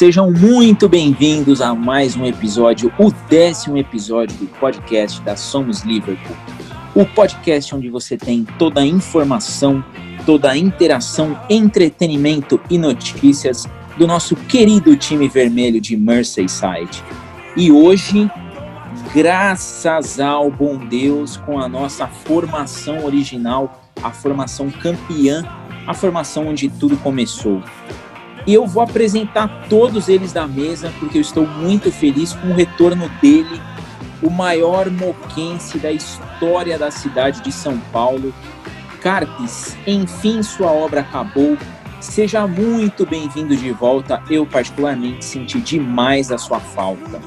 [0.00, 6.34] Sejam muito bem-vindos a mais um episódio, o décimo episódio do podcast da Somos Liverpool.
[6.94, 9.84] O podcast onde você tem toda a informação,
[10.24, 13.68] toda a interação, entretenimento e notícias
[13.98, 17.04] do nosso querido time vermelho de Merseyside.
[17.54, 18.26] E hoje,
[19.12, 25.44] graças ao bom Deus, com a nossa formação original, a formação campeã,
[25.86, 27.62] a formação onde tudo começou.
[28.46, 32.54] E eu vou apresentar todos eles da mesa, porque eu estou muito feliz com o
[32.54, 33.60] retorno dele,
[34.22, 38.34] o maior moquense da história da cidade de São Paulo.
[39.00, 41.56] Carpes, enfim sua obra acabou.
[42.00, 44.22] Seja muito bem-vindo de volta.
[44.30, 47.20] Eu, particularmente, senti demais a sua falta.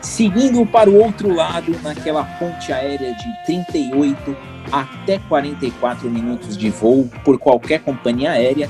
[0.00, 4.36] Seguindo para o outro lado, naquela ponte aérea de 38
[4.72, 8.68] até 44 minutos de voo por qualquer companhia aérea,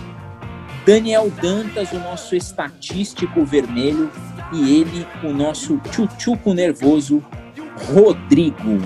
[0.86, 4.10] Daniel Dantas, o nosso estatístico vermelho,
[4.52, 7.24] e ele, o nosso tchutchuco nervoso,
[7.92, 8.82] Rodrigo.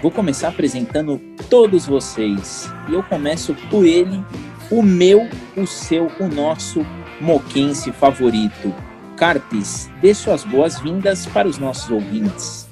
[0.00, 1.20] Vou começar apresentando
[1.50, 2.70] todos vocês.
[2.88, 4.24] E eu começo por ele,
[4.70, 6.84] o meu, o seu, o nosso
[7.20, 8.74] moquense favorito.
[9.16, 12.66] Carpes, dê suas boas-vindas para os nossos ouvintes.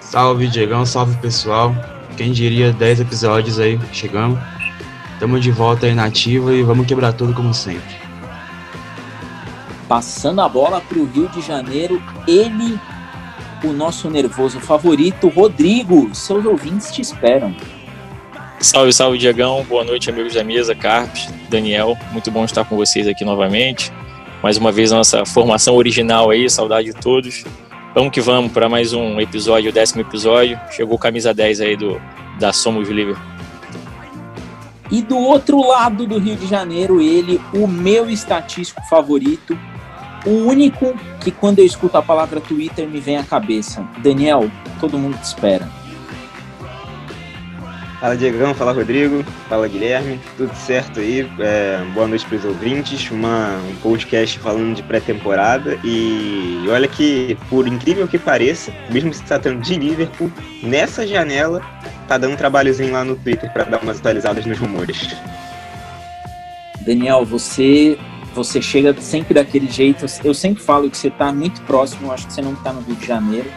[0.00, 1.74] Salve, Diegão, salve pessoal.
[2.16, 4.38] Quem diria 10 episódios aí, chegamos.
[5.14, 7.96] Estamos de volta aí na ativa e vamos quebrar tudo como sempre.
[9.88, 12.78] Passando a bola para o Rio de Janeiro, ele,
[13.62, 16.12] o nosso nervoso favorito, Rodrigo.
[16.14, 17.54] Seus ouvintes te esperam.
[18.60, 19.64] Salve, salve, Diegão.
[19.68, 21.96] Boa noite, amigos da mesa, Carpes, Daniel.
[22.10, 23.92] Muito bom estar com vocês aqui novamente.
[24.42, 27.44] Mais uma vez, nossa formação original aí, saudade de todos.
[27.94, 30.58] Vamos que vamos para mais um episódio, o décimo episódio.
[30.72, 32.00] Chegou camisa 10 aí do,
[32.40, 33.33] da Somos Liverpool.
[34.90, 39.58] E do outro lado do Rio de Janeiro, ele, o meu estatístico favorito,
[40.26, 43.86] o único que quando eu escuto a palavra Twitter me vem à cabeça.
[43.98, 44.50] Daniel,
[44.80, 45.83] todo mundo te espera.
[48.04, 51.26] Fala Diegão, fala Rodrigo, fala Guilherme, tudo certo aí?
[51.38, 57.34] É, boa noite para os ouvintes, Uma, um podcast falando de pré-temporada e olha que,
[57.48, 60.30] por incrível que pareça, mesmo se tratando de Liverpool,
[60.62, 61.62] nessa janela
[62.06, 65.16] tá dando um trabalhozinho lá no Twitter para dar umas atualizadas nos rumores.
[66.84, 67.98] Daniel, você
[68.34, 70.04] você chega sempre daquele jeito.
[70.22, 72.96] Eu sempre falo que você está muito próximo, acho que você não está no Rio
[72.96, 73.50] de Janeiro.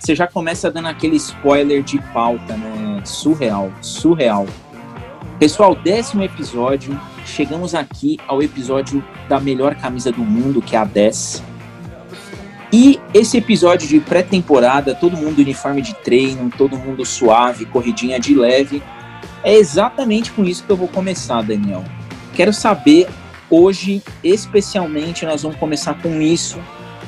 [0.00, 2.73] Você já começa dando aquele spoiler de pauta, né?
[3.04, 4.46] Surreal, surreal.
[5.38, 6.98] Pessoal, décimo episódio.
[7.24, 11.42] Chegamos aqui ao episódio da melhor camisa do mundo, que é a 10.
[12.72, 18.34] E esse episódio de pré-temporada, todo mundo uniforme de treino, todo mundo suave, corridinha de
[18.34, 18.82] leve,
[19.42, 21.84] é exatamente com isso que eu vou começar, Daniel.
[22.34, 23.06] Quero saber
[23.50, 26.58] Hoje, especialmente, nós vamos começar com isso,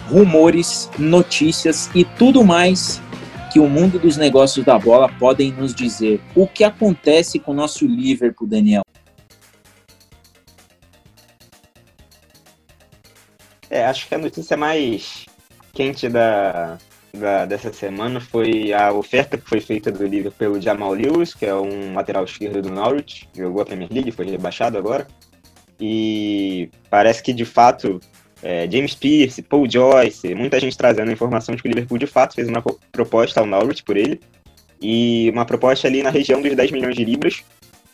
[0.08, 3.02] rumores, notícias e tudo mais
[3.56, 6.20] que o mundo dos negócios da bola podem nos dizer.
[6.34, 8.82] O que acontece com o nosso Liverpool, Daniel?
[13.70, 15.24] É, acho que a notícia mais
[15.72, 16.76] quente da,
[17.14, 21.46] da, dessa semana foi a oferta que foi feita do Liverpool pelo Jamal Lewis, que
[21.46, 25.06] é um lateral esquerdo do Norwich, jogou a Premier League, foi rebaixado agora.
[25.80, 28.02] E parece que de fato
[28.48, 32.06] é, James Pierce, Paul Joyce, muita gente trazendo a informação de que o Liverpool de
[32.06, 32.62] fato fez uma
[32.92, 34.20] proposta ao Norwich por ele.
[34.80, 37.42] E uma proposta ali na região dos 10 milhões de libras.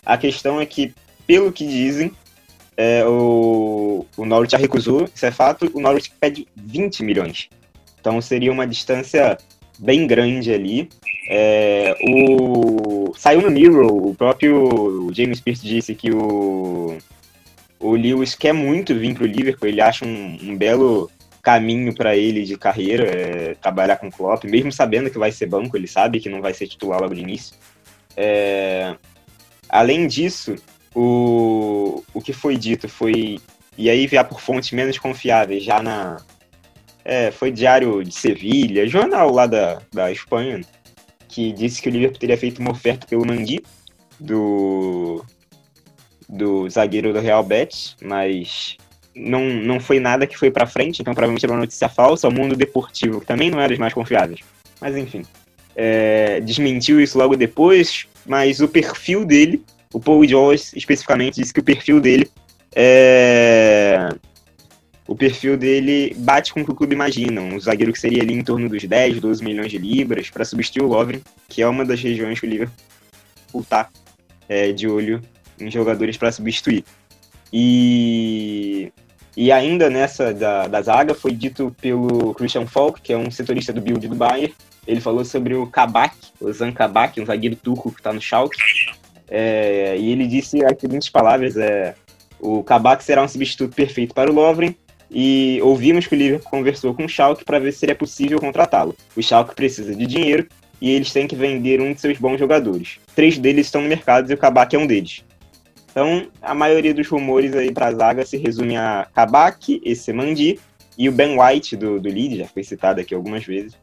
[0.05, 0.93] A questão é que,
[1.27, 2.13] pelo que dizem,
[2.77, 7.49] é, o, o Norwich já recusou, isso é fato, o Norwich pede 20 milhões.
[7.99, 9.39] Então seria uma distância
[9.79, 10.91] bem grande ali.
[11.31, 16.99] É, o, saiu no Mirror, o próprio James Pierce disse que o,
[17.82, 21.10] o Lewis quer muito vir para o Liverpool, ele acha um, um belo
[21.42, 25.47] caminho para ele de carreira, é, trabalhar com o Klopp, mesmo sabendo que vai ser
[25.47, 27.57] banco, ele sabe que não vai ser titular logo de início.
[28.16, 28.95] É,
[29.68, 30.54] além disso,
[30.95, 33.41] o, o que foi dito foi,
[33.77, 36.18] e aí vier por fontes menos confiáveis, já na...
[37.04, 40.60] É, foi Diário de Sevilha, jornal lá da, da Espanha,
[41.28, 43.60] que disse que o Liverpool teria feito uma oferta pelo Mandi,
[44.21, 45.24] do,
[46.33, 48.79] do zagueiro do Real Betis, mas
[49.15, 52.27] não, não foi nada que foi para frente, então provavelmente era uma notícia falsa.
[52.27, 54.41] O mundo deportivo, que também não era dos mais confiáveis.
[54.81, 55.23] Mas enfim,
[55.77, 59.63] é, desmentiu isso logo depois, mas o perfil dele,
[59.93, 62.29] o Paul Jones especificamente, disse que o perfil dele
[62.75, 64.09] é.
[65.07, 68.33] O perfil dele bate com o que o clube imagina, um zagueiro que seria ali
[68.33, 71.84] em torno dos 10, 12 milhões de libras para substituir o Lovren, que é uma
[71.84, 72.73] das regiões que o Liverpool
[73.61, 73.91] está
[74.49, 75.21] é, de olho
[75.60, 76.84] em jogadores para substituir.
[77.53, 78.93] E
[79.37, 83.72] E ainda nessa da, da zaga foi dito pelo Christian Falk, que é um setorista
[83.72, 84.53] do build do Bayern,
[84.87, 88.59] ele falou sobre o Kabak, o Zan Kabak, um zagueiro turco que está no Schalke.
[89.28, 91.95] É, e ele disse as seguintes palavras: é,
[92.41, 94.75] o Kabak será um substituto perfeito para o Lovren.
[95.15, 98.97] E ouvimos que o Liverpool conversou com o Schalke para ver se seria possível contratá-lo.
[99.15, 100.48] O Schalke precisa de dinheiro
[100.81, 102.98] e eles têm que vender um de seus bons jogadores.
[103.15, 105.22] Três deles estão no mercado e o Kabak é um deles.
[105.92, 110.59] Então, a maioria dos rumores aí para a zaga se resume a Kabak, esse Mandi
[110.97, 113.77] e o Ben White do, do Leeds, já foi citado aqui algumas vezes.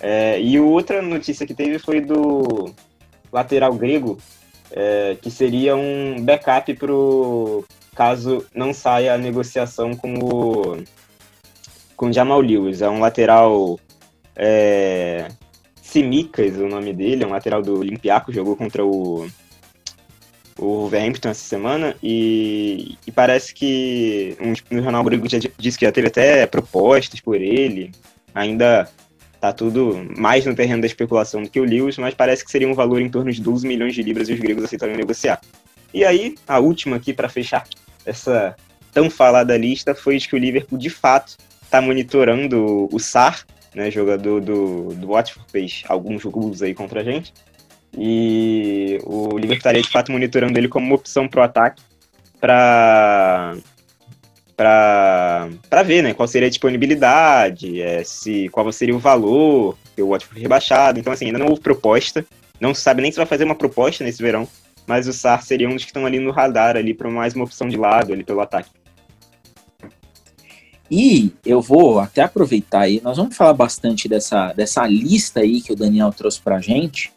[0.00, 2.72] É, e outra notícia que teve foi do
[3.32, 4.18] lateral grego,
[4.70, 10.84] é, que seria um backup pro caso não saia a negociação com o
[11.96, 12.80] com Jamal Lewis.
[12.80, 13.80] É um lateral
[14.36, 15.26] é,
[15.82, 19.26] Simicas, o nome dele, é um lateral do Olympiacos, jogou contra o
[20.58, 25.84] o Wolverhampton essa semana e, e parece que um, no jornal grego já disse que
[25.84, 27.92] já teve até propostas por ele.
[28.34, 28.90] Ainda
[29.40, 32.68] tá tudo mais no terreno da especulação do que o Lewis, mas parece que seria
[32.68, 35.40] um valor em torno de 12 milhões de libras e os gregos aceitariam negociar.
[35.94, 37.64] E aí, a última aqui para fechar
[38.04, 38.56] essa
[38.92, 43.90] tão falada lista foi de que o Liverpool de fato está monitorando o Sar, né,
[43.90, 47.32] jogador do, do Watford, fez alguns gols aí contra a gente.
[47.96, 51.82] E o Liverpool estaria de fato monitorando ele como uma opção para o ataque
[52.40, 53.56] para
[54.56, 60.08] para ver né, qual seria a disponibilidade, é, se, qual seria o valor que o
[60.08, 60.98] Watford rebaixado.
[60.98, 62.26] Então, assim, ainda não houve proposta,
[62.60, 64.48] não se sabe nem se vai fazer uma proposta nesse verão,
[64.84, 67.44] mas o SAR seria um dos que estão ali no radar ali para mais uma
[67.44, 68.70] opção de lado ali pelo ataque.
[70.90, 75.72] E eu vou até aproveitar aí, nós vamos falar bastante dessa, dessa lista aí que
[75.72, 77.12] o Daniel trouxe para gente.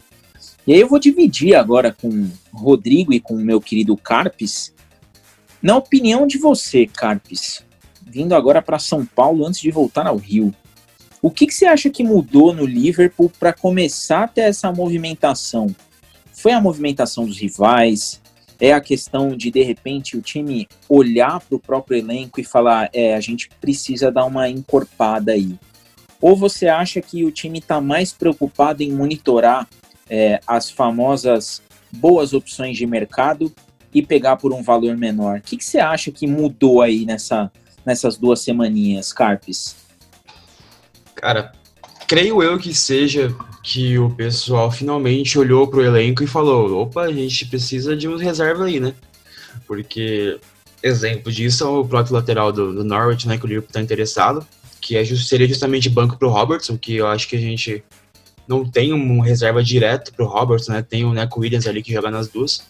[0.65, 4.73] E aí eu vou dividir agora com Rodrigo e com o meu querido Carpes
[5.61, 7.63] na opinião de você, Carpes,
[8.01, 10.51] vindo agora para São Paulo antes de voltar ao Rio,
[11.21, 15.67] o que, que você acha que mudou no Liverpool para começar a ter essa movimentação?
[16.33, 18.19] Foi a movimentação dos rivais?
[18.59, 22.89] É a questão de, de repente, o time olhar para o próprio elenco e falar:
[22.91, 25.59] é, a gente precisa dar uma encorpada aí?
[26.19, 29.67] Ou você acha que o time está mais preocupado em monitorar
[30.11, 33.51] é, as famosas boas opções de mercado
[33.93, 35.39] e pegar por um valor menor.
[35.39, 37.49] O que, que você acha que mudou aí nessa,
[37.85, 39.77] nessas duas semaninhas, Carpes?
[41.15, 41.53] Cara,
[42.07, 47.13] creio eu que seja que o pessoal finalmente olhou pro elenco e falou: opa, a
[47.13, 48.93] gente precisa de uns reserva aí, né?
[49.65, 50.39] Porque
[50.83, 53.37] exemplo disso é o próprio lateral do, do Norwich, né?
[53.37, 54.45] Que o Liverpool está interessado,
[54.81, 57.83] que é, seria justamente banco pro Robertson, que eu acho que a gente
[58.47, 60.81] não tem um reserva direto pro Robertson, né?
[60.81, 62.69] Tem o Neco Williams ali que joga nas duas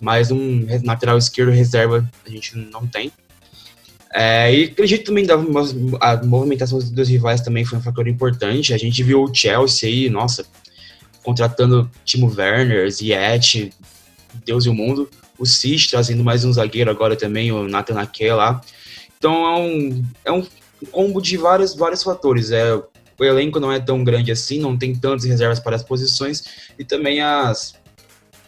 [0.00, 3.10] mas um lateral esquerdo reserva a gente não tem.
[4.12, 8.72] É, e acredito também que a movimentação dos rivais também foi um fator importante.
[8.72, 10.46] A gente viu o Chelsea aí, nossa,
[11.22, 13.72] contratando Timo Werner, Ziyech,
[14.44, 15.08] Deus e o mundo.
[15.36, 18.60] O Cis trazendo mais um zagueiro agora também, o Nathan Ake lá.
[19.18, 20.46] Então é um, é um
[20.92, 22.52] combo de vários, vários fatores.
[22.52, 22.80] É,
[23.18, 26.44] o elenco não é tão grande assim, não tem tantas reservas para as posições
[26.78, 27.74] e também as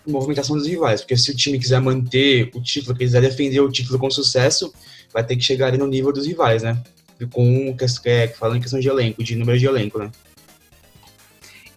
[0.07, 3.99] movimentação dos rivais, porque se o time quiser manter o título, quiser defender o título
[3.99, 4.73] com sucesso,
[5.13, 6.81] vai ter que chegar ali no nível dos rivais, né?
[7.33, 10.11] Com é, falando em questão de elenco, de número de elenco, né?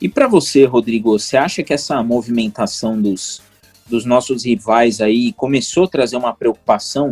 [0.01, 3.41] E para você, Rodrigo, você acha que essa movimentação dos,
[3.87, 7.11] dos nossos rivais aí começou a trazer uma preocupação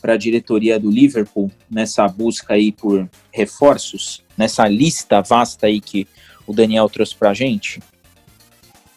[0.00, 6.06] para a diretoria do Liverpool nessa busca aí por reforços, nessa lista vasta aí que
[6.46, 7.80] o Daniel trouxe para a gente?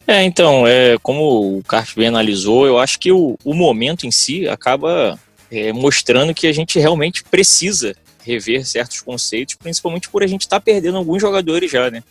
[0.06, 4.12] É, então, é, como o Carlos bem analisou, eu acho que o, o momento em
[4.12, 5.20] si acaba
[5.51, 10.60] é, mostrando que a gente realmente precisa rever certos conceitos, principalmente por a gente estar
[10.60, 12.03] tá perdendo alguns jogadores já, né?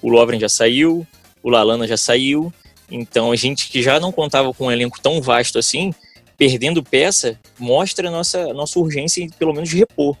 [0.00, 1.06] O Lovren já saiu,
[1.42, 2.52] o Lalana já saiu,
[2.90, 5.94] então a gente que já não contava com um elenco tão vasto assim,
[6.36, 10.16] perdendo peça, mostra nossa, nossa urgência, pelo menos, repor.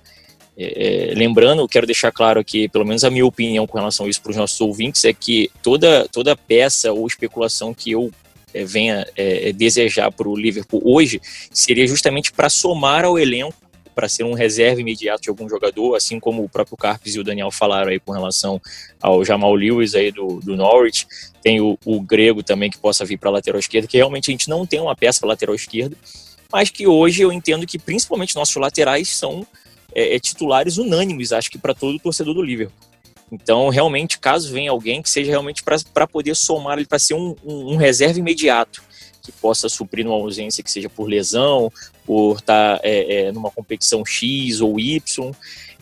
[0.62, 4.10] É, é, lembrando, quero deixar claro aqui, pelo menos a minha opinião com relação a
[4.10, 8.12] isso para os nossos ouvintes, é que toda, toda peça ou especulação que eu
[8.52, 11.18] é, venha é, desejar para o Liverpool hoje
[11.50, 13.54] seria justamente para somar ao elenco,
[13.94, 17.24] para ser um reserva imediato de algum jogador, assim como o próprio Carpes e o
[17.24, 18.60] Daniel falaram aí com relação
[19.00, 21.06] ao Jamal Lewis aí do, do Norwich,
[21.42, 24.32] tem o, o Grego também que possa vir para a lateral esquerda, que realmente a
[24.32, 25.96] gente não tem uma peça para lateral esquerda,
[26.52, 29.46] mas que hoje eu entendo que principalmente nossos laterais são
[29.94, 32.90] é, é, titulares unânimes, acho que para todo torcedor do Liverpool.
[33.32, 37.74] Então, realmente, caso venha alguém que seja realmente para poder somar, para ser um, um,
[37.74, 38.82] um, reserva imediato,
[39.22, 41.72] que possa suprir uma ausência que seja por lesão,
[42.04, 45.32] por estar tá, é, é, numa competição X ou Y.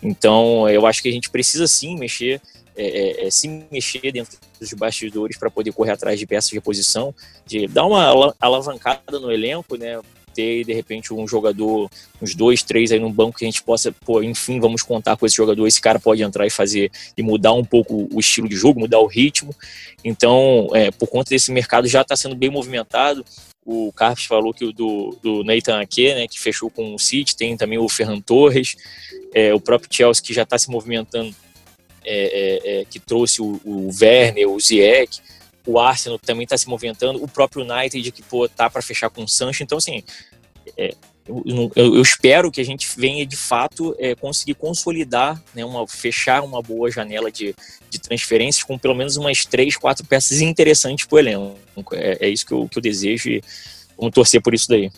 [0.02, 2.40] Então, eu acho que a gente precisa sim mexer,
[2.76, 2.84] é,
[3.22, 7.14] é, é se mexer dentro dos bastidores para poder correr atrás de peças de reposição,
[7.46, 9.98] de dar uma alavancada no elenco, né?
[10.38, 11.90] Ter, de repente, um jogador,
[12.22, 15.26] uns dois, três aí no banco que a gente possa, pô, enfim, vamos contar com
[15.26, 18.54] esse jogador, esse cara pode entrar e fazer e mudar um pouco o estilo de
[18.54, 19.52] jogo, mudar o ritmo.
[20.04, 23.24] Então, é, por conta desse mercado já está sendo bem movimentado.
[23.66, 27.36] O Carlos falou que o do, do Nathan Ake, né, que fechou com o City,
[27.36, 28.76] tem também o Ferran Torres,
[29.34, 31.34] é, o próprio Chelsea que já está se movimentando,
[32.04, 35.20] é, é, é, que trouxe o, o Werner, o Ziyech
[35.68, 39.22] o Arsenal também está se movimentando, o próprio United que pô, tá para fechar com
[39.22, 39.62] o Sancho.
[39.62, 40.02] Então, assim,
[40.78, 40.94] é,
[41.26, 46.42] eu, eu, espero que a gente venha de fato é, conseguir consolidar, né, uma, fechar
[46.42, 47.54] uma boa janela de,
[47.90, 51.58] de transferências com pelo menos umas três, quatro peças interessantes para o elenco.
[51.92, 53.42] É, é, isso que eu, que eu desejo e
[53.98, 54.90] vamos torcer por isso daí.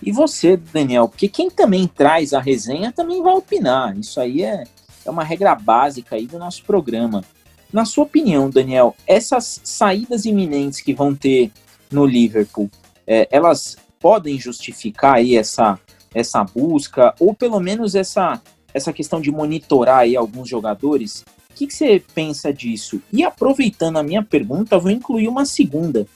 [0.00, 3.98] E você, Daniel, porque quem também traz a resenha também vai opinar.
[3.98, 4.62] Isso aí é,
[5.04, 7.24] é uma regra básica aí do nosso programa.
[7.72, 11.50] Na sua opinião, Daniel, essas saídas iminentes que vão ter
[11.90, 12.70] no Liverpool,
[13.06, 15.78] é, elas podem justificar aí essa,
[16.14, 18.42] essa busca, ou pelo menos essa,
[18.74, 21.24] essa questão de monitorar aí alguns jogadores?
[21.50, 23.00] O que, que você pensa disso?
[23.12, 26.06] E aproveitando a minha pergunta, vou incluir uma segunda.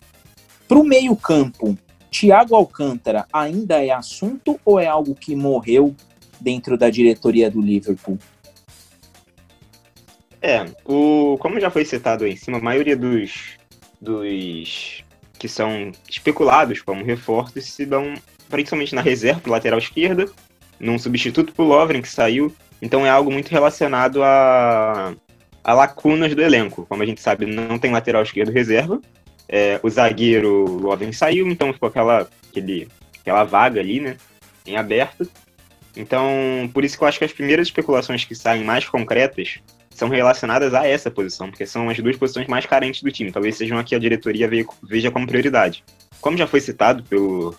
[0.69, 1.79] Para o meio-campo,
[2.11, 5.95] Thiago Alcântara ainda é assunto ou é algo que morreu
[6.41, 8.19] dentro da diretoria do Liverpool?
[10.41, 13.57] É, o, como já foi citado aí em cima, a maioria dos,
[14.01, 15.03] dos
[15.39, 18.15] que são especulados como reforços se dão
[18.49, 20.27] principalmente na reserva lateral esquerda,
[20.79, 22.55] num substituto pro Lovren que saiu.
[22.81, 25.15] Então é algo muito relacionado a,
[25.65, 26.87] a lacunas do elenco.
[26.87, 29.01] Como a gente sabe, não tem lateral esquerdo reserva.
[29.49, 32.89] É, o zagueiro Lovren saiu, então ficou aquela, aquele,
[33.21, 34.17] aquela vaga ali, né?
[34.67, 35.29] Em aberto.
[35.97, 39.61] Então, por isso que eu acho que as primeiras especulações que saem mais concretas
[39.97, 43.33] são relacionadas a essa posição, porque são as duas posições mais carentes do time.
[43.33, 44.49] Talvez sejam aqui a diretoria
[44.83, 45.85] veja como prioridade.
[46.21, 47.55] Como já foi citado pelo,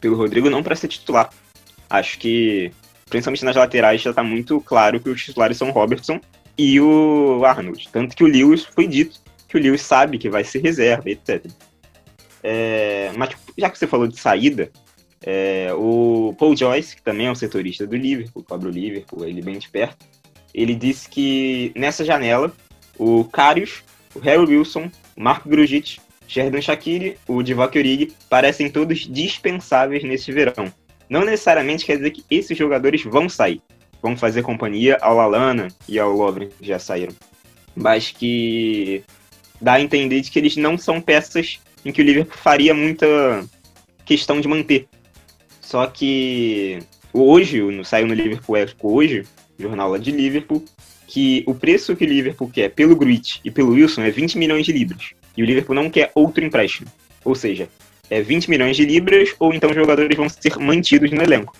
[0.00, 1.30] pelo Rodrigo, não para ser titular.
[1.88, 2.70] Acho que,
[3.08, 6.20] principalmente nas laterais, já está muito claro que os titulares são o Robertson
[6.56, 7.88] e o Arnold.
[7.90, 11.46] Tanto que o Lewis foi dito que o Lewis sabe que vai ser reserva, etc.
[12.42, 14.70] É, mas já que você falou de saída,
[15.22, 19.42] é, o Paul Joyce, que também é um setorista do Liverpool, cobra o Liverpool, ele
[19.42, 20.06] bem de perto,
[20.54, 22.52] ele disse que nessa janela,
[22.98, 23.82] o Karius,
[24.14, 30.30] o Harry Wilson, o Marco Grujic, Sheridan Shaqiri, o Divock Origi parecem todos dispensáveis nesse
[30.30, 30.72] verão.
[31.08, 33.62] Não necessariamente quer dizer que esses jogadores vão sair,
[34.02, 37.14] vão fazer companhia ao Lalana e ao Lovren, que já saíram.
[37.74, 39.02] Mas que
[39.60, 43.06] dá a entender de que eles não são peças em que o Liverpool faria muita
[44.04, 44.86] questão de manter.
[45.62, 46.78] Só que
[47.12, 49.24] hoje, saiu no Liverpool Echo hoje,
[49.58, 50.64] jornal lá de Liverpool,
[51.06, 54.64] que o preço que o Liverpool quer pelo Gruit e pelo Wilson é 20 milhões
[54.64, 55.10] de libras.
[55.36, 56.88] E o Liverpool não quer outro empréstimo.
[57.24, 57.68] Ou seja,
[58.10, 61.56] é 20 milhões de libras ou então os jogadores vão ser mantidos no elenco.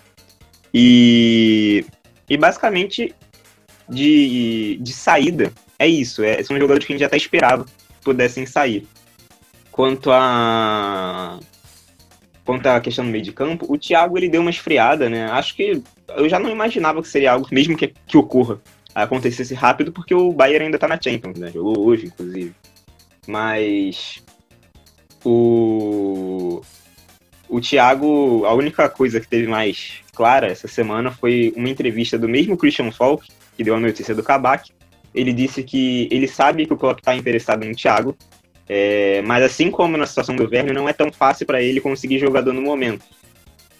[0.73, 1.85] E,
[2.28, 3.14] e basicamente,
[3.88, 6.23] de, de saída, é isso.
[6.23, 7.64] É, são jogadores que a gente até esperava
[8.02, 8.87] pudessem sair.
[9.71, 11.38] Quanto a
[12.45, 15.31] quanto à questão do meio de campo, o Thiago ele deu uma esfriada, né?
[15.31, 15.83] Acho que
[16.16, 18.60] eu já não imaginava que seria algo, mesmo que, que ocorra,
[18.94, 21.50] acontecesse rápido, porque o Bayern ainda tá na Champions, né?
[21.52, 22.54] Jogou hoje, inclusive.
[23.26, 24.22] Mas
[25.24, 26.62] o
[27.48, 32.28] o Thiago, a única coisa que teve mais clara essa semana foi uma entrevista do
[32.28, 34.70] mesmo Christian Falk, que deu a notícia do Kabak.
[35.14, 38.14] Ele disse que ele sabe que o Klopp está interessado no Thiago,
[38.68, 42.18] é, mas assim como na situação do Werner, não é tão fácil para ele conseguir
[42.18, 43.04] jogador no momento.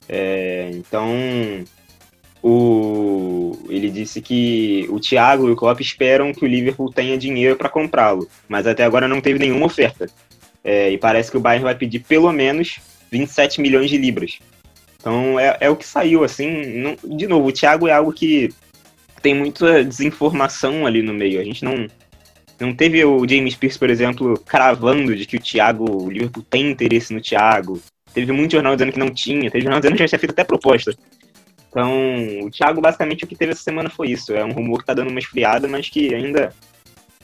[0.09, 1.13] É, então,
[2.43, 7.57] o, ele disse que o Thiago e o Klopp esperam que o Liverpool tenha dinheiro
[7.57, 10.09] para comprá-lo, mas até agora não teve nenhuma oferta.
[10.63, 12.79] É, e parece que o Bayern vai pedir pelo menos
[13.11, 14.39] 27 milhões de libras.
[15.01, 16.79] Então é, é o que saiu, assim.
[16.79, 18.51] Não, de novo, o Thiago é algo que
[19.23, 21.41] tem muita desinformação ali no meio.
[21.41, 21.87] A gente não,
[22.61, 26.71] não teve o James Pierce, por exemplo, cravando de que o Thiago, o Liverpool tem
[26.71, 27.81] interesse no Thiago.
[28.13, 30.45] Teve muito jornal dizendo que não tinha, teve jornal dizendo que já tinha feito até
[30.45, 30.95] proposta.
[31.69, 31.93] Então,
[32.43, 34.33] o Thiago, basicamente, o que teve essa semana foi isso.
[34.33, 36.53] É um rumor que tá dando uma esfriada, mas que ainda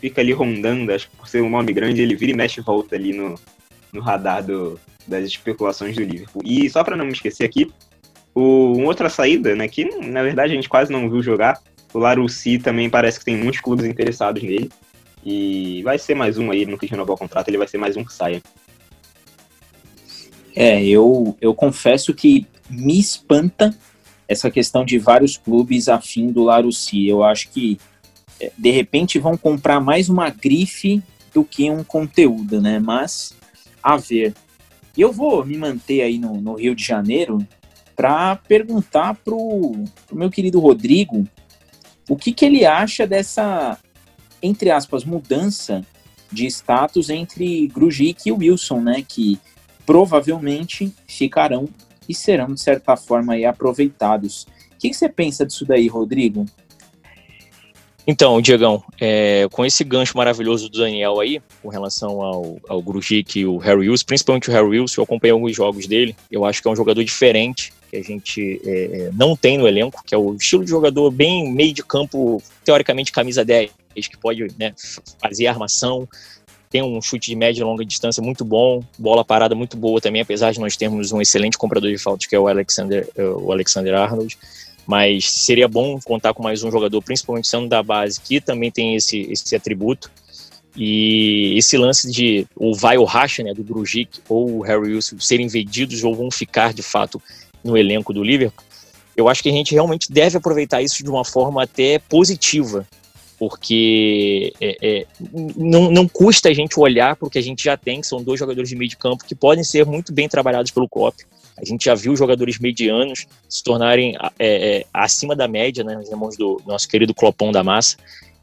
[0.00, 0.92] fica ali rondando.
[0.92, 3.34] Acho que por ser um nome grande, ele vira e mexe e volta ali no,
[3.92, 6.42] no radar do, das especulações do Liverpool.
[6.44, 7.72] E só para não me esquecer aqui,
[8.34, 11.60] o, uma outra saída, né, que na verdade a gente quase não viu jogar,
[11.92, 14.70] o Larussi também parece que tem muitos clubes interessados nele.
[15.24, 17.96] E vai ser mais um aí, no que renovar o contrato, ele vai ser mais
[17.96, 18.42] um que saia.
[20.54, 23.74] É, eu, eu confesso que me espanta
[24.28, 27.06] essa questão de vários clubes afim do Larouci.
[27.06, 27.78] Eu acho que,
[28.40, 31.02] é, de repente, vão comprar mais uma grife
[31.32, 32.78] do que um conteúdo, né?
[32.78, 33.34] Mas,
[33.82, 34.34] a ver.
[34.96, 37.44] Eu vou me manter aí no, no Rio de Janeiro
[37.96, 41.26] para perguntar pro, o meu querido Rodrigo
[42.08, 43.78] o que, que ele acha dessa,
[44.42, 45.84] entre aspas, mudança
[46.30, 49.04] de status entre Grujic e Wilson, né?
[49.06, 49.38] Que
[49.86, 51.68] provavelmente ficarão
[52.08, 54.46] e serão, de certa forma, aí, aproveitados.
[54.72, 56.44] O que, você pensa disso daí, Rodrigo?
[58.06, 63.40] Então, Diegão, é, com esse gancho maravilhoso do Daniel aí, com relação ao, ao Grujic
[63.40, 66.60] e o Harry Wilson, principalmente o Harry Wilson, eu acompanhei alguns jogos dele, eu acho
[66.60, 70.14] que é um jogador diferente, que a gente é, é, não tem no elenco, que
[70.14, 74.74] é o estilo de jogador bem meio de campo, teoricamente camisa 10, que pode né,
[75.22, 76.06] fazer armação,
[76.74, 80.22] tem um chute de média e longa distância muito bom, bola parada muito boa também,
[80.22, 83.94] apesar de nós termos um excelente comprador de faltas, que é o Alexander, o Alexander
[83.94, 84.36] Arnold.
[84.84, 88.96] Mas seria bom contar com mais um jogador, principalmente sendo da base, que também tem
[88.96, 90.10] esse, esse atributo.
[90.76, 95.20] E esse lance de ou vai o racha, né, do Grujic ou o Harry Wilson
[95.20, 97.22] serem vendidos ou vão ficar de fato
[97.62, 98.64] no elenco do Liverpool,
[99.16, 102.84] eu acho que a gente realmente deve aproveitar isso de uma forma até positiva,
[103.46, 105.06] porque é, é,
[105.54, 108.22] não, não custa a gente olhar para o que a gente já tem, que são
[108.22, 111.14] dois jogadores de meio de campo que podem ser muito bem trabalhados pelo Klopp.
[111.58, 116.08] A gente já viu jogadores medianos se tornarem é, é acima da média, né, nas
[116.08, 117.98] mãos do nosso querido Clopão da massa.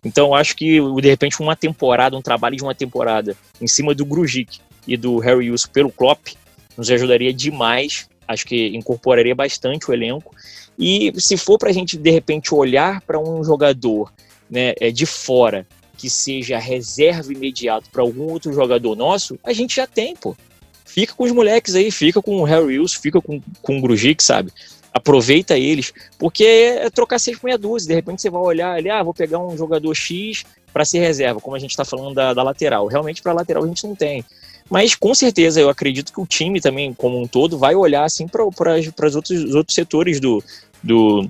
[0.05, 4.05] Então, acho que, de repente, uma temporada, um trabalho de uma temporada em cima do
[4.05, 6.27] Grujic e do Harry Wilson pelo Klopp
[6.77, 8.07] nos ajudaria demais.
[8.27, 10.35] Acho que incorporaria bastante o elenco.
[10.77, 14.11] E se for para a gente, de repente, olhar para um jogador
[14.51, 15.65] né, é, de fora
[15.97, 20.35] que seja reserva imediato para algum outro jogador nosso, a gente já tem, pô.
[20.83, 24.21] Fica com os moleques aí, fica com o Harry Wilson, fica com, com o Grujic,
[24.21, 24.51] sabe?
[24.91, 27.87] Aproveita eles, porque é trocar seis com meia dúzia.
[27.87, 31.39] De repente você vai olhar ali, ah, vou pegar um jogador X para ser reserva,
[31.39, 32.87] como a gente está falando da, da lateral.
[32.87, 34.25] Realmente, para lateral a gente não tem.
[34.69, 38.27] Mas com certeza eu acredito que o time também, como um todo, vai olhar assim
[38.27, 40.43] para os outros, outros setores do,
[40.81, 41.29] do,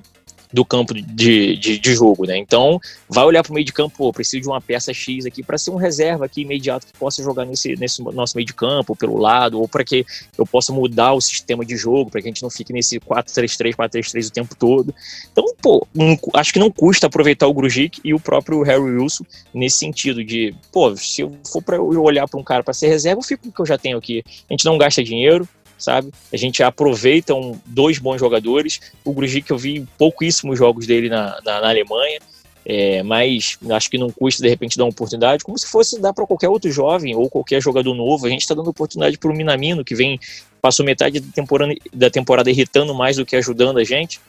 [0.52, 2.36] do campo de, de, de, jogo, né?
[2.36, 5.42] Então, vai olhar para o meio de campo, pô, preciso de uma peça X aqui
[5.42, 8.94] para ser um reserva aqui imediato que possa jogar nesse, nesse nosso meio de campo,
[8.94, 10.04] pelo lado, ou para que
[10.36, 13.74] eu possa mudar o sistema de jogo, para que a gente não fique nesse 4-3-3,
[13.74, 14.94] 4-3-3 o tempo todo.
[15.30, 19.24] Então, pô, um, acho que não custa aproveitar o Grujic e o próprio Harry Wilson
[19.54, 23.20] nesse sentido de, pô, se eu for para olhar para um cara para ser reserva,
[23.20, 24.22] eu fico com o que eu já tenho aqui.
[24.48, 25.48] A gente não gasta dinheiro,
[25.82, 26.10] sabe?
[26.32, 28.80] A gente aproveita um, dois bons jogadores.
[29.04, 32.20] O Grujic, eu vi pouquíssimos jogos dele na, na, na Alemanha,
[32.64, 36.12] é, mas acho que não custa de repente dar uma oportunidade, como se fosse dar
[36.12, 38.26] para qualquer outro jovem ou qualquer jogador novo.
[38.26, 40.18] A gente está dando oportunidade para o Minamino, que vem,
[40.60, 44.20] passou metade da temporada, da temporada irritando mais do que ajudando a gente.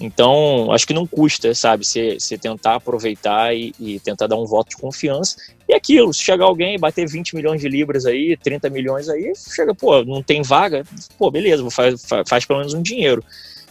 [0.00, 4.70] Então, acho que não custa, sabe, você tentar aproveitar e, e, tentar dar um voto
[4.70, 5.36] de confiança.
[5.68, 9.74] E aquilo, se chegar alguém bater 20 milhões de libras aí, 30 milhões aí, chega,
[9.74, 10.84] pô, não tem vaga,
[11.18, 13.24] pô, beleza, faz, faz pelo menos um dinheiro.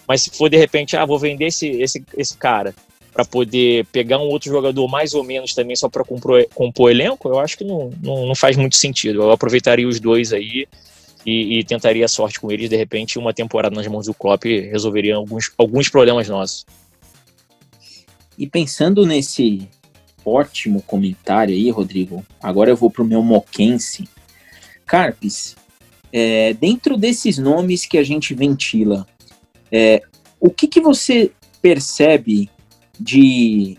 [0.06, 2.76] Mas se for de repente, ah, vou vender esse, esse, esse cara
[3.14, 7.28] para poder pegar um outro jogador mais ou menos também só para compor, compor elenco,
[7.30, 9.24] eu acho que não, não, não faz muito sentido.
[9.24, 10.68] Eu aproveitaria os dois aí
[11.28, 12.70] e, e, tentaria a sorte com eles.
[12.70, 16.66] De repente, uma temporada nas mãos do Klopp resolveria alguns, alguns problemas nossos.
[18.38, 19.68] E pensando nesse
[20.24, 24.08] ótimo comentário aí, Rodrigo, agora eu vou para o meu moquense.
[24.86, 25.58] Carpes,
[26.14, 29.06] é, dentro desses nomes que a gente ventila,
[29.70, 30.02] é,
[30.40, 31.30] o que, que você
[31.62, 32.50] percebe
[32.98, 33.78] de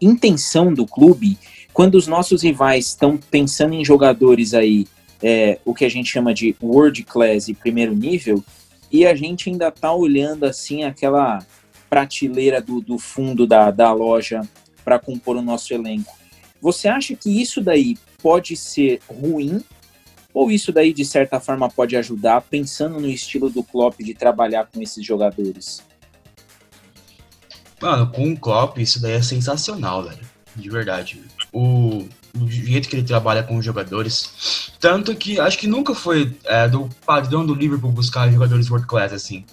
[0.00, 1.36] intenção do clube
[1.72, 4.86] quando os nossos rivais estão pensando em jogadores aí
[5.22, 8.44] é, o que a gente chama de world class e primeiro nível,
[8.90, 11.44] e a gente ainda está olhando assim aquela
[11.88, 14.42] prateleira do, do fundo da, da loja
[14.84, 16.14] para compor o nosso elenco.
[16.60, 19.62] Você acha que isso daí pode ser ruim
[20.32, 24.66] ou isso daí de certa forma pode ajudar pensando no estilo do Klopp de trabalhar
[24.66, 25.82] com esses jogadores?
[27.80, 30.26] Mano, com o Klopp isso daí é sensacional, velho.
[30.54, 31.22] De verdade.
[31.52, 34.70] O, do jeito que ele trabalha com os jogadores.
[34.80, 39.12] Tanto que acho que nunca foi é, do padrão do Liverpool buscar jogadores world class
[39.12, 39.44] assim.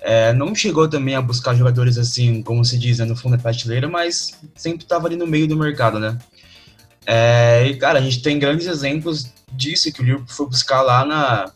[0.00, 3.42] É, não chegou também a buscar jogadores assim, como se diz, né, no fundo da
[3.42, 6.16] prateleira, mas sempre estava ali no meio do mercado, né?
[7.04, 11.04] É, e, cara, a gente tem grandes exemplos disso que o Liverpool foi buscar lá
[11.04, 11.50] na,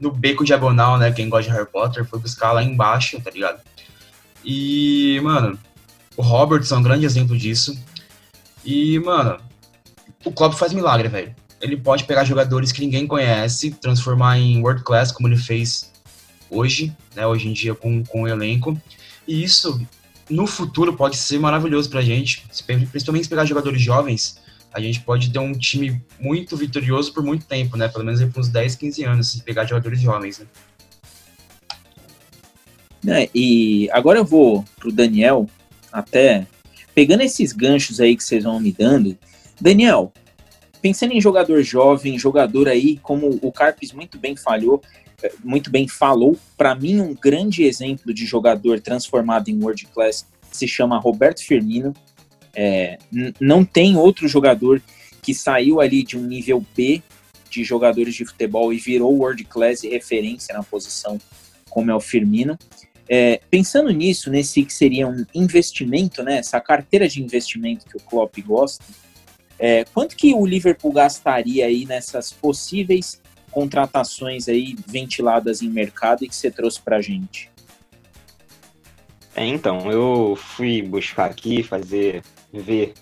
[0.00, 1.12] no beco diagonal, né?
[1.12, 3.60] Quem gosta de Harry Potter foi buscar lá embaixo, tá ligado?
[4.44, 5.58] E, mano,
[6.16, 7.76] o Robertson é um grande exemplo disso.
[8.64, 9.38] E, mano,
[10.24, 11.34] o Klopp faz milagre, velho.
[11.60, 15.92] ele pode pegar jogadores que ninguém conhece, transformar em world class, como ele fez
[16.50, 18.80] hoje, né, hoje em dia com, com o elenco.
[19.26, 19.80] E isso,
[20.28, 22.46] no futuro, pode ser maravilhoso para a gente,
[22.90, 24.42] principalmente se pegar jogadores jovens,
[24.74, 27.86] a gente pode ter um time muito vitorioso por muito tempo, né?
[27.86, 30.46] Pelo menos por uns 10, 15 anos, se pegar jogadores jovens, né?
[33.06, 35.48] É, e agora eu vou pro Daniel,
[35.92, 36.44] até
[36.92, 39.16] pegando esses ganchos aí que vocês vão me dando.
[39.60, 40.12] Daniel,
[40.82, 44.82] pensando em jogador jovem, jogador aí, como o Carpes muito bem falhou,
[45.22, 50.26] eh, muito bem falou, para mim um grande exemplo de jogador transformado em world class
[50.50, 51.92] se chama Roberto Firmino.
[52.54, 52.98] É,
[53.40, 54.80] não tem outro jogador
[55.20, 57.02] que saiu ali de um nível B
[57.50, 61.20] de jogadores de futebol e virou world class e referência na posição
[61.68, 62.58] como é o Firmino.
[63.08, 68.00] É, pensando nisso, nesse que seria um investimento, né, essa carteira de investimento que o
[68.00, 68.84] Klopp gosta,
[69.58, 76.28] é, quanto que o Liverpool gastaria aí nessas possíveis contratações aí ventiladas em mercado e
[76.28, 77.50] que você trouxe para a gente?
[79.36, 82.94] É, então, eu fui buscar aqui, fazer, ver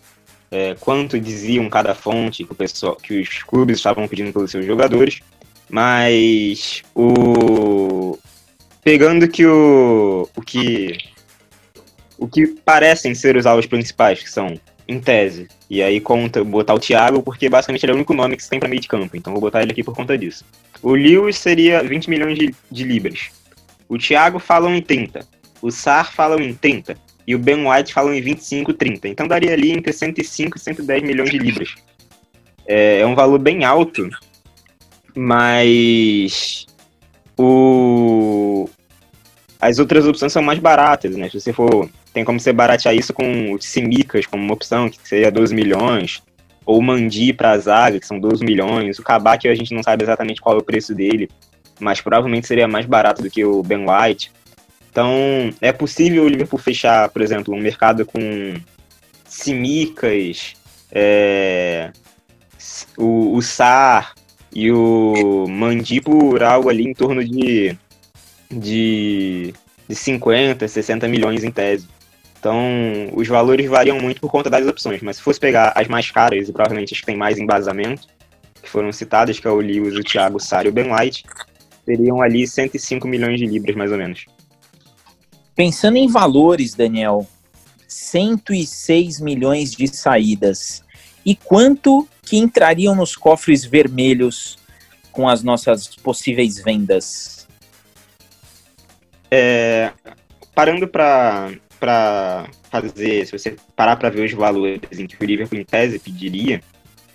[0.51, 4.65] é, quanto diziam cada fonte que, o pessoal, que os clubes estavam pedindo pelos seus
[4.65, 5.21] jogadores,
[5.69, 8.19] mas o,
[8.83, 10.99] pegando que o, o que
[12.19, 14.55] o que parecem ser os alvos principais, que são,
[14.87, 18.37] em tese, e aí conta botar o Thiago, porque basicamente ele é o único nome
[18.37, 20.45] que se tem para meio de campo, então vou botar ele aqui por conta disso.
[20.83, 23.31] O Lewis seria 20 milhões de, de libras.
[23.89, 25.27] O Thiago falam em 30.
[25.63, 26.95] O Sar falam em 30.
[27.27, 29.09] E o Ben White falam em 25, 30.
[29.09, 31.75] Então daria ali entre 105 e 110 milhões de libras.
[32.67, 34.11] É, é um valor bem alto,
[35.17, 36.67] mas
[37.35, 38.69] o...
[39.59, 41.31] As outras opções são mais baratas, né?
[41.31, 41.89] Se você for.
[42.13, 46.23] Tem como você baratear isso com o Simicas como uma opção, que seria 12 milhões.
[46.65, 48.99] Ou o Mandi para a zaga, que são 12 milhões.
[48.99, 51.29] O Kabak a gente não sabe exatamente qual é o preço dele,
[51.81, 54.31] mas provavelmente seria mais barato do que o Ben White.
[54.91, 55.09] Então,
[55.61, 58.21] é possível o Liverpool fechar, por exemplo, um mercado com
[59.25, 60.55] Simicas,
[60.93, 61.91] é,
[62.97, 64.15] o, o Sar,
[64.55, 67.77] e o Mandi por algo ali em torno de,
[68.51, 69.55] de,
[69.89, 71.89] de 50, 60 milhões em tese.
[72.43, 72.59] Então,
[73.15, 76.49] os valores variam muito por conta das opções, mas se fosse pegar as mais caras
[76.49, 78.09] e provavelmente as que têm mais embasamento,
[78.61, 81.25] que foram citadas, que é o Lewis, o Thiago, o Sari e o Ben White,
[81.87, 84.27] seriam ali 105 milhões de libras, mais ou menos.
[85.55, 87.29] Pensando em valores, Daniel,
[87.87, 90.83] 106 milhões de saídas.
[91.25, 94.59] E quanto que entrariam nos cofres vermelhos
[95.13, 97.47] com as nossas possíveis vendas?
[99.31, 99.93] É,
[100.57, 101.53] parando para
[102.71, 106.61] fazer, se você parar para ver os valores em que o Liverpool em tese pediria,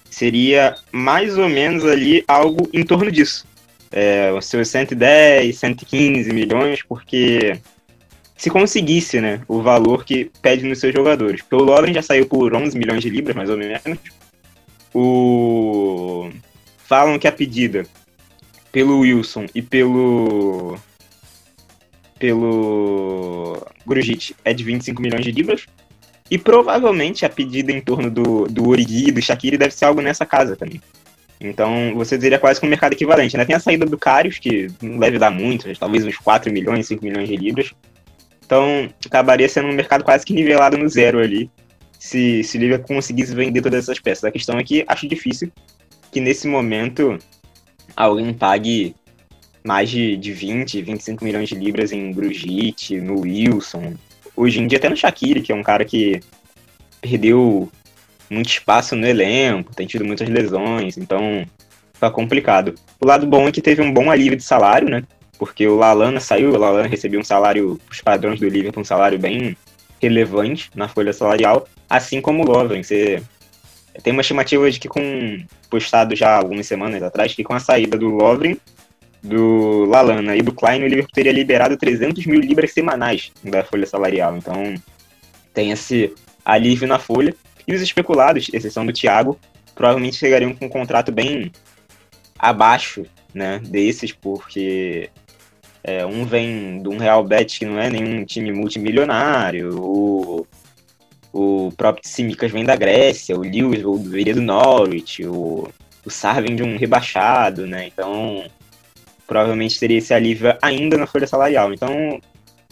[0.09, 3.45] seria mais ou menos ali algo em torno disso.
[3.91, 7.59] É, os seus 110, 115 milhões, porque
[8.35, 11.41] se conseguisse né, o valor que pede nos seus jogadores.
[11.41, 13.81] Porque o Lovren já saiu por 11 milhões de libras, mais ou menos.
[14.93, 16.29] O...
[16.85, 17.85] Falam que a pedida
[18.71, 20.77] pelo Wilson e pelo
[22.19, 25.65] pelo Grujic é de 25 milhões de libras.
[26.29, 30.01] E provavelmente a pedida em torno do, do Origi e do Shaqiri deve ser algo
[30.01, 30.81] nessa casa também.
[31.39, 33.37] Então você diria quase que um mercado equivalente.
[33.37, 33.45] Né?
[33.45, 37.03] Tem a saída do Karius, que não deve dar muito, talvez uns 4 milhões, 5
[37.03, 37.73] milhões de libras.
[38.45, 41.51] Então, acabaria sendo um mercado quase que nivelado no zero ali,
[41.99, 44.23] se, se o Liverpool conseguisse vender todas essas peças.
[44.23, 45.51] A questão é que acho difícil
[46.11, 47.19] que nesse momento
[47.93, 48.95] alguém pague
[49.67, 53.95] mais de, de 20, 25 milhões de libras em Brigitte, no Wilson.
[54.35, 56.21] Hoje em dia até no Shaqiri, que é um cara que
[57.01, 57.69] perdeu
[58.29, 61.45] muito espaço no elenco, tem tido muitas lesões, então
[61.99, 62.75] tá complicado.
[62.99, 65.03] O lado bom é que teve um bom alívio de salário, né?
[65.37, 69.19] porque o Lalana saiu, o Lalana recebeu um salário, os padrões do Liverpool, um salário
[69.19, 69.55] bem
[70.01, 72.83] relevante na folha salarial, assim como o Lovren.
[72.83, 73.21] Você
[74.01, 77.97] tem uma estimativa de que com postado já algumas semanas atrás, que com a saída
[77.97, 78.57] do Lovren,
[79.23, 83.85] do Lalana e do Klein, o Liverpool teria liberado 300 mil libras semanais da folha
[83.85, 84.37] salarial.
[84.37, 84.75] Então
[85.53, 86.13] tem esse
[86.45, 87.35] alívio na folha.
[87.67, 89.37] E os especulados, exceção do Thiago,
[89.75, 91.51] provavelmente chegariam com um contrato bem
[92.39, 95.09] abaixo né, desses, porque
[95.83, 100.47] é, um vem de um Real Betis que não é nenhum time multimilionário, o,
[101.33, 105.69] o próprio Simicas vem da Grécia, o Lewis veio do Norwich, o,
[106.05, 107.87] o Sar vem de um rebaixado, né?
[107.87, 108.45] Então,
[109.27, 111.73] provavelmente teria esse alívio ainda na folha salarial.
[111.73, 112.19] Então,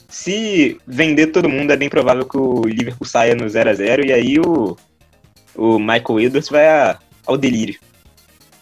[0.08, 4.06] se vender todo mundo, é bem provável que o Liverpool saia no 0 a 0
[4.06, 4.78] e aí o,
[5.54, 7.78] o Michael Edwards vai a, ao delírio.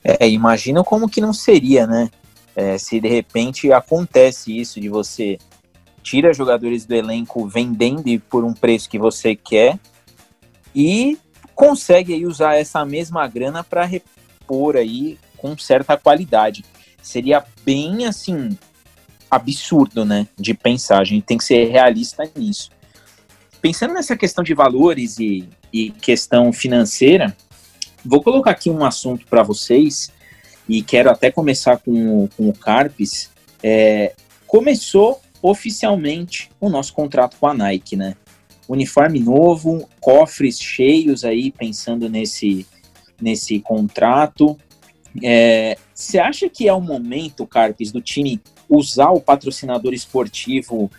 [0.03, 2.09] É, imagina como que não seria, né?
[2.55, 5.37] É, se de repente acontece isso de você
[6.03, 9.79] tira jogadores do elenco vendendo por um preço que você quer
[10.75, 11.17] e
[11.55, 16.63] consegue aí usar essa mesma grana para repor aí com certa qualidade.
[17.03, 18.57] Seria bem assim
[19.29, 20.99] absurdo, né, de pensar.
[21.01, 22.71] A gente tem que ser realista nisso.
[23.61, 27.35] Pensando nessa questão de valores e, e questão financeira,
[28.03, 30.11] vou colocar aqui um assunto para vocês
[30.67, 33.29] e quero até começar com, com o Carpes.
[33.61, 34.13] É,
[34.47, 38.15] começou oficialmente o nosso contrato com a Nike, né?
[38.67, 42.65] Uniforme novo, cofres cheios aí, pensando nesse,
[43.21, 44.57] nesse contrato.
[45.15, 50.89] Você é, acha que é o momento, Carpes, do time usar o patrocinador esportivo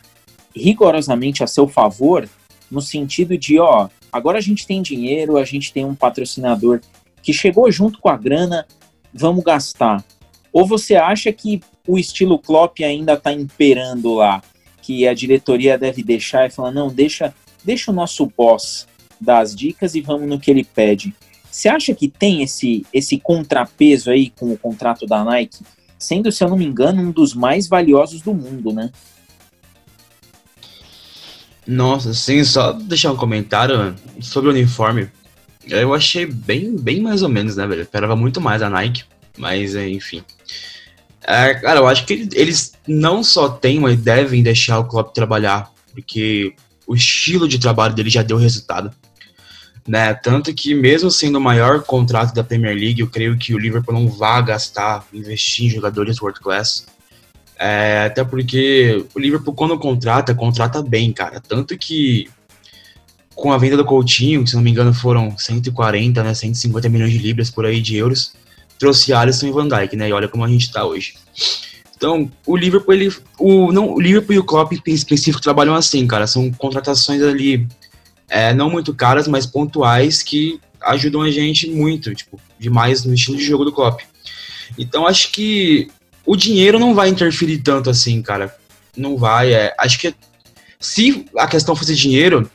[0.55, 2.29] rigorosamente a seu favor,
[2.71, 6.81] no sentido de, ó, agora a gente tem dinheiro, a gente tem um patrocinador
[7.23, 8.67] que chegou junto com a grana,
[9.13, 10.05] vamos gastar.
[10.53, 14.43] Ou você acha que o estilo Klopp ainda está imperando lá,
[14.81, 18.87] que a diretoria deve deixar e falar, não, deixa, deixa o nosso boss
[19.21, 21.15] dar as dicas e vamos no que ele pede.
[21.55, 25.61] Você acha que tem esse, esse contrapeso aí com o contrato da Nike,
[25.97, 28.91] sendo, se eu não me engano, um dos mais valiosos do mundo, né?
[31.65, 35.09] Nossa, sim, só deixar um comentário sobre o uniforme.
[35.69, 37.83] Eu achei bem, bem mais ou menos, né, velho?
[37.83, 39.05] Eu esperava muito mais a Nike,
[39.39, 40.25] mas enfim.
[41.23, 45.71] É, cara, eu acho que eles não só têm, mas devem deixar o Klopp trabalhar,
[45.93, 46.53] porque
[46.85, 48.91] o estilo de trabalho dele já deu resultado.
[49.87, 50.15] Né?
[50.15, 53.95] Tanto que, mesmo sendo o maior contrato da Premier League, eu creio que o Liverpool
[53.95, 56.87] não vai gastar, investir em jogadores world class.
[57.59, 61.41] É, até porque o Liverpool, quando contrata, contrata bem, cara.
[61.41, 62.31] Tanto que,
[63.35, 67.13] com a venda do Coutinho, que se não me engano foram 140, né, 150 milhões
[67.13, 68.33] de libras por aí de euros,
[68.79, 70.09] trouxe Alisson e Van Dijk, né?
[70.09, 71.15] E olha como a gente tá hoje.
[71.97, 76.07] Então, o Liverpool, ele, o, não, o Liverpool e o Klopp em específico trabalham assim,
[76.07, 76.27] cara.
[76.27, 77.69] São contratações ali
[78.35, 83.37] é, não muito caras, mas pontuais que ajudam a gente muito, tipo, demais no estilo
[83.37, 84.01] de jogo do Klopp.
[84.77, 85.87] Então, acho que
[86.27, 88.53] o dinheiro não vai interferir tanto assim, cara.
[88.97, 89.55] Não vai.
[89.55, 90.13] É, acho que
[90.81, 92.51] se a questão fosse dinheiro,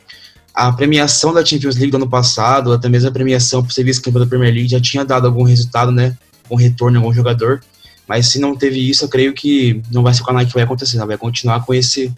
[0.54, 4.24] a premiação da Champions League do ano passado, até mesmo a premiação por ser vice-campeão
[4.24, 6.18] da Premier League já tinha dado algum resultado, né?
[6.52, 7.64] Um retorno em algum jogador.
[8.06, 10.64] Mas se não teve isso, eu creio que não vai ser a Nike que vai
[10.64, 11.08] acontecer, não.
[11.08, 12.14] vai continuar com esse,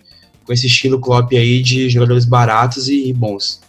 [0.45, 3.61] com esse estilo Klopp aí de jogadores baratos e, bons.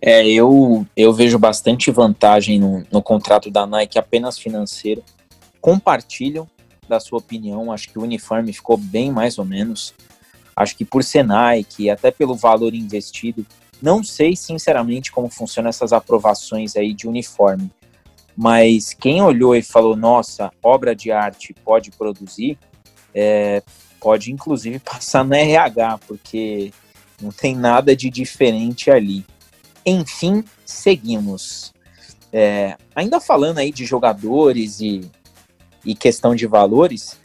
[0.00, 5.02] É, eu, eu vejo bastante vantagem no, no contrato da Nike apenas financeiro.
[5.60, 6.48] Compartilham
[6.88, 9.94] da sua opinião, acho que o uniforme ficou bem mais ou menos.
[10.56, 13.46] Acho que por ser Nike, até pelo valor investido,
[13.80, 17.70] não sei sinceramente como funcionam essas aprovações aí de uniforme,
[18.36, 22.58] mas quem olhou e falou, nossa, obra de arte pode produzir,
[23.14, 23.62] é,
[24.00, 26.72] pode inclusive passar no RH, porque
[27.20, 29.24] não tem nada de diferente ali.
[29.84, 31.72] Enfim, seguimos.
[32.32, 35.02] É, ainda falando aí de jogadores e,
[35.84, 37.18] e questão de valores,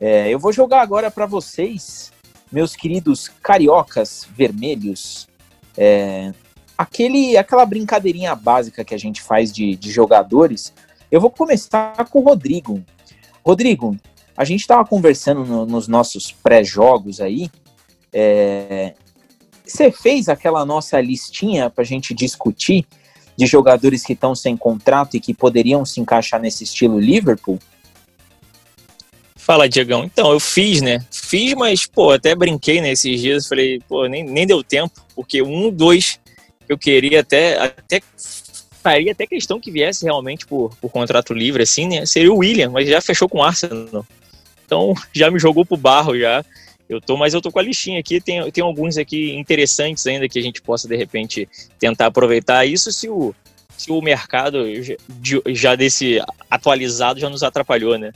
[0.00, 2.12] é, eu vou jogar agora para vocês
[2.52, 5.26] meus queridos cariocas vermelhos,
[5.76, 6.32] é,
[6.76, 10.72] aquele, aquela brincadeirinha básica que a gente faz de, de jogadores,
[11.10, 12.84] eu vou começar com o Rodrigo.
[13.44, 13.96] Rodrigo,
[14.42, 17.48] a gente estava conversando no, nos nossos pré-jogos aí.
[18.12, 18.92] É,
[19.64, 22.84] você fez aquela nossa listinha para a gente discutir
[23.36, 27.58] de jogadores que estão sem contrato e que poderiam se encaixar nesse estilo Liverpool?
[29.36, 30.04] Fala, Diegão.
[30.04, 31.04] Então, eu fiz, né?
[31.10, 33.46] Fiz, mas, pô, até brinquei nesses né, dias.
[33.46, 36.20] Falei, pô, nem, nem deu tempo, porque um, dois,
[36.68, 38.00] eu queria até, até
[38.82, 42.04] faria até questão que viesse realmente por, por contrato livre, assim, né?
[42.04, 44.04] Seria o William, mas já fechou com o Arsenal.
[44.72, 46.42] Então, já me jogou pro barro já.
[46.88, 50.28] Eu tô, mas eu tô com a listinha aqui, tem, tem alguns aqui interessantes ainda
[50.28, 53.34] que a gente possa, de repente, tentar aproveitar isso se o,
[53.76, 54.64] se o mercado
[55.48, 58.12] já, desse atualizado já nos atrapalhou, né?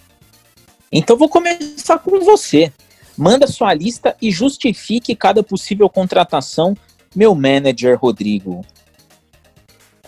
[0.93, 2.71] Então vou começar com você.
[3.17, 6.77] Manda sua lista e justifique cada possível contratação,
[7.15, 8.63] meu manager Rodrigo.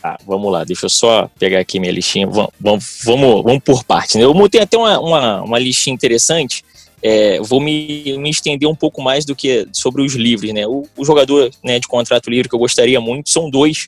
[0.03, 2.27] Ah, vamos lá, deixa eu só pegar aqui minha listinha.
[2.27, 4.17] Vamos, vamos, vamos, vamos por parte.
[4.17, 4.25] Né?
[4.25, 6.65] Eu montei até uma, uma, uma listinha interessante.
[7.01, 10.53] É, vou me, me estender um pouco mais do que sobre os livres.
[10.53, 10.67] Né?
[10.67, 13.87] O, o jogador né, de contrato livre que eu gostaria muito são dois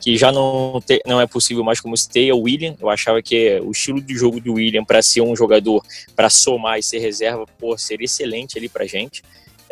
[0.00, 2.74] que já não, te, não é possível mais como citei, é o William.
[2.80, 5.80] Eu achava que o estilo de jogo do William para ser um jogador
[6.16, 9.22] para somar e ser reserva, pô, seria excelente ali pra gente.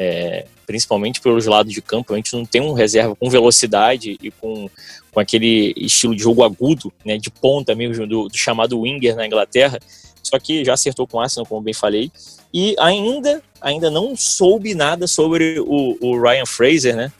[0.01, 2.15] É, principalmente pelos lados de campo.
[2.15, 4.71] A gente não tem um reserva com velocidade e com,
[5.13, 9.27] com aquele estilo de jogo agudo, né, de ponta mesmo, do, do chamado winger na
[9.27, 9.79] Inglaterra.
[10.23, 12.11] Só que já acertou com o Arsenal, como bem falei.
[12.53, 17.13] E ainda, ainda não soube nada sobre o, o Ryan Fraser, né?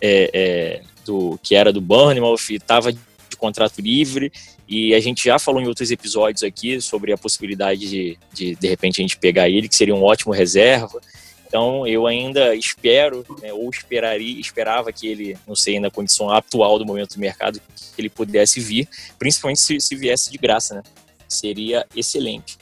[0.00, 3.00] É, é, do, que era do Bournemouth, estava de
[3.36, 4.30] contrato livre
[4.68, 8.68] e a gente já falou em outros episódios aqui sobre a possibilidade de, de, de
[8.68, 11.00] repente, a gente pegar ele, que seria um ótimo reserva.
[11.48, 16.78] Então, eu ainda espero, né, ou esperaria, esperava que ele, não sei, na condição atual
[16.78, 18.86] do momento do mercado, que ele pudesse vir,
[19.18, 20.82] principalmente se, se viesse de graça, né?
[21.26, 22.58] Seria excelente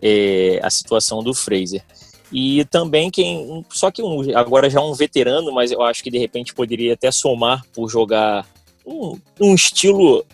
[0.00, 1.84] é, a situação do Fraser.
[2.32, 6.18] E também quem, só que um, agora já um veterano, mas eu acho que de
[6.18, 8.46] repente poderia até somar por jogar
[8.86, 10.24] um, um, estilo,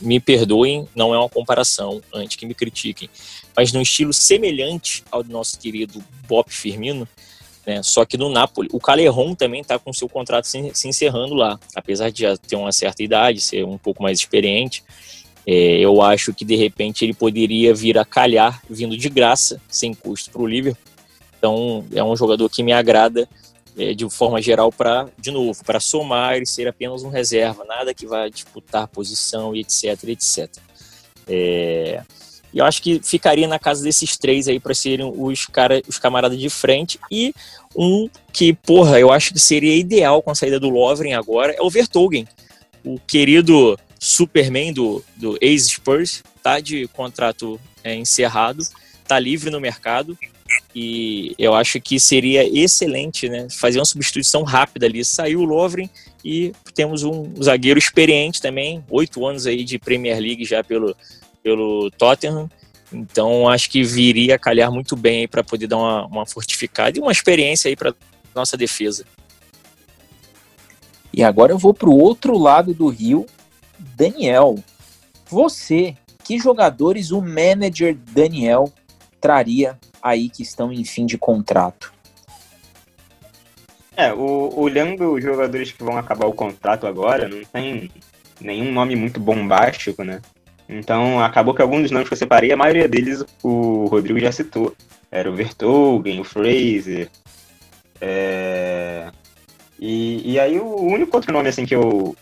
[0.00, 3.08] me perdoem, não é uma comparação, antes que me critiquem,
[3.56, 7.08] mas num estilo semelhante ao do nosso querido Bob Firmino,
[7.66, 7.82] né?
[7.82, 11.58] Só que no Napoli, o Calerron também está com seu contrato se, se, encerrando lá,
[11.74, 14.84] apesar de já ter uma certa idade, ser um pouco mais experiente.
[15.44, 19.92] É, eu acho que de repente ele poderia vir a calhar vindo de graça, sem
[19.92, 20.82] custo para o Liverpool.
[21.38, 23.28] Então é um jogador que me agrada
[23.76, 27.92] é, de forma geral para, de novo, para somar e ser apenas um reserva, nada
[27.92, 30.50] que vá disputar posição e etc, etc.
[31.28, 32.02] É,
[32.58, 36.38] eu acho que ficaria na casa desses três aí para serem os, cara, os camaradas
[36.38, 37.34] de frente e
[37.74, 41.62] um que, porra, eu acho que seria ideal com a saída do Lovren agora é
[41.62, 42.26] o Vertogen,
[42.84, 48.62] o querido Superman do, do ex-Spurs, tá de contrato é, encerrado,
[49.06, 50.16] tá livre no mercado,
[50.74, 53.48] e eu acho que seria excelente, né?
[53.50, 55.04] Fazer uma substituição rápida ali.
[55.04, 55.88] Saiu o Lovren
[56.24, 60.94] e temos um zagueiro experiente também, oito anos aí de Premier League já pelo,
[61.46, 62.50] pelo Tottenham.
[62.92, 67.00] Então acho que viria a calhar muito bem para poder dar uma, uma fortificada e
[67.00, 67.94] uma experiência aí para
[68.34, 69.04] nossa defesa.
[71.12, 73.26] E agora eu vou para o outro lado do rio,
[73.78, 74.56] Daniel.
[75.28, 78.72] Você, que jogadores o manager Daniel
[79.20, 81.94] traria aí que estão em fim de contrato?
[83.96, 87.88] É, o, olhando os jogadores que vão acabar o contrato agora, não tem
[88.40, 90.20] nenhum nome muito bombástico, né?
[90.68, 94.32] Então acabou que alguns dos nomes que eu separei, a maioria deles o Rodrigo já
[94.32, 94.74] citou.
[95.10, 97.08] Era o Vertogen, o Fraser.
[98.00, 99.10] É...
[99.78, 102.16] E, e aí o único outro nome assim que eu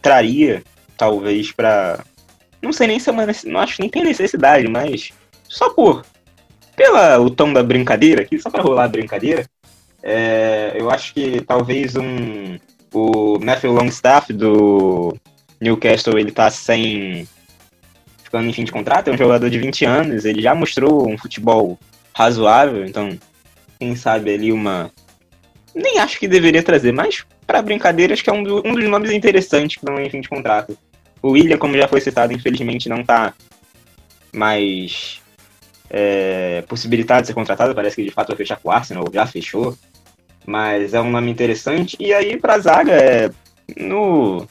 [0.00, 0.62] traria,
[0.96, 2.04] talvez, para
[2.62, 3.26] Não sei nem se é uma.
[3.44, 5.10] Não acho que nem tem necessidade, mas.
[5.48, 6.04] Só por
[6.76, 9.46] pela o tom da brincadeira aqui, só para rolar a brincadeira,
[10.02, 12.58] é, eu acho que talvez um
[12.92, 15.16] o Matthew Longstaff do
[15.60, 17.26] Newcastle ele tá sem
[18.42, 21.78] em fim de contrato, é um jogador de 20 anos, ele já mostrou um futebol
[22.12, 23.18] razoável, então
[23.78, 24.90] quem sabe ali uma
[25.74, 28.88] nem acho que deveria trazer, mas para brincadeira acho que é um, do, um dos
[28.88, 30.78] nomes interessantes estão em fim de contrato.
[31.20, 33.34] O William, como já foi citado, infelizmente não tá
[34.32, 35.20] mais
[35.90, 39.26] é, possibilidade de ser contratado, parece que de fato vai fechar com o Arsenal, já
[39.26, 39.76] fechou,
[40.46, 41.96] mas é um nome interessante.
[41.98, 43.30] E aí, para a zaga, é,
[43.76, 44.46] no,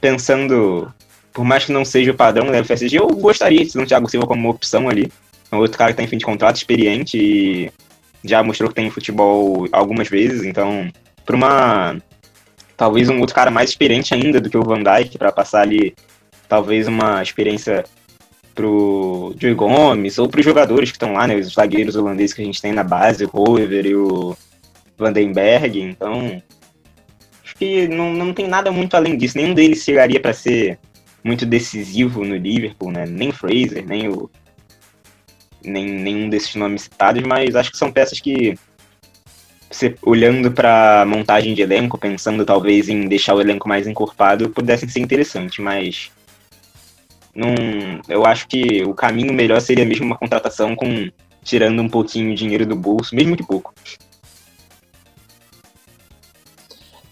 [0.00, 0.92] pensando,
[1.38, 4.10] por mais que não seja o padrão da FSG, eu gostaria de ter um Thiago
[4.10, 5.08] Silva como uma opção ali.
[5.52, 7.70] É outro cara que tem tá fim de contrato, experiente e
[8.24, 10.90] já mostrou que tem futebol algumas vezes, então,
[11.24, 11.96] para uma.
[12.76, 15.94] Talvez um outro cara mais experiente ainda do que o Van Dijk, para passar ali,
[16.48, 17.84] talvez uma experiência
[18.52, 22.42] pro Joey Gomes ou para os jogadores que estão lá, né, os zagueiros holandeses que
[22.42, 24.36] a gente tem na base, o Rover e o
[24.98, 25.80] Vandenberg.
[25.80, 26.42] Então,
[27.44, 29.38] acho que não, não tem nada muito além disso.
[29.38, 30.80] Nenhum deles chegaria para ser
[31.22, 33.04] muito decisivo no Liverpool, né?
[33.06, 34.30] Nem o Fraser, nem o
[35.62, 38.56] nem nenhum desses nomes citados, mas acho que são peças que
[40.02, 45.00] olhando para montagem de elenco, pensando talvez em deixar o elenco mais encorpado, pudessem ser
[45.00, 46.10] interessantes, mas
[47.34, 47.54] não,
[48.08, 51.10] eu acho que o caminho melhor seria mesmo uma contratação com
[51.44, 53.72] tirando um pouquinho de dinheiro do bolso, mesmo que pouco.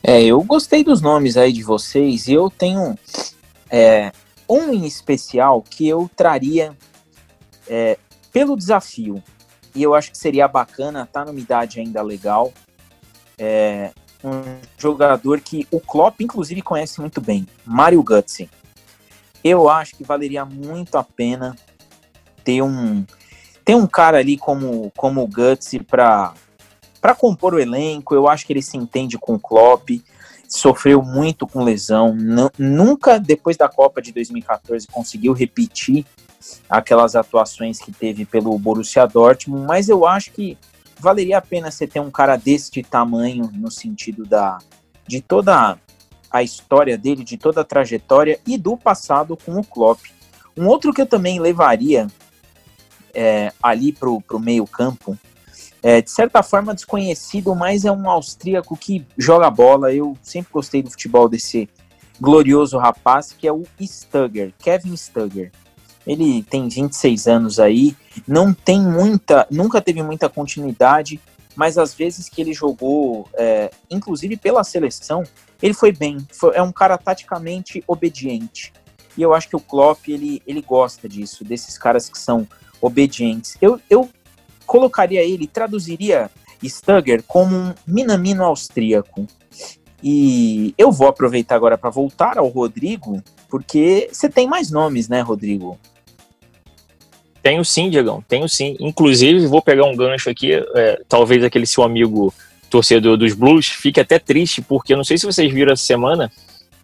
[0.03, 2.97] É, eu gostei dos nomes aí de vocês e eu tenho
[3.71, 4.13] é,
[4.49, 6.77] um em especial que eu traria
[7.69, 7.99] é,
[8.33, 9.23] pelo desafio.
[9.75, 12.53] E eu acho que seria bacana, tá numa idade ainda legal.
[13.39, 13.93] É,
[14.25, 14.43] um
[14.79, 18.49] jogador que o Klopp, inclusive, conhece muito bem, Mario Götze
[19.49, 21.55] eu acho que valeria muito a pena
[22.43, 23.05] ter um
[23.65, 25.29] ter um cara ali como como o
[25.87, 26.35] para
[27.01, 28.15] para compor o elenco.
[28.15, 30.03] Eu acho que ele se entende com o Klopp.
[30.49, 32.17] Sofreu muito com lesão.
[32.59, 36.05] Nunca depois da Copa de 2014 conseguiu repetir
[36.69, 40.57] aquelas atuações que teve pelo Borussia Dortmund, mas eu acho que
[40.99, 44.59] valeria a pena você ter um cara deste tamanho no sentido da
[45.07, 45.79] de toda
[46.31, 50.01] a história dele, de toda a trajetória e do passado com o Klopp.
[50.57, 52.09] Um outro que eu também levaria
[53.15, 55.17] é, ali para o meio campo,
[55.87, 59.95] é, de certa forma desconhecido, mas é um austríaco que joga bola.
[59.95, 61.69] Eu sempre gostei do futebol desse
[62.21, 65.53] glorioso rapaz, que é o Stugger, Kevin Stugger.
[66.05, 71.21] Ele tem 26 anos aí, não tem muita, nunca teve muita continuidade,
[71.55, 75.23] mas às vezes que ele jogou, é, inclusive pela seleção,
[75.63, 76.19] ele foi bem.
[76.33, 78.73] Foi, é um cara taticamente obediente.
[79.17, 82.45] E eu acho que o Klopp, ele, ele gosta disso, desses caras que são
[82.81, 83.57] obedientes.
[83.63, 84.11] Eu, eu
[84.67, 86.31] colocaria ele, traduziria
[86.65, 89.27] Stugger como um minamino austríaco.
[90.03, 95.21] E eu vou aproveitar agora para voltar ao Rodrigo, porque você tem mais nomes, né,
[95.21, 95.79] Rodrigo?
[97.43, 98.77] Tenho sim, Diegão, tenho sim.
[98.81, 102.33] Inclusive, vou pegar um gancho aqui, é, talvez aquele seu amigo
[102.69, 106.31] torcedor dos Blues fique até triste, porque eu não sei se vocês viram essa semana,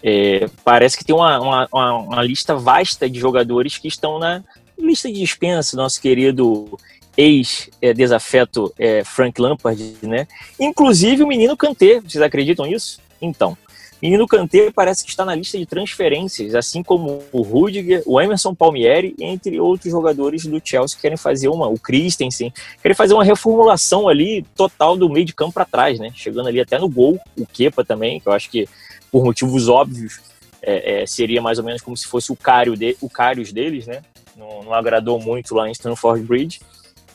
[0.03, 4.43] é, parece que tem uma, uma, uma, lista vasta de jogadores que estão na
[4.79, 6.79] lista de dispensa, nosso querido
[7.17, 10.27] ex-desafeto é, Frank Lampard, né?
[10.59, 13.01] Inclusive o menino Kanté, vocês acreditam nisso?
[13.21, 13.57] Então,
[14.03, 18.53] menino Kanté parece que está na lista de transferências, assim como o Rudiger, o Emerson
[18.53, 22.53] Palmieri, entre outros jogadores do Chelsea que querem fazer uma, o Christensen,
[22.83, 26.11] querem fazer uma reformulação ali total do meio de campo para trás, né?
[26.15, 28.69] Chegando ali até no gol, o Kepa também, que eu acho que
[29.11, 30.21] por motivos óbvios
[30.61, 33.87] é, é, seria mais ou menos como se fosse o Cário de, o Cários deles,
[33.87, 34.03] né?
[34.37, 36.61] Não, não agradou muito lá em Stanford Bridge.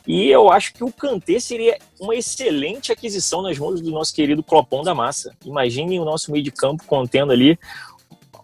[0.07, 4.41] E eu acho que o Kanté seria uma excelente aquisição nas mãos do nosso querido
[4.41, 5.35] Clopão da Massa.
[5.45, 7.59] Imaginem o nosso meio de campo contendo ali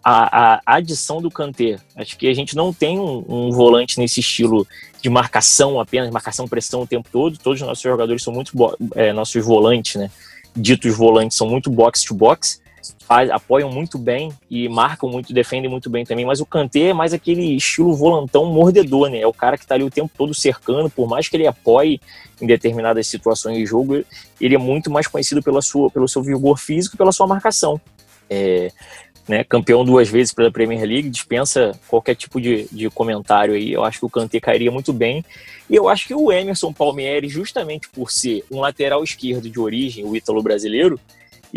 [0.04, 1.78] a, a adição do Kanté.
[1.96, 4.66] Acho que a gente não tem um, um, volante nesse estilo
[5.00, 7.38] de marcação apenas, marcação-pressão o tempo todo.
[7.38, 8.52] Todos os nossos jogadores são muito,
[8.94, 10.10] é, nossos volantes, né?
[10.54, 12.62] Ditos volantes são muito box-to-box
[13.06, 16.92] faz, apoiam muito bem e marcam muito, defendem muito bem também, mas o Kanté é
[16.92, 19.20] mais aquele estilo volantão mordedor, né?
[19.20, 22.00] É o cara que tá ali o tempo todo cercando, por mais que ele apoie
[22.40, 24.04] em determinadas situações de jogo,
[24.40, 27.80] ele é muito mais conhecido pela sua, pelo seu vigor físico e pela sua marcação.
[28.28, 28.70] É,
[29.26, 33.72] né, campeão duas vezes pela Premier League, dispensa qualquer tipo de, de comentário aí.
[33.72, 35.24] Eu acho que o Kanté cairia muito bem.
[35.68, 40.04] E eu acho que o Emerson Palmieri, justamente por ser um lateral esquerdo de origem,
[40.04, 41.00] o ítalo brasileiro,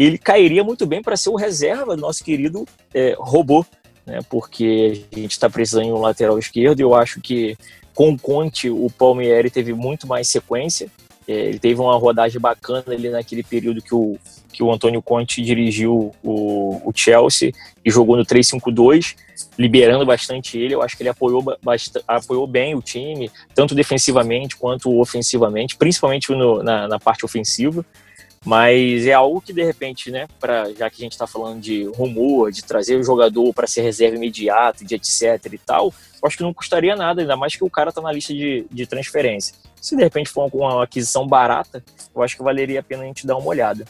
[0.05, 3.65] ele cairia muito bem para ser o reserva do nosso querido é, robô,
[4.05, 4.19] né?
[4.29, 7.57] Porque a gente está precisando de um lateral esquerdo e eu acho que
[7.93, 10.87] com o Conte o Palmieri teve muito mais sequência.
[11.27, 14.17] É, ele teve uma rodagem bacana ali naquele período que o,
[14.53, 17.51] que o Antônio Conte dirigiu o, o Chelsea
[17.83, 19.15] e jogou no 3-5-2,
[19.57, 20.73] liberando bastante ele.
[20.73, 26.31] Eu acho que ele apoiou, bastante, apoiou bem o time, tanto defensivamente quanto ofensivamente, principalmente
[26.31, 27.85] no, na, na parte ofensiva.
[28.47, 31.83] Mas é algo que, de repente, né, pra, já que a gente está falando de
[31.83, 35.93] rumor, de trazer o jogador para ser reserva imediato, de etc e tal,
[36.23, 38.87] acho que não custaria nada, ainda mais que o cara está na lista de, de
[38.87, 39.53] transferência.
[39.81, 41.83] Se de repente for uma aquisição barata,
[42.15, 43.83] eu acho que valeria a pena a gente dar uma olhada.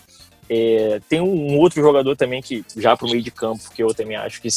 [0.49, 3.93] É, tem um outro jogador também que, já para o meio de campo, que eu
[3.93, 4.49] também acho que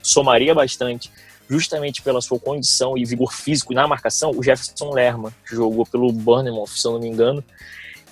[0.00, 1.10] somaria bastante,
[1.50, 6.12] justamente pela sua condição e vigor físico na marcação, o Jefferson Lerma, que jogou pelo
[6.12, 7.42] Bournemouth, se eu não me engano,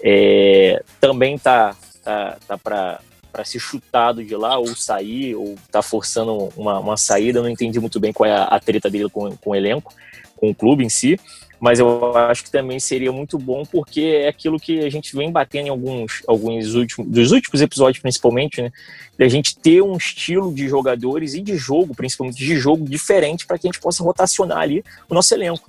[0.03, 3.01] é, também tá, tá, tá para
[3.37, 7.39] para ser chutado de lá ou sair, ou tá forçando uma, uma saída.
[7.39, 9.93] Eu não entendi muito bem qual é a, a treta dele com, com o elenco,
[10.37, 11.21] com o clube em si,
[11.61, 15.31] mas eu acho que também seria muito bom porque é aquilo que a gente vem
[15.31, 18.73] batendo em alguns, alguns últimos, dos últimos episódios principalmente, né?
[19.19, 23.59] Da gente ter um estilo de jogadores e de jogo, principalmente de jogo diferente para
[23.59, 25.69] que a gente possa rotacionar ali o nosso elenco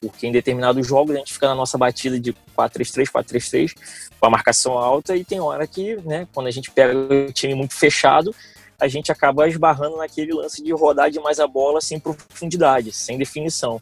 [0.00, 3.74] porque em determinados jogos a gente fica na nossa batida de 4-3-3, 4-3-3,
[4.18, 7.54] com a marcação alta, e tem hora que, né, quando a gente pega o time
[7.54, 8.34] muito fechado,
[8.78, 13.80] a gente acaba esbarrando naquele lance de rodar demais a bola sem profundidade, sem definição.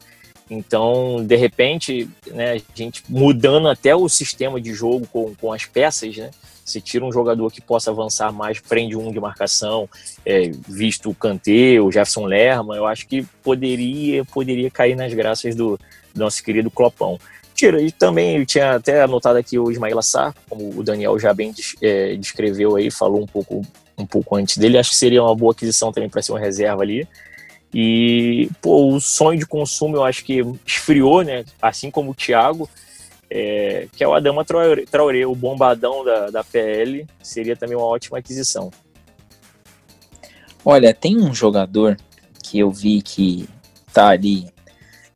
[0.51, 5.65] Então, de repente, né, a gente mudando até o sistema de jogo com, com as
[5.67, 6.31] peças, né?
[6.65, 9.89] Você tira um jogador que possa avançar mais, prende um de marcação,
[10.25, 15.55] é, visto o Kanté, o Jefferson Lerma, eu acho que poderia poderia cair nas graças
[15.55, 17.19] do, do nosso querido Clopão.
[17.55, 21.35] Tira, e também ele tinha até anotado aqui o Ismail Assar, como o Daniel já
[21.35, 21.53] bem
[21.83, 23.63] é, descreveu aí, falou um pouco,
[23.99, 26.83] um pouco antes dele, acho que seria uma boa aquisição também para ser uma reserva
[26.83, 27.09] ali.
[27.75, 31.45] E, pô, o sonho de consumo eu acho que esfriou, né?
[31.61, 32.69] Assim como o Thiago,
[33.31, 37.87] é, que é o Adama Traoré, Traoré, o bombadão da, da PL, seria também uma
[37.87, 38.71] ótima aquisição.
[40.65, 41.97] Olha, tem um jogador
[42.43, 43.49] que eu vi que
[43.93, 44.47] tá ali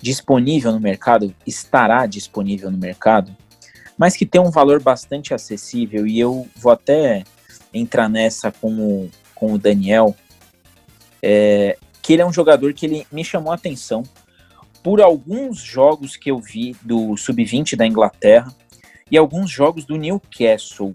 [0.02, 3.34] disponível no mercado, estará disponível no mercado,
[3.96, 6.06] mas que tem um valor bastante acessível.
[6.06, 7.22] E eu vou até
[7.72, 10.16] entrar nessa com o, com o Daniel,
[11.22, 14.02] é, que ele é um jogador que ele me chamou a atenção
[14.82, 18.52] por alguns jogos que eu vi do Sub-20 da Inglaterra
[19.08, 20.92] e alguns jogos do Newcastle.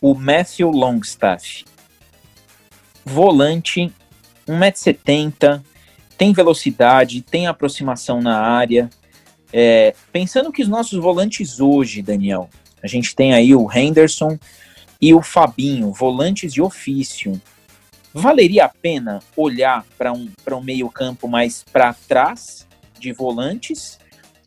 [0.00, 1.64] O Matthew Longstaff,
[3.04, 3.90] volante,
[4.46, 5.62] 1,70m,
[6.18, 8.90] tem velocidade, tem aproximação na área.
[9.52, 12.50] É, pensando que os nossos volantes hoje, Daniel,
[12.82, 14.36] a gente tem aí o Henderson
[15.00, 17.40] e o Fabinho, volantes de ofício.
[18.12, 22.66] Valeria a pena olhar para um, um meio-campo mais para trás
[22.98, 23.98] de volantes?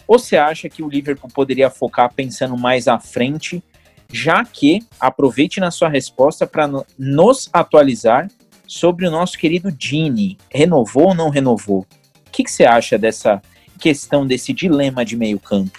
[0.05, 3.63] Ou você acha que o Liverpool poderia focar pensando mais à frente,
[4.11, 6.69] já que aproveite na sua resposta para
[6.99, 8.27] nos atualizar
[8.71, 10.37] sobre o nosso querido Dini.
[10.49, 11.79] Renovou ou não renovou?
[11.79, 13.41] O que, que você acha dessa
[13.77, 15.77] questão, desse dilema de meio campo?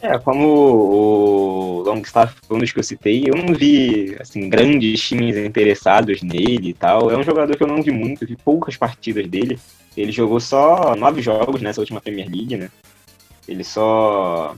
[0.00, 6.22] É, como o Longstaff dos que eu citei, eu não vi, assim, grandes times interessados
[6.22, 7.10] nele e tal.
[7.10, 9.58] É um jogador que eu não vi muito, vi poucas partidas dele.
[9.94, 12.70] Ele jogou só nove jogos nessa última Premier League, né?
[13.46, 14.56] Ele só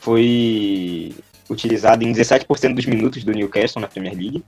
[0.00, 1.14] foi
[1.48, 4.44] utilizado em 17% dos minutos do Newcastle na Premier League.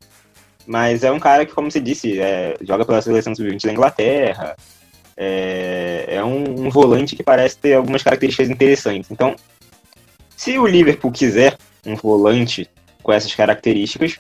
[0.67, 4.57] Mas é um cara que, como você disse, é, joga pela seleção sub-20 da Inglaterra.
[5.17, 9.11] É, é um, um, volante que parece ter algumas características interessantes.
[9.11, 9.37] Então,
[10.37, 12.71] se o Liverpool quiser um volante
[13.03, 14.19] com essas características,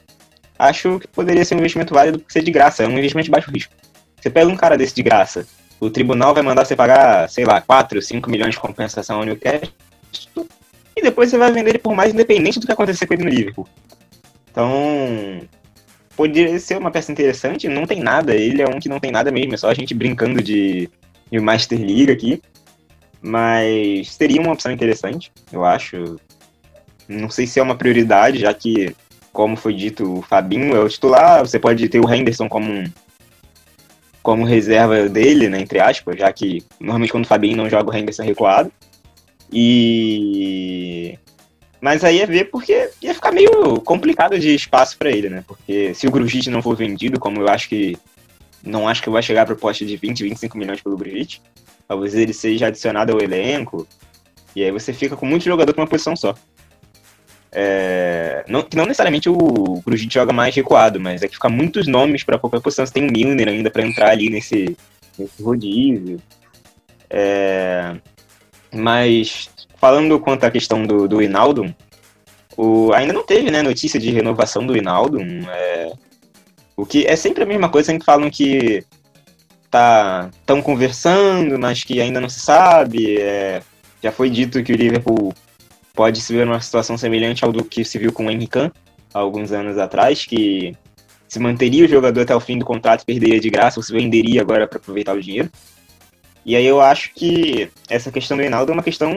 [0.58, 2.82] acho que poderia ser um investimento válido por ser de graça.
[2.82, 3.72] É um investimento de baixo risco.
[4.20, 5.46] Você pega um cara desse de graça
[5.80, 9.72] o tribunal vai mandar você pagar, sei lá, 4, 5 milhões de compensação ao Newcastle,
[10.94, 13.30] e depois você vai vender ele por mais independente do que acontecer com ele no
[13.30, 13.66] Liverpool.
[14.50, 15.40] Então,
[16.20, 19.32] poderia ser uma peça interessante, não tem nada, ele é um que não tem nada
[19.32, 20.86] mesmo, é só a gente brincando de,
[21.32, 22.42] de Master League aqui.
[23.22, 26.16] Mas seria uma opção interessante, eu acho.
[27.08, 28.94] Não sei se é uma prioridade, já que,
[29.32, 32.84] como foi dito, o Fabinho é o titular, você pode ter o Henderson como um,
[34.22, 37.96] como reserva dele, né, entre aspas, já que normalmente quando o Fabinho não joga o
[37.96, 38.70] Henderson recuado.
[39.50, 41.18] E
[41.80, 45.42] mas aí é ver porque ia ficar meio complicado de espaço para ele, né?
[45.46, 47.96] Porque se o Grujic não for vendido, como eu acho que
[48.62, 51.40] não acho que vai chegar a proposta de 20, 25 milhões pelo Grujic,
[51.88, 53.86] talvez ele seja adicionado ao elenco.
[54.54, 56.34] E aí você fica com muito jogador com uma posição só.
[57.52, 62.22] É, não, não necessariamente o Grujic joga mais recuado, mas é que fica muitos nomes
[62.22, 62.84] para qualquer posição.
[62.84, 64.76] Você tem o Milner ainda para entrar ali nesse,
[65.18, 66.20] nesse rodízio.
[67.08, 67.96] É,
[68.72, 69.48] mas
[69.80, 71.74] falando quanto à questão do, do Inaldo,
[72.56, 75.18] o, ainda não teve né, notícia de renovação do Inaldo.
[75.22, 75.92] É,
[76.76, 78.84] o que é sempre a mesma coisa, sempre falam que
[79.70, 83.18] tá estão conversando, mas que ainda não se sabe.
[83.18, 83.62] É,
[84.02, 85.32] já foi dito que o Liverpool
[85.94, 89.18] pode se ver numa situação semelhante ao do que se viu com o Henrique há
[89.18, 90.76] alguns anos atrás, que
[91.26, 94.42] se manteria o jogador até o fim do contrato, perderia de graça, ou se venderia
[94.42, 95.50] agora para aproveitar o dinheiro.
[96.44, 99.16] E aí eu acho que essa questão do Hinaldo é uma questão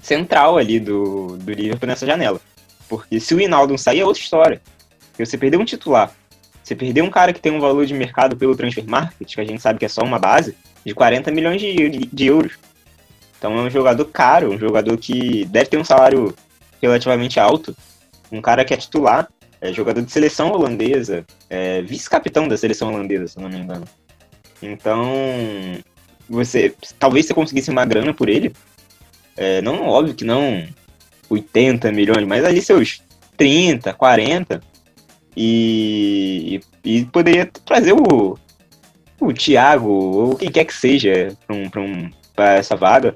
[0.00, 2.40] central ali do, do Liverpool nessa janela.
[2.88, 4.60] Porque se o Hinaldo sair é outra história.
[5.10, 6.12] Porque você perdeu um titular,
[6.62, 9.44] você perdeu um cara que tem um valor de mercado pelo transfer market, que a
[9.44, 12.58] gente sabe que é só uma base, de 40 milhões de, de, de euros.
[13.38, 16.34] Então é um jogador caro, um jogador que deve ter um salário
[16.80, 17.76] relativamente alto,
[18.30, 19.28] um cara que é titular,
[19.60, 23.84] é jogador de seleção holandesa, é vice-capitão da seleção holandesa, se não me engano.
[24.62, 25.10] Então,
[26.28, 28.52] você talvez você conseguisse uma grana por ele,
[29.38, 30.66] é, não óbvio que não
[31.30, 33.00] 80 milhões, mas ali seus
[33.36, 34.60] 30, 40,
[35.36, 38.36] e, e poderia trazer o,
[39.20, 43.14] o Thiago, ou quem quer que seja, para um, um, essa vaga.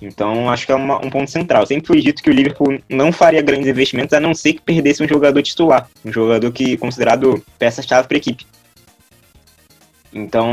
[0.00, 1.66] Então, acho que é uma, um ponto central.
[1.66, 5.02] Sempre foi dito que o Liverpool não faria grandes investimentos a não ser que perdesse
[5.02, 8.46] um jogador titular, um jogador que é considerado peça-chave para a equipe.
[10.12, 10.48] Então,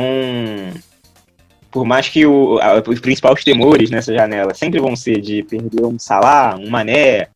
[1.75, 5.83] por mais que o, a, os principais temores nessa janela sempre vão ser de perder
[5.83, 7.27] um Salah, um Mané,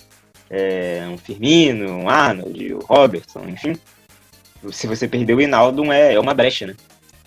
[0.50, 3.76] é, um Firmino, um Arnold, o Robertson, enfim,
[4.72, 6.76] se você perder o Hinaldo é, é uma brecha, né?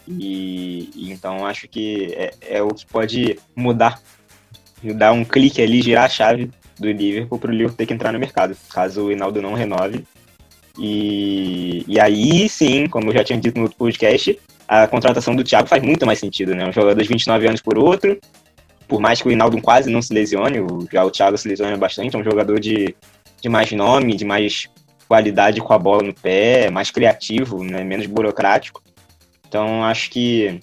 [0.09, 4.01] E, e então acho que é, é o que pode mudar
[4.83, 8.11] dar um clique ali, girar a chave do Liverpool para o Liverpool ter que entrar
[8.11, 10.03] no mercado, caso o Hinaldo não renove.
[10.79, 15.45] E, e aí sim, como eu já tinha dito no outro podcast, a contratação do
[15.45, 16.67] Thiago faz muito mais sentido, né?
[16.67, 18.19] Um jogador de 29 anos por outro,
[18.89, 20.59] por mais que o Hinaldo quase não se lesione,
[20.93, 22.95] já o Thiago se lesiona bastante, é um jogador de,
[23.41, 24.69] de mais nome, de mais
[25.09, 27.85] qualidade com a bola no pé, mais criativo, né?
[27.85, 28.83] menos burocrático.
[29.47, 30.61] Então acho que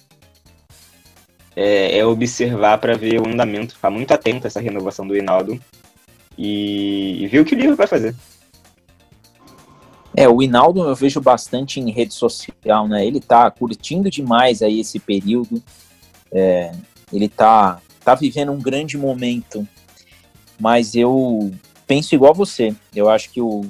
[1.54, 5.60] é, é observar para ver o andamento, ficar muito atento a essa renovação do Hinaldo
[6.36, 8.14] e, e ver o que o livro vai fazer.
[10.20, 13.06] É, o Hinaldo eu vejo bastante em rede social, né?
[13.06, 15.62] Ele tá curtindo demais aí esse período.
[16.30, 16.72] É,
[17.10, 19.66] ele tá, tá vivendo um grande momento.
[20.60, 21.50] Mas eu
[21.86, 22.76] penso igual você.
[22.94, 23.64] Eu acho que o,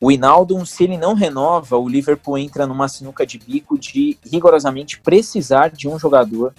[0.00, 5.00] o Hinaldo, se ele não renova, o Liverpool entra numa sinuca de bico de rigorosamente
[5.00, 6.54] precisar de um jogador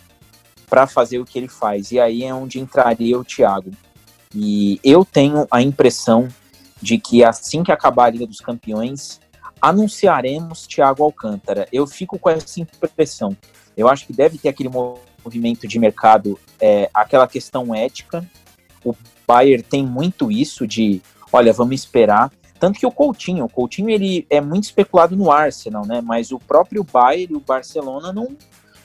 [0.69, 1.93] para fazer o que ele faz.
[1.93, 3.71] E aí é onde entraria o Thiago.
[4.35, 6.27] E eu tenho a impressão
[6.83, 9.21] de que assim que acabar a Liga dos Campeões,
[9.61, 11.65] anunciaremos Thiago Alcântara.
[11.71, 13.35] Eu fico com essa impressão.
[13.75, 18.29] Eu acho que deve ter aquele movimento de mercado, é, aquela questão ética.
[18.83, 18.93] O
[19.25, 22.29] Bayern tem muito isso de, olha, vamos esperar.
[22.59, 26.01] Tanto que o Coutinho, o Coutinho ele é muito especulado no Arsenal, né?
[26.01, 28.35] Mas o próprio Bayern e o Barcelona não,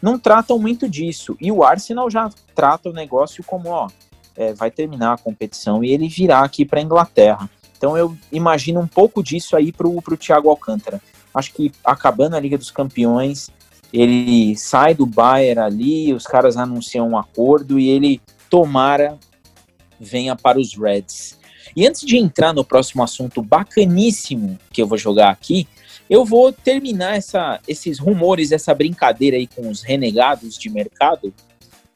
[0.00, 1.36] não tratam muito disso.
[1.40, 3.88] E o Arsenal já trata o negócio como, ó,
[4.36, 7.50] é, vai terminar a competição e ele virá aqui para a Inglaterra.
[7.78, 11.00] Então eu imagino um pouco disso aí para o Thiago Alcântara.
[11.32, 13.50] Acho que acabando a Liga dos Campeões,
[13.92, 18.20] ele sai do Bayern ali, os caras anunciam um acordo e ele
[18.50, 19.16] tomara
[19.98, 21.38] venha para os Reds.
[21.76, 25.68] E antes de entrar no próximo assunto bacaníssimo que eu vou jogar aqui,
[26.08, 31.32] eu vou terminar essa, esses rumores, essa brincadeira aí com os renegados de mercado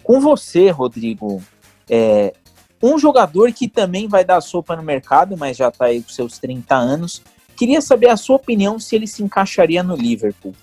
[0.02, 1.42] com você, Rodrigo.
[1.88, 2.34] É,
[2.82, 6.38] um jogador que também vai dar sopa no mercado, mas já está aí com seus
[6.38, 7.22] 30 anos.
[7.56, 10.54] Queria saber a sua opinião se ele se encaixaria no Liverpool.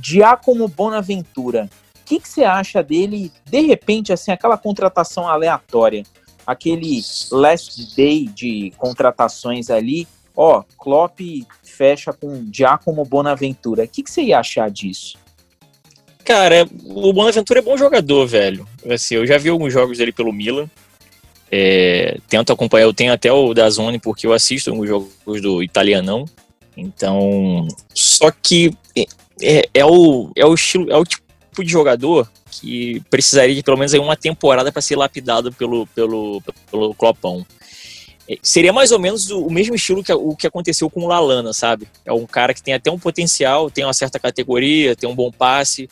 [0.00, 1.68] Giacomo Bonaventura.
[2.00, 6.04] O que, que você acha dele, de repente, assim, aquela contratação aleatória?
[6.46, 7.00] Aquele
[7.32, 10.06] last day de contratações ali.
[10.36, 11.18] Ó, Klopp
[11.64, 13.84] fecha com Giacomo Bonaventura.
[13.84, 15.18] O que, que você ia achar disso?
[16.24, 18.68] Cara, o Bonaventura é bom jogador, velho.
[18.88, 20.70] Assim, eu já vi alguns jogos dele pelo Milan.
[21.50, 25.62] É, tento acompanhar, eu tenho até o da Zone porque eu assisto alguns jogos do
[25.62, 26.24] italianão.
[26.76, 29.06] Então, só que é,
[29.40, 31.24] é, é, o, é o estilo, é o tipo
[31.64, 36.42] de jogador que precisaria de pelo menos aí uma temporada para ser lapidado pelo, pelo,
[36.70, 37.46] pelo Clopão.
[38.28, 41.52] É, seria mais ou menos o, mesmo estilo que o que aconteceu com o Lalana,
[41.52, 41.86] sabe?
[42.04, 45.30] É um cara que tem até um potencial, tem uma certa categoria, tem um bom
[45.30, 45.88] passe,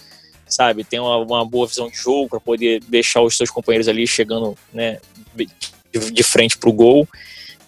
[0.55, 0.85] sabe?
[0.85, 4.57] Tem uma, uma boa visão de jogo para poder deixar os seus companheiros ali chegando,
[4.73, 5.01] né,
[5.35, 7.09] de frente para o gol,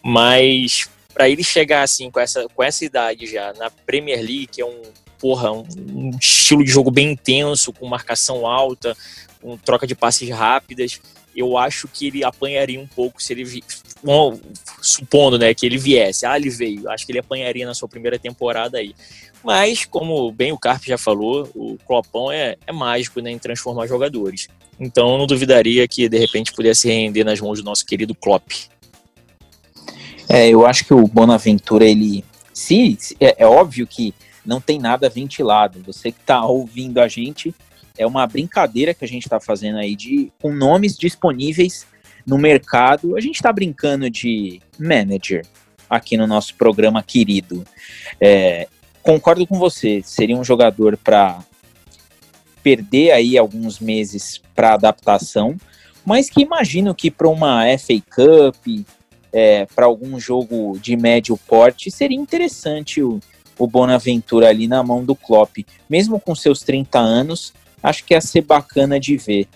[0.03, 4.61] mas para ele chegar assim com essa, com essa idade já na Premier League, que
[4.61, 4.83] é um
[5.19, 8.97] porra, um, um estilo de jogo bem intenso, com marcação alta,
[9.41, 11.01] com troca de passes rápidas,
[11.37, 13.63] eu acho que ele apanharia um pouco se ele
[14.03, 14.41] bom,
[14.81, 16.25] supondo, né, que ele viesse.
[16.25, 16.89] Ah, ele veio.
[16.89, 18.95] Acho que ele apanharia na sua primeira temporada aí.
[19.47, 23.87] Mas, como bem o Carpe já falou, o Clopão é, é mágico né, em transformar
[23.87, 24.49] jogadores.
[24.79, 28.51] Então, não duvidaria que de repente pudesse render nas mãos do nosso querido Klopp.
[30.29, 32.25] É, eu acho que o Bonaventura, ele.
[32.53, 34.13] Se, é, é óbvio que
[34.45, 35.81] não tem nada ventilado.
[35.87, 37.55] Você que está ouvindo a gente,
[37.97, 41.87] é uma brincadeira que a gente está fazendo aí de com nomes disponíveis
[42.27, 43.17] no mercado.
[43.17, 45.47] A gente está brincando de manager
[45.89, 47.65] aqui no nosso programa querido.
[48.21, 48.67] É,
[49.07, 51.39] concordo com você, seria um jogador para
[52.61, 55.57] perder aí alguns meses para adaptação,
[56.05, 58.85] mas que imagino que para uma FA Cup,
[59.33, 63.21] é, para algum jogo de médio porte, seria interessante o,
[63.57, 65.59] o Bonaventura ali na mão do Klopp.
[65.89, 69.47] Mesmo com seus 30 anos, acho que ia ser bacana de ver.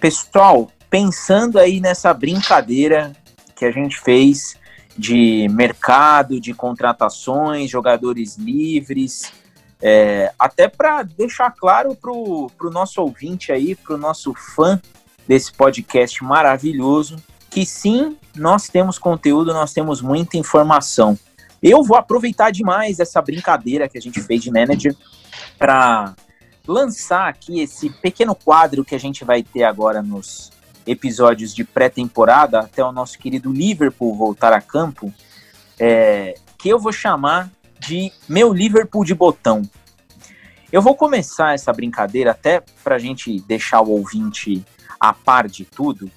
[0.00, 3.12] Pessoal, pensando aí nessa brincadeira
[3.54, 4.56] que a gente fez
[4.98, 9.32] de mercado, de contratações, jogadores livres,
[9.80, 14.80] é, até para deixar claro para o nosso ouvinte aí, para o nosso fã
[15.26, 17.16] desse podcast maravilhoso,
[17.48, 21.16] que sim, nós temos conteúdo, nós temos muita informação.
[21.62, 24.96] Eu vou aproveitar demais essa brincadeira que a gente fez de manager
[25.56, 26.14] para
[26.66, 30.50] lançar aqui esse pequeno quadro que a gente vai ter agora nos
[30.88, 35.12] episódios de pré-temporada, até o nosso querido Liverpool voltar a campo,
[35.78, 39.62] é, que eu vou chamar de meu Liverpool de botão.
[40.72, 44.64] Eu vou começar essa brincadeira até para a gente deixar o ouvinte
[44.98, 46.10] a par de tudo.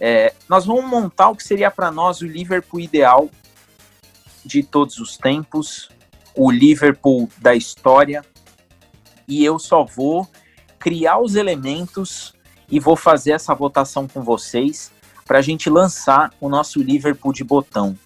[0.00, 3.30] É, nós vamos montar o que seria para nós o Liverpool ideal
[4.44, 5.88] de todos os tempos,
[6.34, 8.24] o Liverpool da história,
[9.26, 10.28] e eu só vou
[10.78, 12.35] criar os elementos
[12.70, 14.90] e vou fazer essa votação com vocês
[15.24, 17.96] para a gente lançar o nosso Liverpool de botão.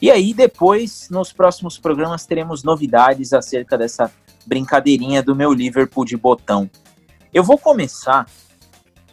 [0.00, 4.10] E aí, depois, nos próximos programas, teremos novidades acerca dessa
[4.46, 6.70] brincadeirinha do meu Liverpool de botão.
[7.32, 8.26] Eu vou começar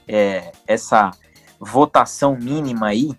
[0.07, 1.11] é, essa
[1.59, 3.11] votação mínima aí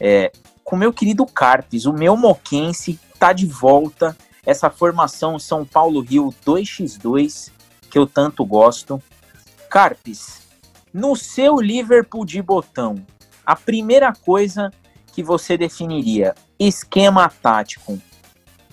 [0.00, 0.32] é,
[0.64, 4.16] com meu querido Carpes, o meu moquense tá de volta.
[4.46, 7.50] Essa formação São Paulo-Rio 2x2,
[7.90, 9.02] que eu tanto gosto.
[9.70, 10.42] Carpes,
[10.94, 13.04] no seu Liverpool de botão,
[13.44, 14.72] a primeira coisa
[15.12, 18.00] que você definiria, esquema tático.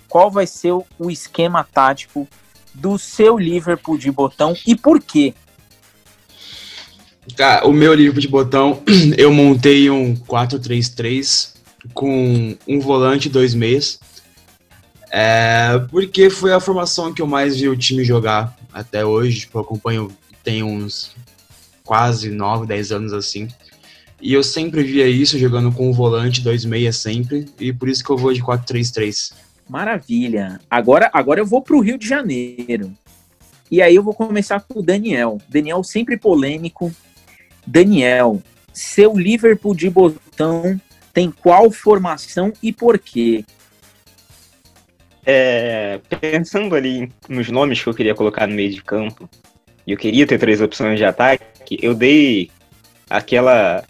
[0.07, 2.27] Qual vai ser o esquema tático
[2.75, 5.33] do seu Liverpool de botão e por quê?
[7.35, 8.83] Cara, o meu Liverpool de botão,
[9.17, 11.55] eu montei um 4-3-3
[11.93, 13.99] com um volante dois meias.
[15.09, 19.41] É, porque foi a formação que eu mais vi o time jogar até hoje.
[19.41, 20.11] Tipo, eu acompanho,
[20.43, 21.15] tem uns
[21.91, 23.49] quase 9, 10 anos assim.
[24.21, 28.01] E eu sempre via isso jogando com o volante, dois meias sempre, e por isso
[28.01, 29.33] que eu vou de 4-3-3.
[29.67, 30.61] Maravilha.
[30.69, 32.93] Agora, agora eu vou para o Rio de Janeiro.
[33.69, 35.37] E aí eu vou começar com o Daniel.
[35.49, 36.93] Daniel sempre polêmico.
[37.67, 40.79] Daniel, seu Liverpool de botão
[41.13, 43.43] tem qual formação e por quê?
[45.25, 49.29] É, pensando ali nos nomes que eu queria colocar no meio de campo,
[49.91, 52.49] eu queria ter três opções de ataque, eu dei
[53.09, 53.83] aquela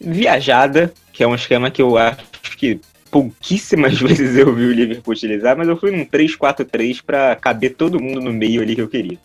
[0.00, 5.12] viajada, que é um esquema que eu acho que pouquíssimas vezes eu vi o Liverpool
[5.12, 8.88] utilizar, mas eu fui num 3-4-3 para caber todo mundo no meio ali que eu
[8.88, 9.18] queria.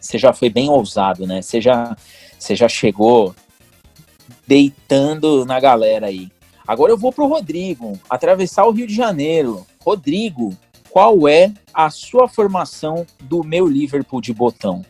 [0.00, 1.42] Você já foi bem ousado, né?
[1.42, 1.96] Você já,
[2.38, 3.34] você já chegou
[4.46, 6.28] deitando na galera aí.
[6.66, 9.66] Agora eu vou pro Rodrigo, atravessar o Rio de Janeiro.
[9.84, 10.56] Rodrigo,
[10.90, 14.84] qual é a sua formação do meu Liverpool de botão?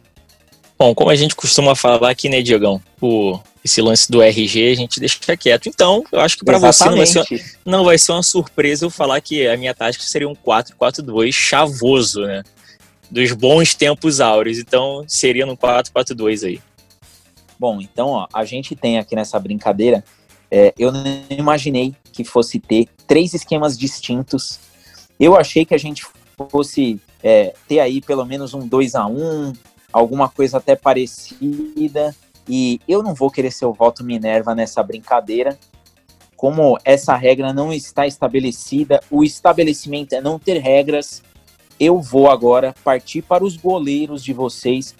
[0.83, 2.83] Bom, como a gente costuma falar aqui, né, Diogão?
[3.01, 5.69] O, esse lance do RG a gente deixa quieto.
[5.69, 7.25] Então, eu acho que para você não vai, ser,
[7.65, 12.23] não vai ser uma surpresa eu falar que a minha tática seria um 4-4-2 chavoso,
[12.23, 12.43] né?
[13.09, 14.59] Dos bons tempos áureos.
[14.59, 16.61] Então, seria no 4-4-2 aí.
[17.57, 20.03] Bom, então, ó, a gente tem aqui nessa brincadeira,
[20.51, 24.59] é, eu não imaginei que fosse ter três esquemas distintos.
[25.21, 26.05] Eu achei que a gente
[26.51, 29.53] fosse é, ter aí pelo menos um 2 a 1
[29.93, 32.15] alguma coisa até parecida.
[32.49, 35.59] E eu não vou querer ser o voto Minerva nessa brincadeira.
[36.37, 41.23] Como essa regra não está estabelecida, o estabelecimento é não ter regras.
[41.79, 44.95] Eu vou agora partir para os goleiros de vocês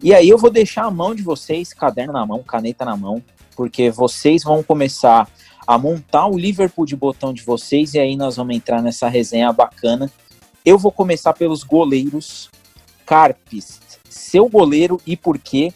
[0.00, 3.22] e aí eu vou deixar a mão de vocês, caderno na mão, caneta na mão,
[3.56, 5.28] porque vocês vão começar
[5.66, 9.52] a montar o Liverpool de botão de vocês e aí nós vamos entrar nessa resenha
[9.52, 10.10] bacana.
[10.64, 12.48] Eu vou começar pelos goleiros.
[13.04, 15.72] Carpes, seu goleiro e por quê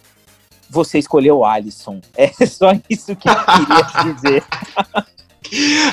[0.69, 2.01] você escolheu o Alisson?
[2.17, 4.45] É só isso que eu queria dizer.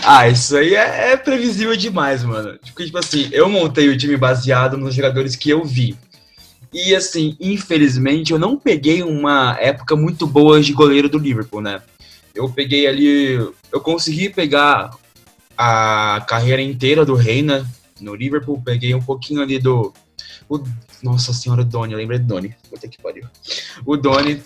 [0.05, 2.57] ah, isso aí é, é, previsível demais, mano.
[2.59, 5.97] Tipo, tipo assim, eu montei o time baseado nos jogadores que eu vi.
[6.71, 11.81] E assim, infelizmente, eu não peguei uma época muito boa de goleiro do Liverpool, né?
[12.33, 13.33] Eu peguei ali,
[13.71, 14.91] eu consegui pegar
[15.57, 17.69] a carreira inteira do Reina
[17.99, 19.91] no Liverpool, peguei um pouquinho ali do.
[20.47, 20.63] O,
[21.01, 22.55] nossa senhora, Doni, eu lembrei de Doni.
[22.69, 23.25] Puta que pariu.
[23.85, 24.41] O Doni.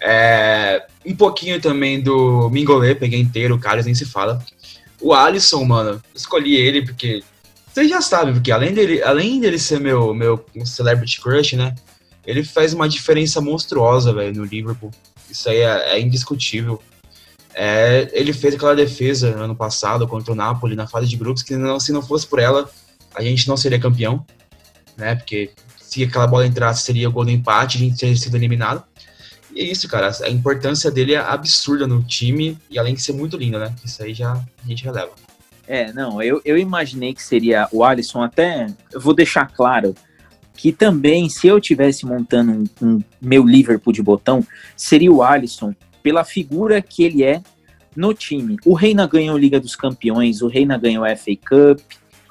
[0.00, 4.44] É, um pouquinho também do Mingolé, peguei inteiro, o Carlos nem se fala.
[5.00, 7.22] O Alisson, mano, escolhi ele porque
[7.78, 11.74] vocês já sabem, porque além dele, além dele ser meu, meu celebrity crush, né?
[12.26, 14.90] Ele faz uma diferença monstruosa, velho, no Liverpool.
[15.30, 16.82] Isso aí é, é indiscutível.
[17.54, 21.56] É, ele fez aquela defesa ano passado contra o Napoli na fase de grupos, que
[21.56, 22.68] não, se não fosse por ela,
[23.14, 24.26] a gente não seria campeão,
[24.96, 25.14] né?
[25.14, 25.50] Porque
[25.88, 28.84] se aquela bola entrasse, seria o gol do empate, a gente teria sido eliminado.
[29.54, 30.10] E é isso, cara.
[30.22, 33.74] A importância dele é absurda no time, e além de ser muito lindo, né?
[33.82, 35.12] Isso aí já a gente releva.
[35.66, 39.94] É, não, eu, eu imaginei que seria o Alisson, até eu vou deixar claro
[40.54, 44.44] que também, se eu tivesse montando um, um meu Liverpool de botão,
[44.76, 47.40] seria o Alisson, pela figura que ele é
[47.96, 48.56] no time.
[48.66, 51.80] O Reina ganhou Liga dos Campeões, o Reina ganhou FA Cup,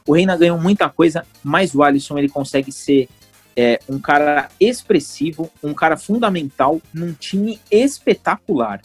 [0.05, 3.10] o Reina ganhou muita coisa, mas o Alisson ele consegue ser
[3.58, 8.80] é, um cara expressivo, um cara fundamental num time espetacular.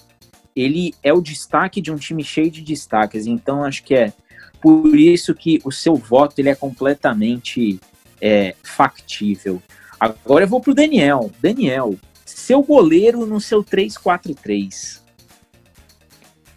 [0.56, 4.14] Ele é o destaque de um time cheio de destaques, então acho que é
[4.62, 7.78] por isso que o seu voto ele é completamente
[8.18, 9.62] é, factível.
[10.00, 11.30] Agora eu vou para o Daniel.
[11.40, 11.94] Daniel,
[12.24, 15.01] seu goleiro no seu 3-4-3.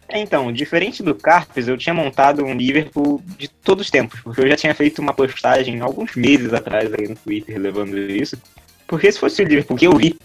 [0.07, 4.41] É, então, diferente do Carpes, eu tinha montado um Liverpool de todos os tempos, porque
[4.41, 8.37] eu já tinha feito uma postagem alguns meses atrás aí no Twitter levando isso.
[8.87, 10.15] Porque se fosse o Liverpool que eu vi,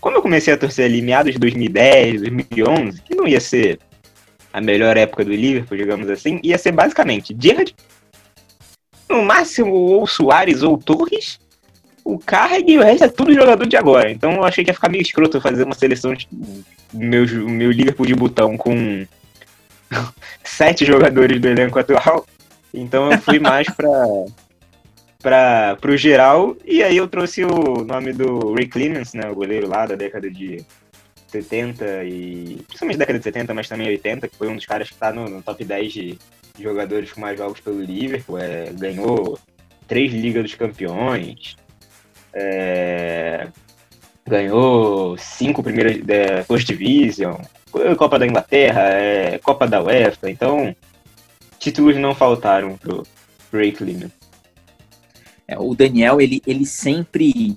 [0.00, 3.80] quando eu comecei a torcer ali meados de 2010, 2011, que não ia ser
[4.52, 7.74] a melhor época do Liverpool, digamos assim, ia ser basicamente Gerrard,
[9.08, 11.40] no máximo ou Soares ou Torres,
[12.06, 14.10] o Carreg e o resto é tudo jogador de agora.
[14.10, 16.28] Então eu achei que ia ficar meio escroto fazer uma seleção de
[16.94, 19.04] meu, meu Liverpool de botão com
[20.44, 22.24] sete jogadores do elenco atual.
[22.72, 23.90] Então eu fui mais pra,
[25.20, 26.56] pra, pro geral.
[26.64, 29.28] E aí eu trouxe o nome do Ray Clemens, né?
[29.28, 30.64] O goleiro lá da década de
[31.26, 32.62] 70 e.
[32.68, 35.28] Principalmente década de 70, mas também 80, que foi um dos caras que tá no,
[35.28, 36.18] no top 10 de
[36.60, 38.38] jogadores com mais jogos pelo Liverpool.
[38.38, 39.36] É, ganhou
[39.88, 41.56] três Ligas dos Campeões.
[42.38, 43.48] É,
[44.28, 47.36] ganhou cinco primeiras é, First Division,
[47.96, 50.76] Copa da Inglaterra, é, Copa da UEFA, então
[51.58, 53.06] títulos não faltaram pro
[53.50, 54.12] Ray Clemens.
[55.48, 57.56] É, o Daniel, ele, ele sempre.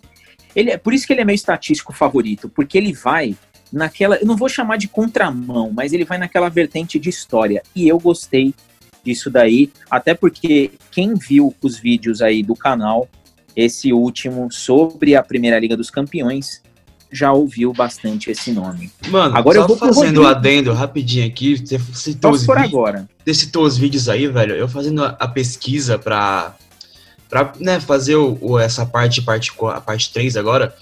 [0.56, 3.36] Ele, é por isso que ele é meu estatístico favorito, porque ele vai
[3.72, 4.16] naquela.
[4.16, 7.62] Eu não vou chamar de contramão, mas ele vai naquela vertente de história.
[7.76, 8.54] E eu gostei
[9.04, 13.10] disso daí, até porque quem viu os vídeos aí do canal
[13.56, 16.62] esse último sobre a Primeira Liga dos Campeões
[17.12, 18.92] já ouviu bastante esse nome.
[19.08, 23.10] Mano, agora eu vou fazendo o adendo rapidinho aqui, você citou os, por agora.
[23.26, 24.56] Você citou os vídeos aí, velho.
[24.56, 26.56] Eu fazendo a, a pesquisa para
[27.30, 30.76] para né, fazer o, o, essa parte, parte, a parte 3 agora.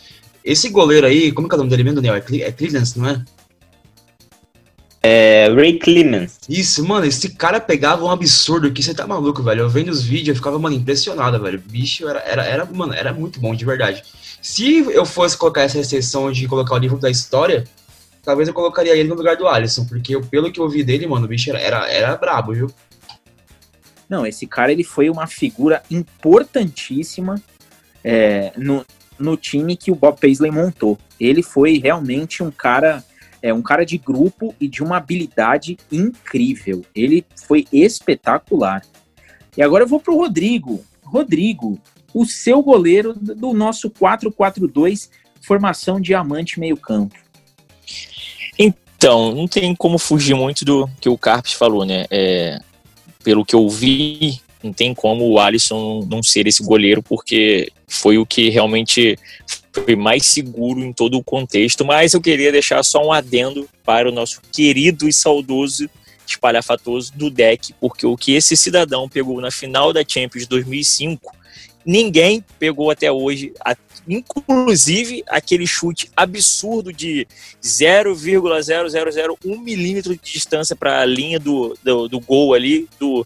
[0.43, 2.15] Esse goleiro aí, como que é o nome dele mesmo, Daniel?
[2.15, 3.21] É, Cle é Cleveland, não é?
[5.01, 6.39] É, Ray Clemens.
[6.49, 9.61] Isso, mano, esse cara pegava um absurdo que você tá maluco, velho.
[9.61, 11.59] Eu vendo os vídeos, eu ficava, mano, impressionado, velho.
[11.59, 14.03] O bicho era, era, era, mano, era muito bom, de verdade.
[14.41, 17.63] Se eu fosse colocar essa exceção de colocar o livro da história,
[18.23, 21.07] talvez eu colocaria ele no lugar do Alisson, porque eu, pelo que eu vi dele,
[21.07, 22.71] mano, o bicho era, era, era brabo, viu?
[24.09, 27.41] Não, esse cara, ele foi uma figura importantíssima
[28.03, 28.85] é, no,
[29.19, 30.97] no time que o Bob Paisley montou.
[31.19, 33.03] Ele foi realmente um cara
[33.41, 36.83] é um cara de grupo e de uma habilidade incrível.
[36.95, 38.81] Ele foi espetacular.
[39.55, 40.83] E agora eu vou para o Rodrigo.
[41.03, 41.79] Rodrigo,
[42.13, 45.09] o seu goleiro do nosso 4-4-2,
[45.41, 47.15] formação diamante meio-campo.
[48.57, 52.05] Então, não tem como fugir muito do que o Carpes falou, né?
[52.09, 52.59] É,
[53.23, 58.17] pelo que eu vi, não tem como o Alisson não ser esse goleiro, porque foi
[58.17, 59.17] o que realmente
[59.83, 64.09] foi mais seguro em todo o contexto, mas eu queria deixar só um adendo para
[64.09, 65.89] o nosso querido e saudoso
[66.25, 71.33] espalhafatoso do deck, porque o que esse cidadão pegou na final da Champions 2005,
[71.85, 73.53] ninguém pegou até hoje,
[74.07, 77.25] inclusive aquele chute absurdo de
[77.63, 83.25] 0,0001 milímetro de distância para a linha do, do, do gol ali, do,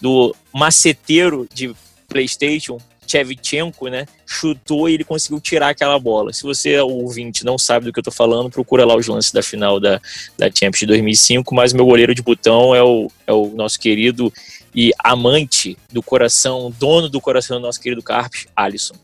[0.00, 1.74] do maceteiro de
[2.08, 2.78] PlayStation,
[3.10, 6.32] Chevchenko, né, chutou e ele conseguiu tirar aquela bola.
[6.32, 9.42] Se você, ouvinte, não sabe do que eu tô falando, procura lá os lances da
[9.42, 10.00] final da,
[10.38, 14.32] da Champions de 2005, mas meu goleiro de botão é o, é o nosso querido
[14.74, 18.94] e amante do coração, dono do coração do nosso querido Carpes, Alisson.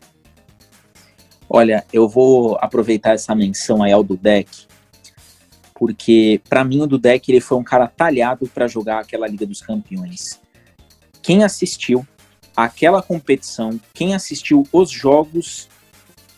[1.49, 4.67] Olha, eu vou aproveitar essa menção aí ao Dudek,
[5.73, 9.61] porque para mim o Dudek ele foi um cara talhado para jogar aquela Liga dos
[9.61, 10.39] Campeões.
[11.21, 12.05] Quem assistiu
[12.57, 15.69] aquela competição, quem assistiu os jogos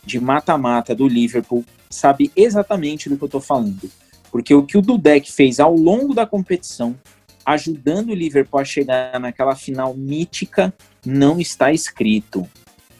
[0.04, 3.90] de mata-mata do Liverpool sabe exatamente do que eu estou falando.
[4.30, 6.94] Porque o que o Dudek fez ao longo da competição,
[7.44, 12.46] ajudando o Liverpool a chegar naquela final mítica, não está escrito.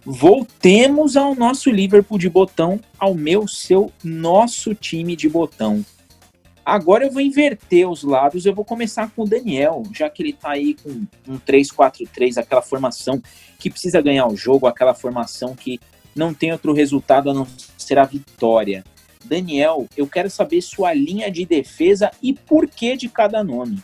[0.02, 5.84] Voltemos ao nosso Liverpool de botão, ao meu, seu, nosso time de botão.
[6.64, 10.32] Agora eu vou inverter os lados, eu vou começar com o Daniel, já que ele
[10.32, 13.20] tá aí com um 3-4-3, aquela formação
[13.58, 15.80] que precisa ganhar o jogo, aquela formação que
[16.14, 17.46] não tem outro resultado a não
[17.78, 18.84] ser a vitória.
[19.24, 23.82] Daniel, eu quero saber sua linha de defesa e porquê de cada nome.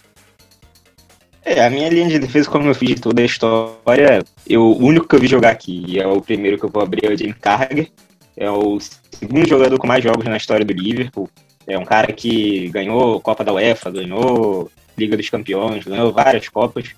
[1.45, 4.85] É, a minha linha de defesa, como eu fiz de toda a história, eu, o
[4.85, 7.16] único que eu vi jogar aqui, é o primeiro que eu vou abrir, é o
[7.16, 7.89] Jim Carragher,
[8.37, 8.79] é o
[9.12, 11.31] segundo jogador com mais jogos na história do Liverpool,
[11.67, 16.95] é um cara que ganhou Copa da UEFA, ganhou Liga dos Campeões, ganhou várias Copas.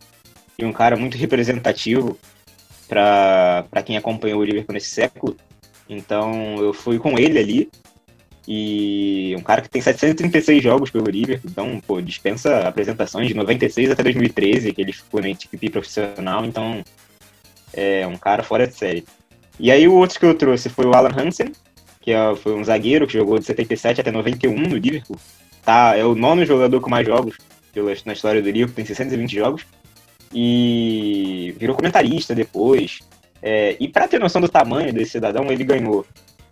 [0.59, 2.19] E um cara muito representativo
[2.89, 5.37] para quem acompanhou o Liverpool nesse século.
[5.89, 7.71] Então eu fui com ele ali.
[8.51, 13.91] E um cara que tem 736 jogos pelo Liverpool, então, pô, dispensa apresentações de 96
[13.91, 16.83] até 2013, que ele ficou na equipe profissional, então
[17.75, 19.05] é um cara fora de série.
[19.61, 21.53] E aí o outro que eu trouxe foi o Alan Hansen,
[22.09, 25.19] que é, foi um zagueiro que jogou de 77 até 91 no Liverpool.
[25.63, 27.37] Tá, é o nono jogador com mais jogos
[28.07, 29.67] na história do Liverpool, tem 620 jogos.
[30.33, 33.01] E virou comentarista depois.
[33.43, 36.07] É, e para ter noção do tamanho desse cidadão, ele ganhou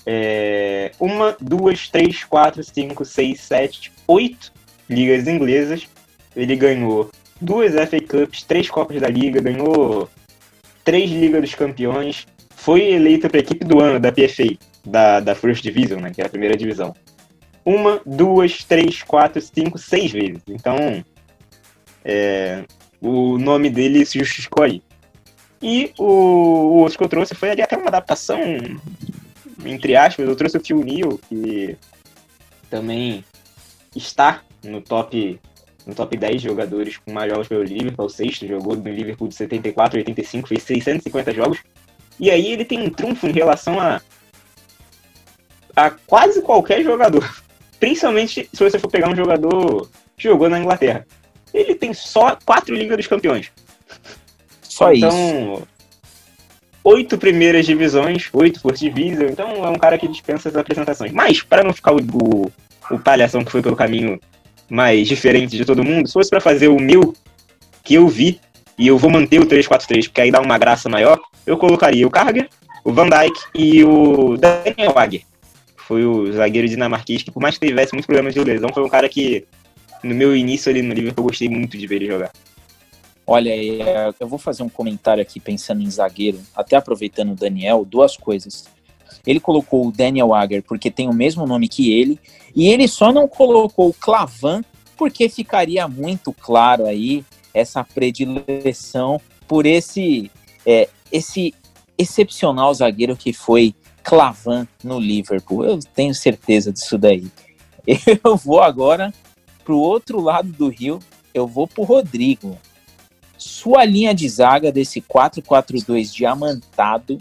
[0.05, 4.53] é, uma, duas, três, quatro, cinco, seis, sete, oito
[4.91, 5.89] ligas inglesas.
[6.37, 10.09] Ele ganhou duas FA Cups, três Copas da Liga, ganhou
[10.85, 15.63] três Ligas dos Campeões, foi eleita para equipe do ano da PFA, da, da First
[15.63, 16.95] Division, né, que é a primeira divisão.
[17.65, 20.41] Uma, duas, três, quatro, cinco, seis vezes.
[20.47, 21.05] Então,
[22.05, 22.65] é,
[23.01, 24.81] o nome dele se justificou aí.
[25.61, 28.41] E o, o outro que eu trouxe foi ali até uma adaptação,
[29.65, 31.77] entre aspas, eu trouxe o Phil Neal, que
[32.71, 33.25] também
[33.95, 35.41] está no top
[35.87, 39.37] no top 10 jogadores com mais jogos pelo Liverpool, o sexto, jogou no Liverpool de
[39.37, 41.59] 74 a 85, fez 650 jogos.
[42.19, 44.01] E aí ele tem um trunfo em relação a,
[45.77, 47.29] a quase qualquer jogador.
[47.79, 51.07] Principalmente se você for pegar um jogador que jogou na Inglaterra.
[51.53, 53.53] Ele tem só quatro Ligas dos Campeões.
[54.63, 55.09] Só então,
[55.55, 55.69] isso.
[56.83, 59.29] oito primeiras divisões, oito First Division.
[59.31, 61.13] Então é um cara que dispensa as apresentações.
[61.13, 62.53] Mas, para não ficar o, o,
[62.91, 64.19] o palhação que foi pelo caminho
[64.69, 67.15] mais diferente de todo mundo, se fosse para fazer o meu
[67.85, 68.41] que eu vi,
[68.79, 72.11] e eu vou manter o 3-4-3, porque aí dá uma graça maior, eu colocaria o
[72.11, 72.49] Carger,
[72.85, 75.23] o Van Dijk e o Daniel Agger.
[75.87, 78.89] Foi o zagueiro dinamarquês que, por mais que tivesse muitos problemas de lesão, foi um
[78.89, 79.47] cara que,
[80.03, 82.33] no meu início ali no Liverpool, eu gostei muito de ver ele jogar.
[83.25, 87.85] Olha, é, eu vou fazer um comentário aqui pensando em zagueiro, até aproveitando o Daniel,
[87.85, 88.65] duas coisas.
[89.25, 92.19] Ele colocou o Daniel Agger porque tem o mesmo nome que ele,
[92.55, 94.63] e ele só não colocou o Clavan
[94.97, 97.25] porque ficaria muito claro aí
[97.55, 100.31] essa predileção por esse
[100.65, 101.55] é, esse
[101.99, 103.75] excepcional zagueiro que foi
[104.07, 105.65] Clavan no Liverpool.
[105.65, 107.27] Eu tenho certeza disso daí.
[108.25, 109.13] Eu vou agora
[109.65, 111.01] para o outro lado do rio,
[111.35, 112.57] eu vou para o Rodrigo.
[113.37, 117.21] Sua linha de zaga desse 4-4-2 diamantado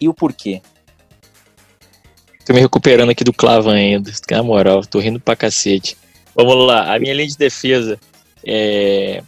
[0.00, 0.60] e o porquê?
[2.44, 5.96] Tô me recuperando aqui do Clavan ainda, na moral, tô rindo pra cacete.
[6.34, 7.98] Vamos lá, a minha linha de defesa
[8.44, 9.22] é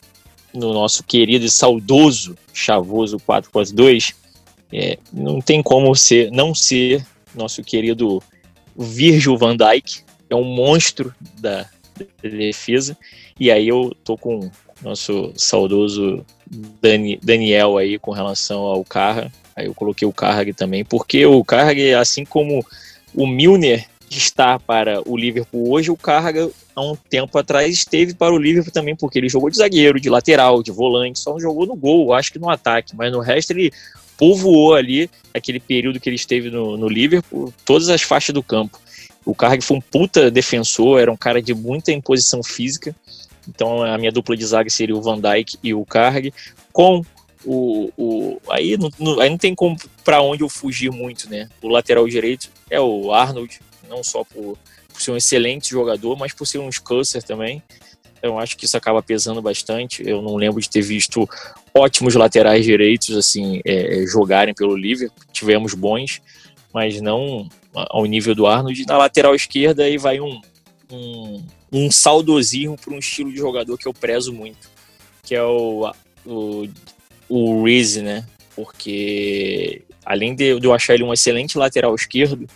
[0.52, 4.14] no nosso querido e saudoso chavoso 442,
[4.72, 7.04] é, não tem como ser, não ser
[7.34, 8.22] nosso querido
[8.76, 11.68] Virgil van Dijk, é um monstro da,
[12.22, 12.96] da defesa,
[13.38, 14.50] e aí eu tô com
[14.82, 16.24] nosso saudoso
[16.80, 21.44] Dani, Daniel aí com relação ao Carra, aí eu coloquei o Carrag também, porque o
[21.44, 22.64] Carrag, assim como
[23.14, 28.32] o Milner está para o Liverpool hoje, o Carragher há um tempo atrás esteve para
[28.32, 31.66] o Liverpool também, porque ele jogou de zagueiro, de lateral, de volante, só não jogou
[31.66, 33.72] no gol, acho que no ataque, mas no resto ele
[34.22, 38.80] povoou ali, aquele período que ele esteve no, no Liverpool, todas as faixas do campo.
[39.24, 42.94] O Carragher foi um puta defensor, era um cara de muita imposição física,
[43.48, 46.32] então a minha dupla de zaga seria o Van Dijk e o Carragher,
[46.72, 47.04] com
[47.44, 51.48] o, o, aí, não, aí não tem como para onde eu fugir muito, né?
[51.60, 53.58] O lateral direito é o Arnold,
[53.88, 54.56] não só por,
[54.92, 57.60] por ser um excelente jogador, mas por ser um scusser também.
[58.18, 60.08] Então acho que isso acaba pesando bastante.
[60.08, 61.28] Eu não lembro de ter visto
[61.74, 65.24] ótimos laterais direitos assim é, jogarem pelo Liverpool.
[65.32, 66.20] Tivemos bons,
[66.72, 68.86] mas não ao nível do Arnold.
[68.86, 70.40] Na lateral esquerda aí vai um,
[70.90, 71.42] um,
[71.72, 74.70] um saudosismo para um estilo de jogador que eu prezo muito,
[75.22, 75.90] que é o,
[76.26, 76.68] o,
[77.28, 78.26] o Reese, né?
[78.54, 82.46] Porque além de, de eu achar ele um excelente lateral esquerdo,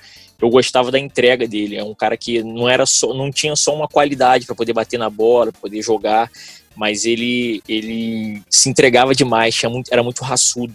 [0.40, 1.76] eu gostava da entrega dele.
[1.76, 4.98] É um cara que não era só, não tinha só uma qualidade para poder bater
[4.98, 6.30] na bola, poder jogar,
[6.76, 10.74] mas ele ele se entregava demais, muito, era muito raçudo.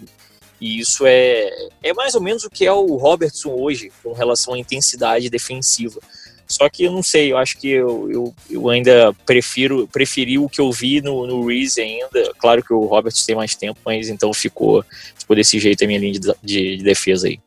[0.60, 1.50] E isso é,
[1.82, 5.98] é mais ou menos o que é o Robertson hoje, com relação à intensidade defensiva.
[6.46, 10.48] Só que eu não sei, eu acho que eu, eu, eu ainda prefiro preferi o
[10.48, 12.32] que eu vi no, no Reese ainda.
[12.38, 14.84] Claro que o Robertson tem mais tempo, mas então ficou,
[15.18, 17.40] ficou desse jeito a minha linha de, de, de defesa aí.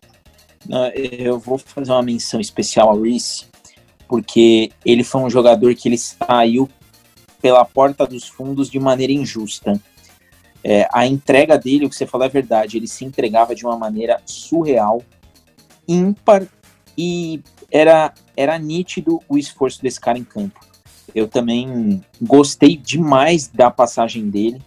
[0.94, 3.46] Eu vou fazer uma menção especial ao Reese,
[4.08, 6.68] porque ele foi um jogador que ele saiu
[7.46, 9.80] pela porta dos fundos de maneira injusta.
[10.64, 13.78] É, a entrega dele, o que você falou é verdade, ele se entregava de uma
[13.78, 15.04] maneira surreal,
[15.88, 16.48] ímpar,
[16.98, 17.40] e
[17.72, 20.60] era, era nítido o esforço desse cara em campo.
[21.14, 24.60] Eu também gostei demais da passagem dele,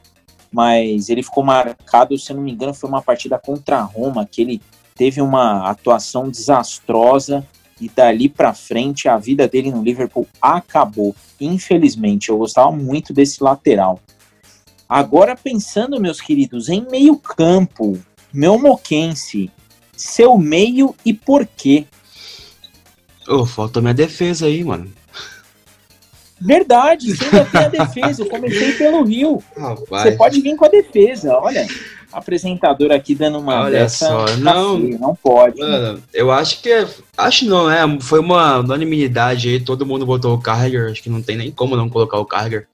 [0.52, 4.24] mas ele ficou marcado, se eu não me engano, foi uma partida contra a Roma,
[4.24, 4.62] que ele
[4.94, 7.44] teve uma atuação desastrosa
[7.80, 11.14] e dali para frente a vida dele no Liverpool acabou.
[11.40, 14.00] Infelizmente, eu gostava muito desse lateral.
[14.88, 17.98] Agora pensando, meus queridos, em meio-campo,
[18.32, 19.50] meu moquense,
[19.96, 21.86] seu meio e por quê?
[23.28, 24.90] Oh, falta minha defesa aí, mano.
[26.40, 28.22] Verdade, você ainda tem a defesa.
[28.22, 29.42] Eu comecei pelo Rio.
[29.90, 31.66] Você pode vir com a defesa, olha
[32.12, 35.60] apresentador aqui dando uma Olha dessa, só, tá não, não pode.
[35.60, 36.86] Mano, eu acho que
[37.16, 41.22] acho não, é, foi uma unanimidade aí, todo mundo botou o Carger, acho que não
[41.22, 42.66] tem nem como não colocar o Carger.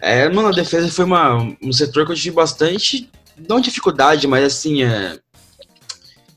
[0.00, 3.08] É, mano, a defesa foi uma, um setor que eu tive bastante,
[3.48, 5.18] não dificuldade, mas assim, é,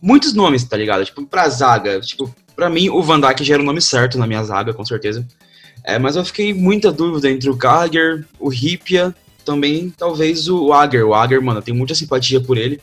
[0.01, 1.05] muitos nomes, tá ligado?
[1.05, 4.28] Tipo, pra zaga, tipo, pra mim o Van Dijk já era o nome certo na
[4.28, 5.26] minha zaga, com certeza.
[5.84, 9.14] É, mas eu fiquei muita dúvida entre o Gallagher, o Ripia,
[9.44, 11.06] também talvez o Ager.
[11.06, 12.82] O Ager, mano, eu tenho muita simpatia por ele.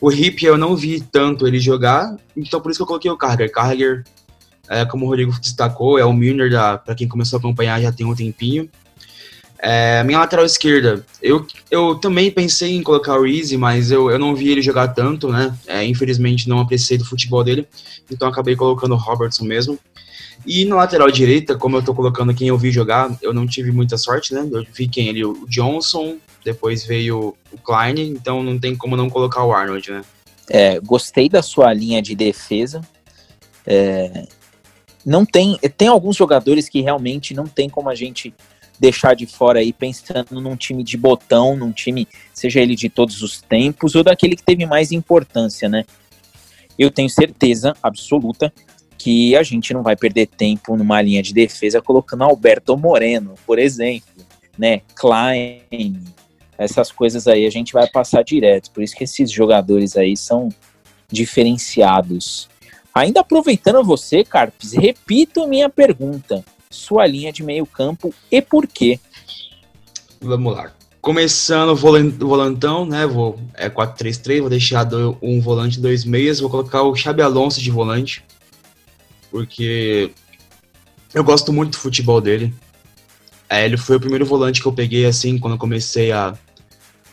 [0.00, 3.16] O Ripia eu não vi tanto ele jogar, então por isso que eu coloquei o
[3.16, 3.52] Carragher.
[3.52, 4.04] Carragher,
[4.68, 7.92] é, como o Rodrigo destacou, é o Milner, da, pra quem começou a acompanhar já
[7.92, 8.68] tem um tempinho.
[9.60, 14.18] É, minha lateral esquerda, eu, eu também pensei em colocar o Easy, mas eu, eu
[14.18, 15.56] não vi ele jogar tanto, né?
[15.68, 17.68] É, infelizmente não apreciei do futebol dele,
[18.10, 19.78] então acabei colocando o Robertson mesmo.
[20.44, 23.70] E na lateral direita, como eu tô colocando quem eu vi jogar, eu não tive
[23.70, 24.48] muita sorte, né?
[24.50, 29.08] Eu vi quem ele, o Johnson, depois veio o Klein, então não tem como não
[29.08, 30.02] colocar o Arnold, né?
[30.48, 32.80] É, gostei da sua linha de defesa.
[33.64, 34.26] É,
[35.06, 38.34] não tem, tem alguns jogadores que realmente não tem como a gente
[38.78, 43.22] deixar de fora aí pensando num time de botão, num time, seja ele de todos
[43.22, 45.84] os tempos ou daquele que teve mais importância, né?
[46.76, 48.52] Eu tenho certeza absoluta
[49.02, 53.58] que a gente não vai perder tempo numa linha de defesa colocando Alberto Moreno, por
[53.58, 54.24] exemplo,
[54.56, 54.82] né?
[54.94, 56.04] Klein,
[56.56, 58.70] essas coisas aí a gente vai passar direto.
[58.70, 60.50] Por isso que esses jogadores aí são
[61.10, 62.48] diferenciados.
[62.94, 69.00] Ainda aproveitando você, Carpes, repito minha pergunta sua linha de meio campo e por quê?
[70.20, 70.70] Vamos lá.
[71.00, 73.04] Começando o volantão, né?
[73.04, 74.88] Vou, é 4-3-3, vou deixar
[75.20, 78.24] um volante dois meias, vou colocar o Xabi Alonso de volante,
[79.32, 80.12] porque
[81.12, 82.54] eu gosto muito do futebol dele.
[83.48, 86.34] É, ele foi o primeiro volante que eu peguei, assim, quando eu comecei a,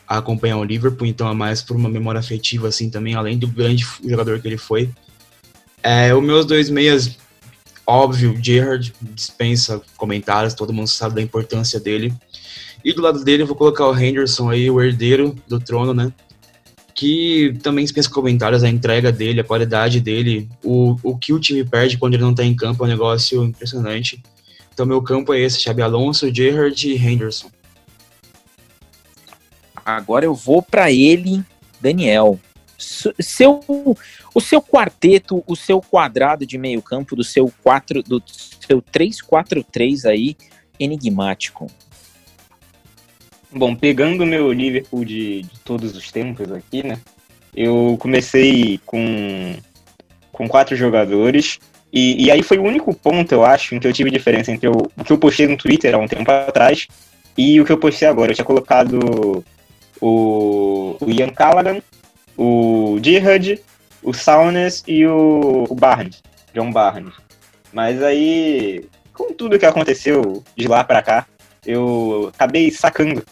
[0.08, 3.48] a acompanhar o Liverpool, então é mais por uma memória afetiva, assim, também, além do
[3.48, 4.90] grande jogador que ele foi.
[5.82, 7.18] É, os meus dois meias
[7.90, 12.14] Óbvio, Gerard dispensa comentários, todo mundo sabe da importância dele.
[12.86, 16.14] E do lado dele eu vou colocar o Henderson aí, o herdeiro do trono, né?
[17.00, 21.64] Que também dispensa comentários, a entrega dele, a qualidade dele, o, o que o time
[21.64, 24.22] perde quando ele não tá em campo é um negócio impressionante.
[24.74, 27.50] Então meu campo é esse, Xabi Alonso, Gerard e Henderson.
[29.86, 31.42] Agora eu vou para ele,
[31.80, 32.38] Daniel.
[32.78, 33.62] Seu
[34.36, 40.04] o seu quarteto, o seu quadrado de meio campo do seu 4 do seu 3-4-3
[40.04, 40.36] aí
[40.78, 41.68] enigmático.
[43.52, 47.00] Bom, pegando o meu Liverpool de, de, todos os tempos aqui, né?
[47.56, 49.56] Eu comecei com,
[50.32, 51.60] com quatro jogadores.
[51.92, 54.70] E, e aí foi o único ponto, eu acho, em que eu tive diferença entre
[54.70, 56.88] o, o que eu postei no Twitter há um tempo atrás
[57.36, 58.32] e o que eu postei agora.
[58.32, 59.44] Eu tinha colocado
[60.00, 61.82] o, o Ian Callaghan,
[62.38, 63.60] o Gerrard
[64.02, 66.22] o Saunas e o, o Barnes,
[66.54, 67.14] John Barnes.
[67.72, 71.26] Mas aí, com tudo que aconteceu de lá para cá,
[71.66, 73.24] eu acabei sacando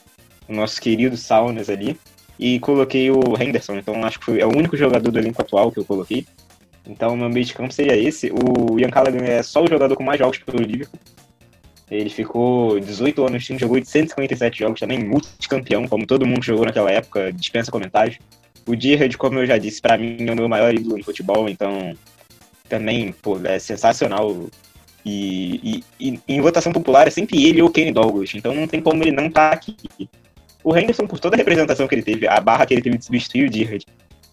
[0.48, 1.98] o nosso querido Saunas ali
[2.39, 3.78] e coloquei o Henderson.
[3.78, 6.26] Então acho que foi, é o único jogador do elenco atual que eu coloquei.
[6.86, 8.32] Então meu meio de campo seria esse.
[8.32, 11.00] O Ian Callaghan é só o jogador com mais jogos pelo Liverpool.
[11.89, 16.66] Ele ficou 18 anos no time, jogou 857 jogos também, multicampeão, como todo mundo jogou
[16.66, 18.18] naquela época, dispensa comentários.
[18.66, 21.48] O Gerrard, como eu já disse, para mim é o meu maior ídolo no futebol,
[21.48, 21.93] então
[22.68, 24.36] também pô, é sensacional.
[25.06, 28.82] E, e, e, em votação popular é sempre ele ou Kenny Douglas, então não tem
[28.82, 29.78] como ele não estar tá aqui.
[30.68, 33.05] O Henderson, por toda a representação que ele teve, a barra que ele teve de
[33.05, 33.86] substituir o Gerrard,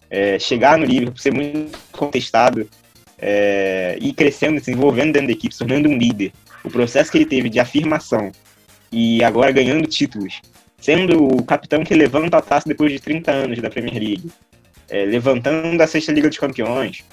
[0.09, 2.69] é, chegar no Liverpool, ser muito contestado,
[3.17, 6.33] é, ir crescendo, se desenvolvendo dentro da equipe, se tornando um líder.
[6.61, 8.33] O processo que ele teve de afirmação
[8.91, 10.41] e agora ganhando títulos
[10.77, 14.29] sendo o capitão que levanta a taça depois de 30 anos da Premier League,
[14.89, 17.05] é, levantando a sexta Liga dos Campeões,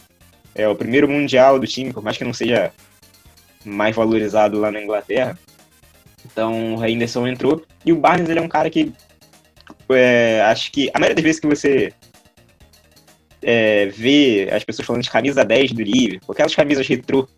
[0.52, 2.72] é o primeiro Mundial do time, por mais que não seja
[3.64, 5.38] mais valorizado lá na Inglaterra.
[6.26, 8.92] Então o Henderson entrou e o Barnes ele é um cara que
[9.94, 11.92] é, acho que a maioria das vezes que você
[13.42, 17.28] é, vê as pessoas falando de camisa 10 do Liverpool, aquelas camisas retrô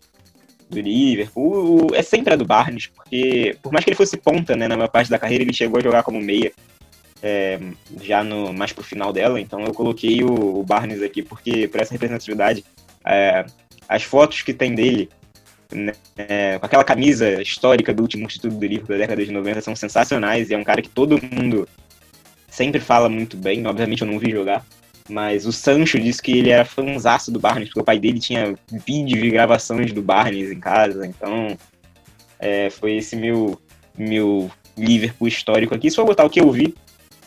[0.69, 4.67] do Liverpool, é sempre a do Barnes, porque por mais que ele fosse ponta, né,
[4.67, 6.51] na maior parte da carreira, ele chegou a jogar como meia,
[7.21, 7.59] é,
[8.01, 11.79] já no, mais pro final dela, então eu coloquei o, o Barnes aqui, porque por
[11.79, 12.63] essa representatividade,
[13.05, 13.45] é,
[13.87, 15.09] as fotos que tem dele,
[15.71, 19.61] né, é, com aquela camisa histórica do último título do Liverpool da década de 90,
[19.61, 21.67] são sensacionais, e é um cara que todo mundo
[22.55, 24.65] sempre fala muito bem, obviamente eu não vi jogar,
[25.09, 28.55] mas o Sancho disse que ele era fãzaço do Barnes, porque o pai dele tinha
[28.87, 31.05] vídeos de gravações do Barnes em casa.
[31.05, 31.57] Então,
[32.39, 33.59] é, foi esse meu,
[33.97, 35.91] meu Liverpool histórico aqui.
[35.91, 36.73] Se eu botar o que eu vi,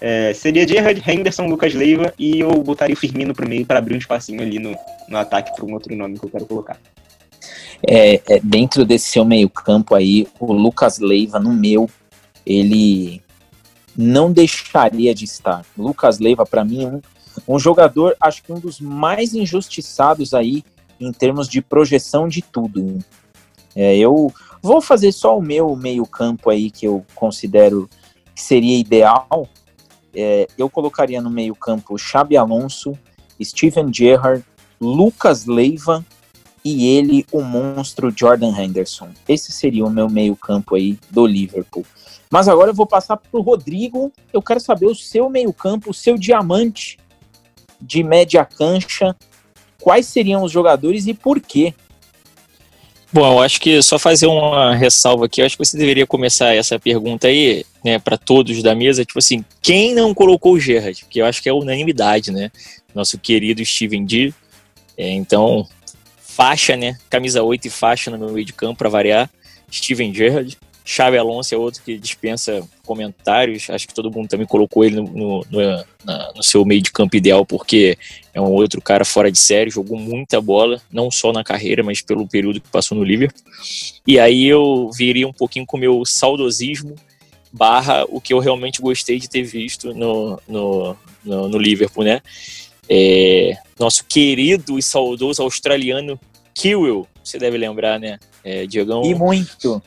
[0.01, 3.95] é, seria Gerard, Henderson, Lucas Leiva e eu botaria o Firmino pro meio para abrir
[3.95, 4.75] um espacinho ali no,
[5.09, 6.81] no ataque para um outro nome que eu quero colocar.
[7.87, 11.89] É, é, dentro desse seu meio campo aí, o Lucas Leiva no meu,
[12.47, 13.23] ele
[13.99, 15.67] não deixaria de estar.
[15.77, 17.01] Lucas Leiva, para mim, um
[17.47, 20.65] Um jogador, acho que um dos mais injustiçados aí
[21.01, 22.99] em termos de projeção de tudo.
[23.75, 27.89] É, eu vou fazer só o meu meio-campo aí que eu considero
[28.35, 29.49] que seria ideal.
[30.15, 32.97] É, eu colocaria no meio-campo Xabi Alonso,
[33.41, 34.45] Steven Gerrard,
[34.81, 36.05] Lucas Leiva
[36.65, 39.11] e ele, o monstro Jordan Henderson.
[39.29, 41.85] Esse seria o meu meio-campo aí do Liverpool.
[42.31, 44.13] Mas agora eu vou passar para o Rodrigo.
[44.33, 46.99] Eu quero saber o seu meio-campo, o seu diamante
[47.81, 49.17] de média cancha.
[49.81, 51.75] Quais seriam os jogadores e por quê?
[53.11, 56.55] Bom, eu acho que só fazer uma ressalva aqui, eu acho que você deveria começar
[56.55, 61.05] essa pergunta aí, né, para todos da mesa, tipo assim, quem não colocou o Gerrard?
[61.05, 62.51] Porque eu acho que é unanimidade, né?
[62.95, 64.35] Nosso querido Steven D.
[64.95, 65.67] É, então,
[66.39, 66.97] faixa, né?
[67.11, 69.29] Camisa 8 e faixa no meu meio de campo para variar.
[69.73, 70.57] Steven Gerrard.
[70.85, 73.69] Xabi Alonso é outro que dispensa comentários.
[73.69, 75.85] Acho que todo mundo também colocou ele no, no, no,
[76.37, 77.99] no, seu meio de campo ideal, porque
[78.33, 82.01] é um outro cara fora de série, jogou muita bola, não só na carreira, mas
[82.01, 83.43] pelo período que passou no Liverpool.
[84.07, 86.95] E aí eu viria um pouquinho com o meu saudosismo
[87.53, 92.23] barra o que eu realmente gostei de ter visto no, no, no, no Liverpool, né?
[92.89, 96.19] É, nosso querido e saudoso australiano
[96.59, 98.19] Kiwil, você deve lembrar, né?
[98.43, 99.05] É, Diogão.
[99.05, 99.81] E muito.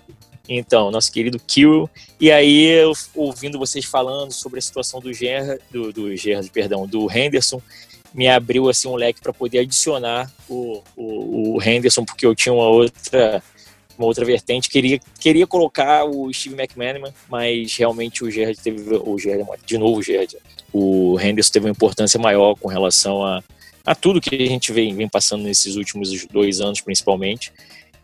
[0.48, 1.89] Então, nosso querido Kill.
[2.19, 6.88] E aí, eu, ouvindo vocês falando sobre a situação do Gerard, do, do Gerard, perdão,
[6.88, 7.61] do Henderson,
[8.14, 12.53] me abriu assim um leque para poder adicionar o, o, o, Henderson, porque eu tinha
[12.53, 13.43] uma outra
[13.98, 19.19] uma outra vertente, queria, queria colocar o Steve McManaman, mas realmente o Gerard teve o
[19.19, 20.38] Gerard, de novo o Gerard,
[20.73, 23.43] o Henderson teve uma importância maior com relação a,
[23.86, 27.52] a tudo que a gente vem, vem passando nesses últimos dois anos, principalmente.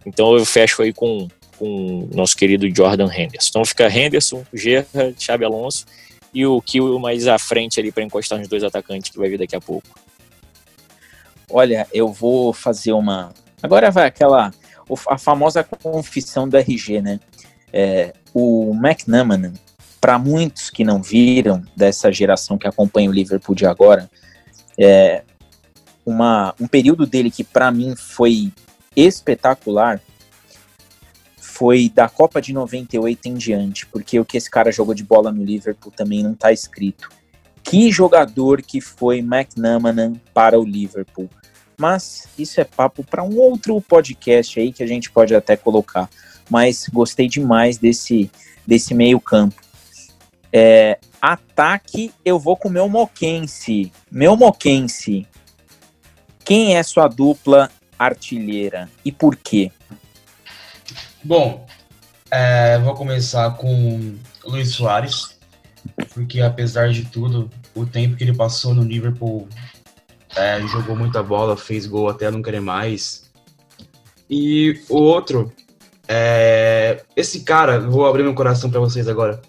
[0.06, 1.28] Então eu fecho aí com
[1.58, 3.50] com o nosso querido Jordan Henderson.
[3.50, 5.86] Então fica Henderson, Gerra, Xabi Alonso
[6.34, 9.40] e o Kill mais à frente ali para encostar nos dois atacantes que vai vir
[9.40, 9.88] daqui a pouco.
[11.50, 13.34] Olha, eu vou fazer uma.
[13.62, 14.52] Agora vai aquela.
[15.10, 17.20] A famosa confissão do RG, né?
[17.74, 19.52] É, o McNamara,
[20.00, 24.10] para muitos que não viram dessa geração que acompanha o Liverpool de agora,
[24.78, 25.24] é
[26.08, 28.52] uma, um período dele que para mim foi
[28.96, 30.02] espetacular
[31.38, 35.32] foi da Copa de 98 em diante, porque o que esse cara jogou de bola
[35.32, 37.10] no Liverpool também não está escrito.
[37.64, 41.28] Que jogador que foi McNamara para o Liverpool.
[41.78, 46.10] Mas isso é papo para um outro podcast aí que a gente pode até colocar.
[46.50, 48.32] Mas gostei demais desse,
[48.66, 49.62] desse meio campo.
[50.54, 53.92] É, ataque, eu vou com o meu Moquense.
[54.10, 55.28] Meu Moquense.
[56.48, 57.70] Quem é sua dupla
[58.00, 59.70] artilheira e por quê?
[61.22, 61.68] Bom,
[62.32, 64.16] é, vou começar com
[64.46, 65.38] Luiz Soares,
[66.14, 69.46] porque apesar de tudo, o tempo que ele passou no Liverpool,
[70.38, 73.30] é, jogou muita bola, fez gol até não querer mais.
[74.30, 75.52] E o outro,
[76.08, 79.42] é, esse cara, vou abrir meu coração para vocês agora.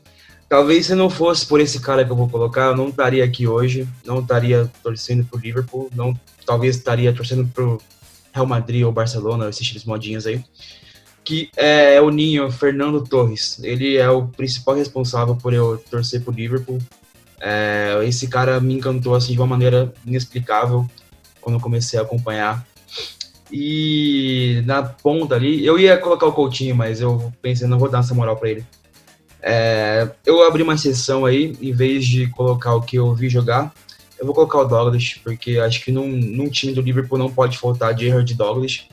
[0.49, 3.47] Talvez se não fosse por esse cara que eu vou colocar, eu não estaria aqui
[3.47, 7.81] hoje, não estaria torcendo pro Liverpool, não, talvez estaria torcendo pro
[8.33, 10.43] Real Madrid ou Barcelona, esses modinhos aí
[11.29, 13.62] que é o Ninho Fernando Torres.
[13.62, 16.79] Ele é o principal responsável por eu torcer pro Liverpool.
[17.39, 20.89] É, esse cara me encantou assim de uma maneira inexplicável
[21.39, 22.66] quando eu comecei a acompanhar.
[23.53, 27.99] E na ponta ali, eu ia colocar o Coutinho, mas eu pensei, não vou dar
[27.99, 28.65] essa moral para ele.
[29.43, 33.73] É, eu abri uma sessão aí, em vez de colocar o que eu vi jogar,
[34.19, 37.56] eu vou colocar o Douglas, porque acho que num, num time do Liverpool não pode
[37.56, 38.89] faltar Gerrard Douglas.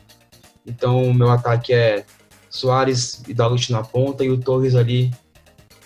[0.65, 2.05] Então, meu ataque é
[2.49, 5.11] Soares e Douglas na ponta e o Torres ali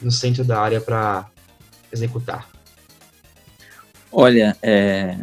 [0.01, 1.29] no centro da área para
[1.91, 2.49] executar.
[4.11, 5.17] Olha, é,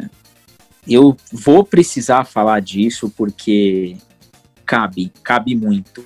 [0.87, 3.97] eu vou precisar falar disso porque
[4.65, 6.05] cabe, cabe muito.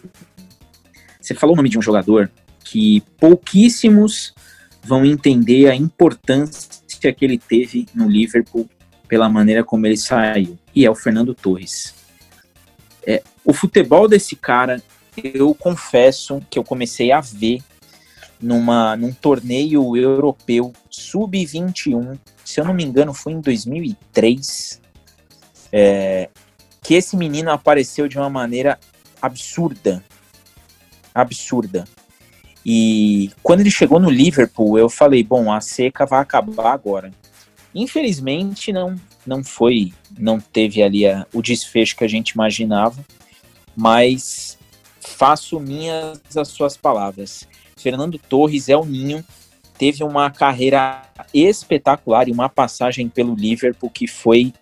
[1.20, 2.30] Você falou o nome de um jogador
[2.72, 4.34] que pouquíssimos
[4.82, 8.70] vão entender a importância que ele teve no Liverpool
[9.10, 11.94] pela maneira como ele saiu, e é o Fernando Torres.
[13.06, 14.82] É, o futebol desse cara
[15.22, 17.62] eu confesso que eu comecei a ver
[18.42, 24.82] numa, num torneio europeu sub-21, se eu não me engano, foi em 2003,
[25.74, 26.30] é,
[26.82, 28.80] que esse menino apareceu de uma maneira
[29.22, 30.02] absurda.
[31.14, 31.84] Absurda.
[32.66, 37.12] E quando ele chegou no Liverpool, eu falei: bom, a seca vai acabar agora.
[37.74, 43.04] Infelizmente, não, não foi, não teve ali a, o desfecho que a gente imaginava,
[43.76, 44.58] mas
[45.00, 47.48] faço minhas as suas palavras.
[47.78, 49.26] Fernando Torres é o ninho,
[49.78, 51.02] teve uma carreira
[51.34, 54.54] espetacular e uma passagem pelo Liverpool que foi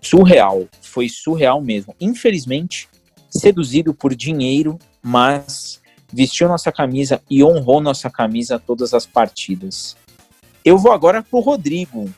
[0.00, 1.94] surreal, foi surreal mesmo.
[2.00, 2.88] Infelizmente,
[3.28, 5.79] seduzido por dinheiro, mas
[6.12, 9.96] vestiu nossa camisa e honrou nossa camisa todas as partidas.
[10.64, 12.12] Eu vou agora para o Rodrigo.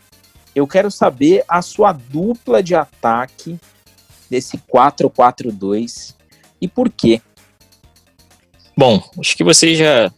[0.54, 3.58] Eu quero saber a sua dupla de ataque
[4.28, 6.14] desse 4-4-2
[6.60, 7.20] e por quê?
[8.76, 10.10] Bom, acho que vocês já,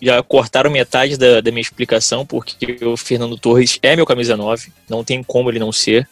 [0.00, 4.72] já cortaram metade da, da minha explicação, porque o Fernando Torres é meu camisa 9,
[4.88, 6.08] não tem como ele não ser.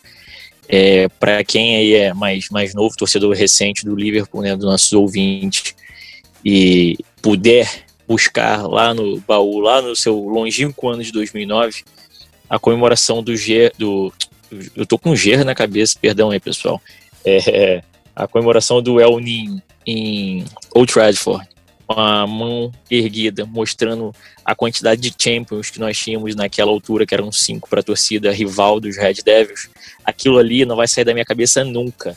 [0.68, 4.92] É, para quem aí é mais, mais novo, torcedor recente do Liverpool, né, dos nossos
[4.92, 5.74] ouvintes,
[6.44, 7.68] e puder
[8.06, 11.84] buscar lá no baú, lá no seu longínquo ano de 2009,
[12.48, 14.12] a comemoração do G, do
[14.74, 16.82] eu tô com G na cabeça, perdão aí pessoal,
[17.24, 17.82] é,
[18.14, 20.44] a comemoração do El Ninho em
[20.74, 21.48] Old Trafford,
[21.86, 24.14] com a mão erguida, mostrando
[24.44, 28.32] a quantidade de champions que nós tínhamos naquela altura, que eram cinco para a torcida
[28.32, 29.68] rival dos Red Devils.
[30.04, 32.16] Aquilo ali não vai sair da minha cabeça nunca.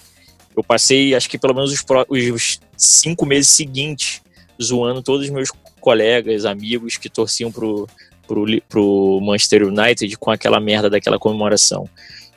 [0.55, 4.21] Eu passei, acho que pelo menos os, os cinco meses seguintes,
[4.61, 5.49] zoando todos os meus
[5.79, 7.87] colegas, amigos que torciam pro,
[8.27, 11.89] pro, pro Manchester United com aquela merda daquela comemoração.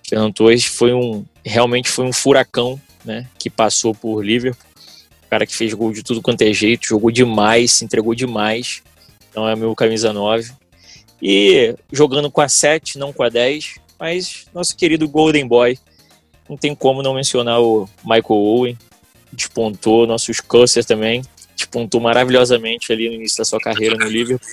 [0.09, 4.67] Fernando Torres foi um, realmente foi um furacão, né, que passou por Liverpool
[5.29, 8.83] cara que fez gol de tudo quanto é jeito, jogou demais, se entregou demais.
[9.31, 10.51] Então é meu camisa 9.
[11.21, 15.79] E jogando com a 7, não com a 10, mas nosso querido Golden Boy.
[16.49, 18.79] Não tem como não mencionar o Michael Owen,
[19.37, 21.23] despontou, nossos Cusser também,
[21.55, 24.49] despontou maravilhosamente ali no início da sua carreira no Liverpool.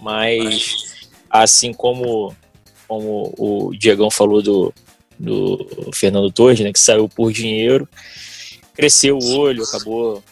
[0.00, 2.34] Mas assim como,
[2.88, 4.74] como o Diegão falou do,
[5.18, 7.88] do Fernando Torres, né, que saiu por dinheiro,
[8.74, 10.22] cresceu o olho, acabou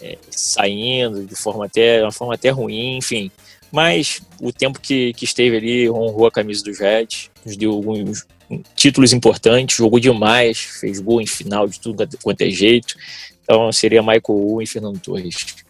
[0.00, 3.30] é, saindo de forma até, uma forma até ruim, enfim.
[3.72, 8.26] Mas o tempo que, que esteve ali honrou a camisa dos Reds, nos deu alguns
[8.74, 12.94] títulos importantes, jogou demais, fez gol em final de tudo quanto é jeito.
[13.42, 15.64] Então seria Michael Owen e Fernando Torres.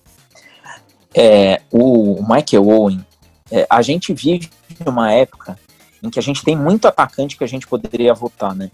[1.15, 3.07] É, o Michael Owen,
[3.51, 4.51] é, a gente vive
[4.85, 5.59] uma época
[6.03, 8.71] em que a gente tem muito atacante que a gente poderia votar, né?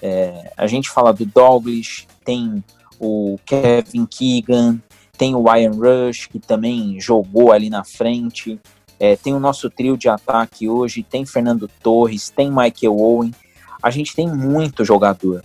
[0.00, 2.62] É, a gente fala do Douglas, tem
[2.98, 4.80] o Kevin Keegan,
[5.18, 8.58] tem o Ian Rush, que também jogou ali na frente,
[9.02, 13.34] é, tem o nosso trio de ataque hoje, tem Fernando Torres, tem Michael Owen,
[13.82, 15.42] a gente tem muito jogador.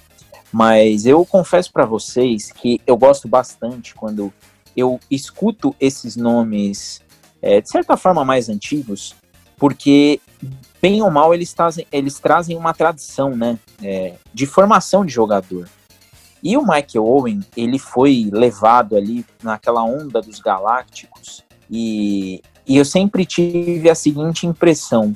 [0.53, 4.31] Mas eu confesso para vocês que eu gosto bastante quando
[4.75, 7.01] eu escuto esses nomes,
[7.41, 9.15] é, de certa forma, mais antigos,
[9.57, 10.21] porque,
[10.79, 15.67] bem ou mal, eles trazem, eles trazem uma tradição né, é, de formação de jogador.
[16.43, 22.85] E o Michael Owen, ele foi levado ali naquela onda dos Galácticos e, e eu
[22.85, 25.15] sempre tive a seguinte impressão.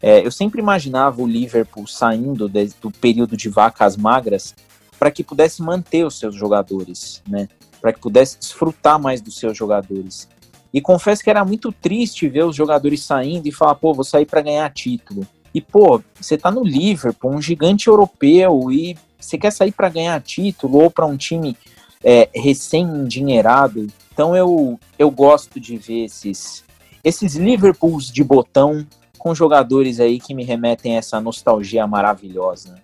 [0.00, 4.54] É, eu sempre imaginava o Liverpool saindo de, do período de vacas magras
[4.98, 7.48] para que pudesse manter os seus jogadores, né?
[7.80, 10.28] Para que pudesse desfrutar mais dos seus jogadores.
[10.72, 14.26] E confesso que era muito triste ver os jogadores saindo e falar, pô, vou sair
[14.26, 15.26] para ganhar título.
[15.54, 20.20] E, pô, você tá no Liverpool, um gigante europeu, e você quer sair para ganhar
[20.20, 21.56] título ou para um time
[22.04, 23.86] é, recém-endinheirado.
[24.12, 26.62] Então eu, eu gosto de ver esses,
[27.06, 28.84] esses Liverpools de botão
[29.16, 32.82] com jogadores aí que me remetem a essa nostalgia maravilhosa.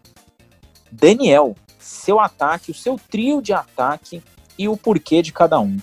[0.93, 4.23] Daniel, seu ataque, o seu trio de ataque
[4.57, 5.77] e o porquê de cada um.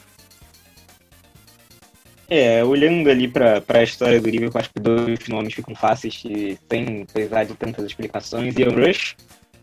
[2.30, 6.58] É, olhando ali para a história do Liverpool, acho que dois nomes ficam fáceis e
[6.72, 8.56] sem precisar de tantas explicações.
[8.56, 9.18] Ian Rush,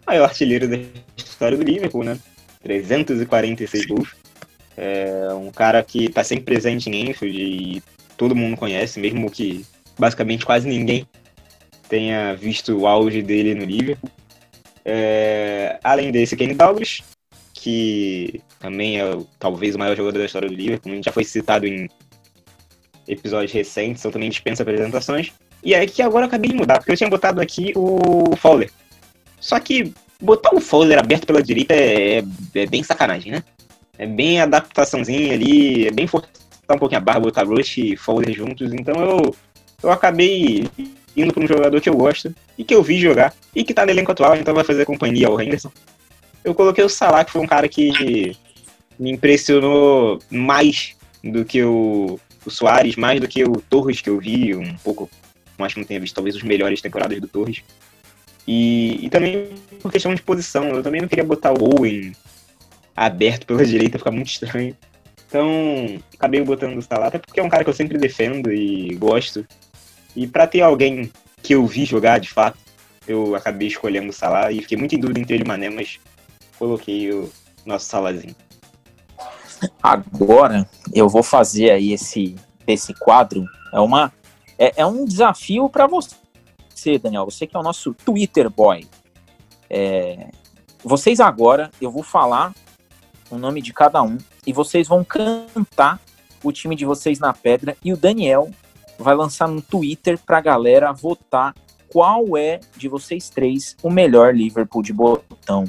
[0.07, 0.77] maior artilheiro da
[1.17, 2.19] história do Liverpool, né?
[2.63, 4.15] 346 gols.
[4.77, 7.83] É um cara que está sempre presente em Enfield e
[8.17, 9.65] todo mundo conhece, mesmo que
[9.99, 11.07] basicamente quase ninguém
[11.89, 14.11] tenha visto o auge dele no Liverpool.
[14.85, 17.03] É, além desse, Kenny Douglas,
[17.53, 21.67] que também é talvez o maior jogador da história do Liverpool, gente já foi citado
[21.67, 21.89] em
[23.09, 25.33] episódios recentes, então também dispensa apresentações.
[25.63, 28.71] E é que agora eu acabei de mudar, porque eu tinha botado aqui o Fowler.
[29.41, 32.23] Só que botar o Fowler aberto pela direita é,
[32.55, 33.45] é, bem sacanagem, né?
[33.99, 36.31] É bem adaptaçãozinha ali, é bem forçar
[36.75, 38.73] um pouquinho a barra, botar Rush e Fowler juntos.
[38.73, 39.35] Então eu,
[39.83, 40.69] eu acabei
[41.17, 43.85] indo para um jogador que eu gosto e que eu vi jogar e que tá
[43.85, 45.73] no elenco atual, então vai fazer companhia ao Henderson.
[46.45, 48.37] Eu coloquei o Salah, que foi um cara que
[48.99, 54.19] me impressionou mais do que o, o Soares, mais do que o Torres, que eu
[54.19, 55.11] vi um pouco,
[55.59, 57.63] mais que não tenha visto talvez os melhores temporadas do Torres.
[58.47, 59.49] E, e também
[59.81, 62.13] por questão de posição, eu também não queria botar o Owen
[62.95, 64.77] aberto pela direita, fica muito estranho.
[65.29, 65.49] Então,
[66.15, 69.47] acabei botando o Salah, até porque é um cara que eu sempre defendo e gosto.
[70.15, 71.11] E para ter alguém
[71.43, 72.59] que eu vi jogar de fato,
[73.07, 75.99] eu acabei escolhendo o Salah e fiquei muito em dúvida entre ele e Mané, mas
[76.59, 77.31] coloquei o
[77.65, 78.35] nosso Salahzinho.
[79.83, 82.37] Agora eu vou fazer aí esse,
[82.67, 83.45] esse quadro.
[83.73, 84.13] É, uma,
[84.59, 86.17] é, é um desafio para você,
[87.03, 87.25] Daniel.
[87.25, 88.87] Você que é o nosso Twitter boy.
[89.69, 90.29] É,
[90.85, 92.55] vocês agora, eu vou falar
[93.31, 96.01] o nome de cada um e vocês vão cantar
[96.43, 98.51] o time de vocês na pedra e o Daniel
[98.99, 101.55] vai lançar no Twitter pra galera votar
[101.89, 105.65] qual é de vocês três o melhor Liverpool de botão.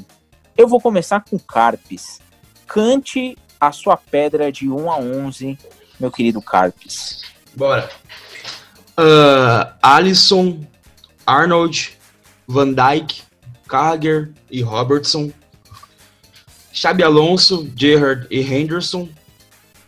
[0.56, 2.20] Eu vou começar com Carpes.
[2.66, 5.58] Cante a sua pedra de 1 a 11,
[5.98, 7.22] meu querido Carpes.
[7.54, 7.88] Bora.
[8.98, 10.60] Uh, Alisson,
[11.24, 11.96] Arnold,
[12.46, 13.22] Van Dijk,
[13.68, 15.30] Carragher e Robertson.
[16.80, 19.08] Xabi Alonso, Gerrard e Henderson.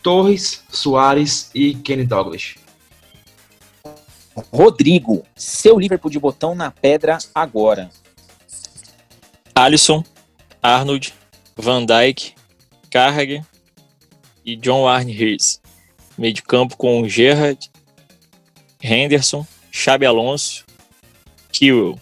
[0.02, 2.56] Torres, Soares e Kenny Douglas.
[4.52, 7.90] Rodrigo, seu Liverpool de botão na pedra agora.
[9.54, 10.02] Alisson,
[10.60, 11.14] Arnold,
[11.56, 12.34] Van Dijk,
[12.90, 13.44] Carragher
[14.44, 15.60] e John Arne Rees.
[16.18, 17.70] Meio de campo com Gerrard,
[18.82, 20.64] Henderson, Xabi Alonso,
[21.52, 21.96] Kiel.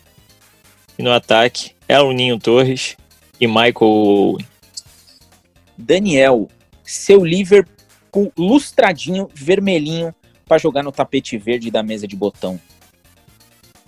[0.98, 2.96] E no ataque, El Ninho Torres
[3.38, 4.57] e Michael Owen.
[5.78, 6.48] Daniel,
[6.82, 10.12] seu Liverpool lustradinho, vermelhinho,
[10.46, 12.60] para jogar no tapete verde da mesa de botão.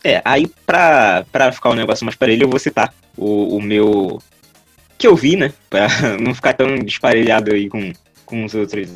[0.04, 4.18] É, aí pra, pra ficar um negócio mais parelho, eu vou citar o, o meu.
[4.96, 5.52] que eu vi, né?
[5.68, 5.88] Pra
[6.20, 7.92] não ficar tão desparelhado aí com,
[8.24, 8.88] com os outros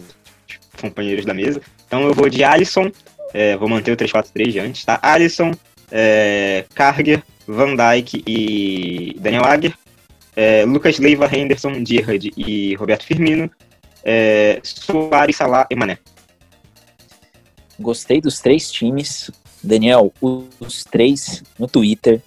[0.80, 1.60] companheiros da mesa.
[1.86, 2.90] Então eu vou de Alisson,
[3.32, 4.98] é, vou manter o 3-4-3 de antes, tá?
[5.02, 5.52] Alisson,
[5.90, 9.74] é, Karger, Van Dijk e Daniel Agger,
[10.36, 13.50] é, Lucas Leiva, Henderson, Gerrard e Roberto Firmino,
[14.02, 15.98] é, Soares, Salah e Mané.
[17.78, 19.30] Gostei dos três times.
[19.62, 22.20] Daniel, os três no Twitter.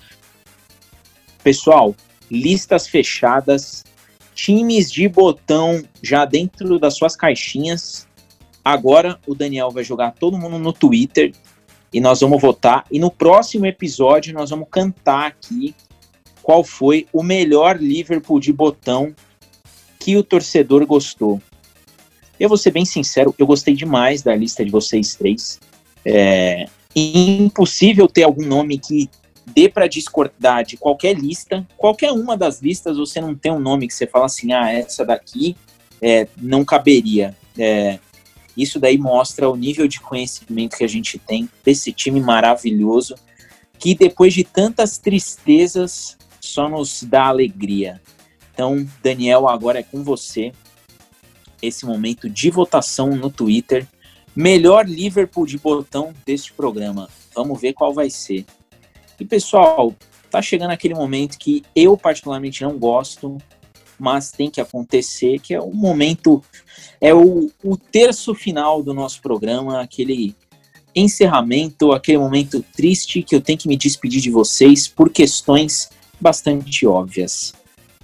[1.44, 1.96] Pessoal,
[2.32, 3.84] listas fechadas,
[4.34, 8.08] times de botão já dentro das suas caixinhas.
[8.66, 11.32] Agora o Daniel vai jogar todo mundo no Twitter
[11.94, 12.86] e nós vamos votar.
[12.92, 15.76] E no próximo episódio nós vamos cantar aqui
[16.48, 19.14] qual foi o melhor Liverpool de botão
[20.00, 21.42] que o torcedor gostou.
[22.40, 25.60] Eu vou ser bem sincero, eu gostei demais da lista de vocês três.
[26.06, 29.10] É impossível ter algum nome que
[29.54, 31.68] dê para discordar de qualquer lista.
[31.76, 35.04] Qualquer uma das listas, você não tem um nome que você fala assim, ah, essa
[35.04, 35.54] daqui
[36.02, 37.36] é, não caberia.
[37.58, 38.00] É,
[38.56, 43.16] isso daí mostra o nível de conhecimento que a gente tem desse time maravilhoso,
[43.78, 46.16] que depois de tantas tristezas
[46.48, 48.02] só nos dá alegria.
[48.54, 50.52] Então, Daniel, agora é com você
[51.62, 53.88] esse momento de votação no Twitter.
[54.36, 57.10] Melhor Liverpool de botão deste programa.
[57.36, 58.46] Vamos ver qual vai ser.
[59.20, 59.96] E pessoal,
[60.30, 63.38] tá chegando aquele momento que eu particularmente não gosto,
[64.00, 66.44] mas tem que acontecer, que é o momento,
[67.02, 70.36] é o, o terço final do nosso programa, aquele
[70.96, 76.86] encerramento, aquele momento triste que eu tenho que me despedir de vocês por questões bastante
[76.86, 77.54] óbvias.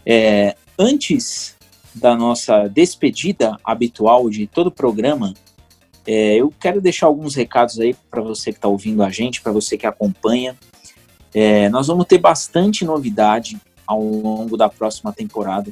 [0.06, 1.56] É, antes
[1.94, 5.34] da nossa despedida habitual de todo o programa,
[6.06, 9.52] é, eu quero deixar alguns recados aí para você que está ouvindo a gente, para
[9.52, 10.58] você que acompanha.
[11.34, 15.72] É, nós vamos ter bastante novidade ao longo da próxima temporada.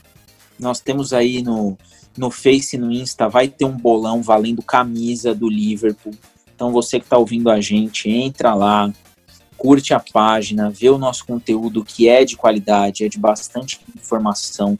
[0.58, 1.78] Nós temos aí no,
[2.18, 6.14] no Face no Insta, vai ter um bolão valendo camisa do Liverpool.
[6.56, 8.92] Então você que está ouvindo a gente, entra lá,
[9.62, 14.76] curte a página, vê o nosso conteúdo que é de qualidade, é de bastante informação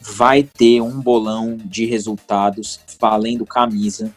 [0.00, 4.10] vai ter um bolão de resultados valendo camisa.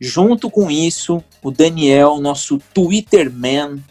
[0.00, 3.84] Junto com isso, o Daniel, nosso Twitterman,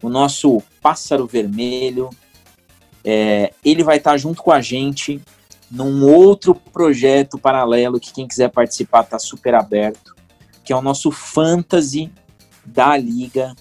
[0.00, 2.08] o nosso pássaro vermelho,
[3.04, 5.20] é, ele vai estar junto com a gente
[5.68, 10.14] num outro projeto paralelo que quem quiser participar está super aberto,
[10.62, 12.12] que é o nosso Fantasy
[12.64, 13.56] da Liga,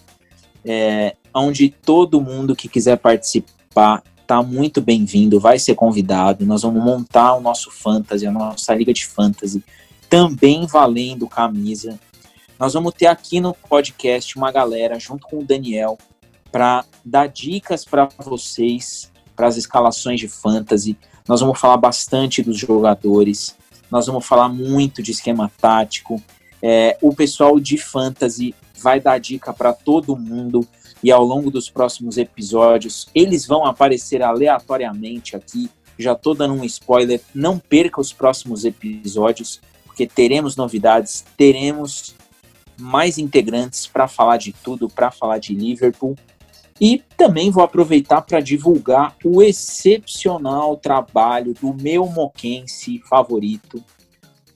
[0.65, 6.45] é, onde todo mundo que quiser participar tá muito bem-vindo, vai ser convidado.
[6.45, 9.63] Nós vamos montar o nosso fantasy, a nossa liga de fantasy,
[10.07, 11.99] também valendo camisa.
[12.59, 15.97] Nós vamos ter aqui no podcast uma galera junto com o Daniel
[16.51, 20.97] para dar dicas para vocês para as escalações de fantasy.
[21.25, 23.55] Nós vamos falar bastante dos jogadores.
[23.89, 26.21] Nós vamos falar muito de esquema tático.
[26.61, 30.67] É, o pessoal de fantasy vai dar dica para todo mundo
[31.03, 35.69] e ao longo dos próximos episódios eles vão aparecer aleatoriamente aqui.
[35.97, 42.15] Já estou dando um spoiler, não perca os próximos episódios, porque teremos novidades, teremos
[42.79, 46.15] mais integrantes para falar de tudo, para falar de Liverpool.
[46.79, 53.83] E também vou aproveitar para divulgar o excepcional trabalho do meu moquense favorito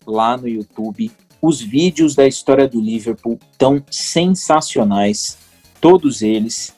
[0.08, 1.12] lá no YouTube.
[1.46, 5.38] Os vídeos da história do Liverpool estão sensacionais,
[5.82, 6.74] todos eles.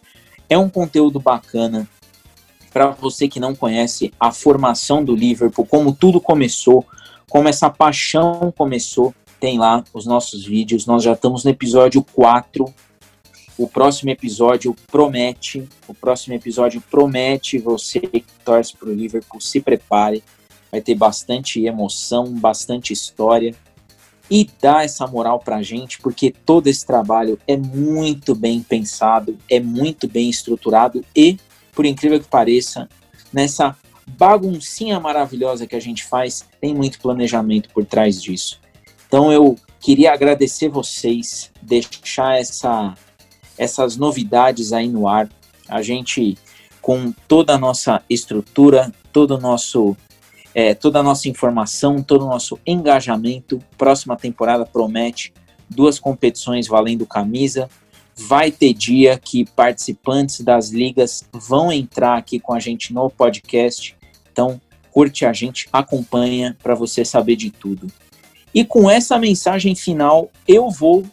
[0.49, 1.87] É um conteúdo bacana
[2.73, 6.83] para você que não conhece a formação do Liverpool, como tudo começou,
[7.29, 9.13] como essa paixão começou.
[9.39, 10.87] Tem lá os nossos vídeos.
[10.87, 12.65] Nós já estamos no episódio 4
[13.59, 19.61] o próximo episódio promete, o próximo episódio promete você que torce para o Liverpool, se
[19.61, 20.23] prepare,
[20.71, 23.55] vai ter bastante emoção, bastante história
[24.29, 29.37] e dá essa moral para a gente, porque todo esse trabalho é muito bem pensado,
[29.49, 31.37] é muito bem estruturado e,
[31.73, 32.89] por incrível que pareça,
[33.31, 33.75] nessa
[34.07, 38.59] baguncinha maravilhosa que a gente faz, tem muito planejamento por trás disso.
[39.07, 42.95] Então eu queria agradecer vocês, deixar essa
[43.57, 45.29] essas novidades aí no ar.
[45.67, 46.37] A gente,
[46.81, 49.95] com toda a nossa estrutura, todo o nosso,
[50.55, 55.33] é, toda a nossa informação, todo o nosso engajamento, próxima temporada promete
[55.69, 57.69] duas competições valendo camisa.
[58.15, 63.97] Vai ter dia que participantes das ligas vão entrar aqui com a gente no podcast.
[64.31, 64.61] Então,
[64.91, 67.87] curte a gente, acompanha para você saber de tudo.
[68.53, 71.03] E com essa mensagem final, eu vou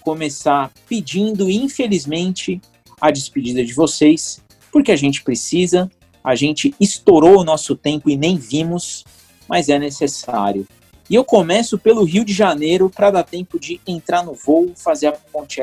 [0.00, 2.60] começar pedindo, infelizmente,
[3.00, 4.42] a despedida de vocês,
[4.72, 5.88] porque a gente precisa,
[6.24, 9.04] a gente estourou o nosso tempo e nem vimos,
[9.46, 10.66] mas é necessário.
[11.08, 15.08] E eu começo pelo Rio de Janeiro para dar tempo de entrar no voo, fazer
[15.08, 15.16] a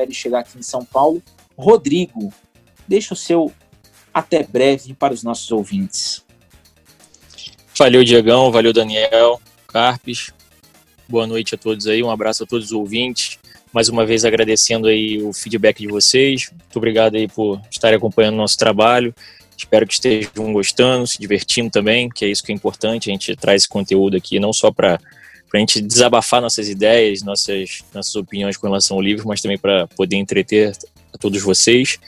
[0.07, 1.19] e chegar aqui em São Paulo.
[1.57, 2.31] Rodrigo,
[2.88, 3.51] deixa o seu
[4.13, 6.23] até breve para os nossos ouvintes.
[7.75, 10.31] Valeu, Diegão, valeu, Daniel, Carpes.
[11.09, 13.41] Boa noite a todos aí, um abraço a todos os ouvintes
[13.73, 16.51] mais uma vez agradecendo aí o feedback de vocês.
[16.51, 19.13] Muito obrigado aí por estarem acompanhando o nosso trabalho.
[19.61, 23.09] Espero que estejam gostando, se divertindo também, que é isso que é importante.
[23.09, 24.99] A gente traz esse conteúdo aqui não só para
[25.53, 29.85] a gente desabafar nossas ideias, nossas, nossas opiniões com relação ao livro, mas também para
[29.85, 30.71] poder entreter
[31.13, 31.99] a todos vocês.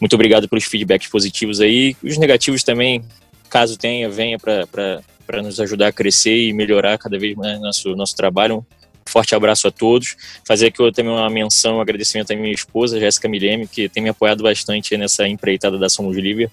[0.00, 1.96] Muito obrigado pelos feedbacks positivos aí.
[2.02, 3.04] Os negativos também,
[3.48, 8.16] caso tenha, venha para nos ajudar a crescer e melhorar cada vez mais nosso, nosso
[8.16, 8.66] trabalho.
[9.08, 10.16] Forte abraço a todos.
[10.44, 14.08] Fazer aqui também uma menção, um agradecimento à minha esposa, Jéssica Mileme, que tem me
[14.08, 16.50] apoiado bastante nessa empreitada da Somos Livre,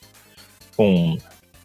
[0.75, 1.17] com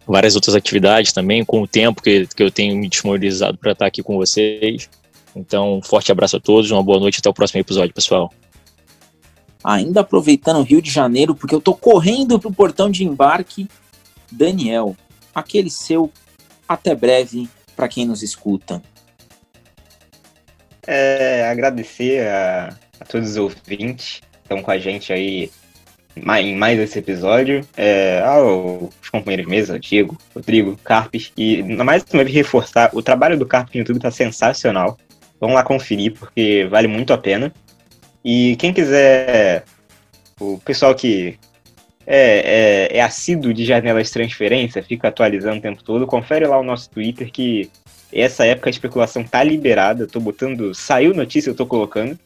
[0.07, 3.87] várias outras atividades também, com o tempo que, que eu tenho me disponibilizado para estar
[3.87, 4.89] aqui com vocês.
[5.37, 8.33] Então, forte abraço a todos, uma boa noite até o próximo episódio, pessoal.
[9.63, 13.69] Ainda aproveitando o Rio de Janeiro, porque eu tô correndo pro portão de embarque,
[14.31, 14.97] Daniel,
[15.35, 16.11] aquele seu
[16.69, 18.83] até breve para quem nos escuta
[20.91, 25.51] é, agradecer a, a, todos os ouvintes que estão com a gente aí
[26.41, 32.25] em mais esse episódio, é, aos companheiros de mesa, Diego, Rodrigo, Carpes, e mais uma
[32.25, 34.97] vez reforçar, o trabalho do Carpes no YouTube está sensacional.
[35.41, 37.53] Vamos lá conferir, porque vale muito a pena.
[38.25, 39.65] E quem quiser,
[40.41, 41.39] o pessoal que
[42.07, 46.59] é, é, é assíduo de janelas de transferência, fica atualizando o tempo todo, confere lá
[46.59, 47.71] o nosso Twitter que
[48.13, 50.05] essa época a especulação tá liberada.
[50.05, 50.75] Eu tô botando.
[50.75, 52.19] Saiu notícia, eu tô colocando.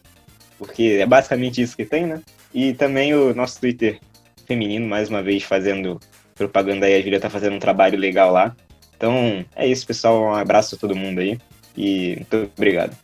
[0.59, 2.21] Porque é basicamente isso que tem, né?
[2.55, 3.99] E também o nosso Twitter
[4.47, 5.99] feminino, mais uma vez, fazendo
[6.35, 6.97] propaganda aí.
[6.97, 8.55] A Julia tá fazendo um trabalho legal lá.
[8.97, 10.23] Então é isso, pessoal.
[10.23, 11.39] Um abraço a todo mundo aí.
[11.77, 12.97] E muito obrigado.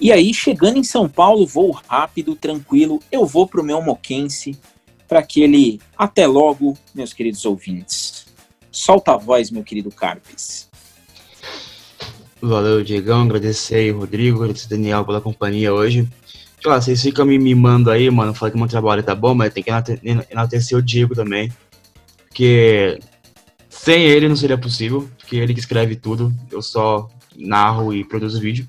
[0.00, 3.00] E aí, chegando em São Paulo, vou rápido, tranquilo.
[3.12, 4.58] Eu vou pro meu Moquense
[5.06, 8.26] para aquele até logo, meus queridos ouvintes.
[8.70, 10.70] Solta a voz, meu querido Carpes.
[12.40, 13.22] Valeu, Diegão.
[13.22, 16.08] Agradecer aí, Rodrigo, agradecer Daniel pela companhia hoje.
[16.60, 19.52] Sei lá, vocês ficam me mimando aí, mano, falar que meu trabalho tá bom, mas
[19.52, 19.70] tem que
[20.30, 21.50] enaltecer o Diego também.
[22.28, 22.98] Porque
[23.68, 28.38] sem ele não seria possível, porque ele que escreve tudo, eu só narro e produzo
[28.40, 28.68] vídeo.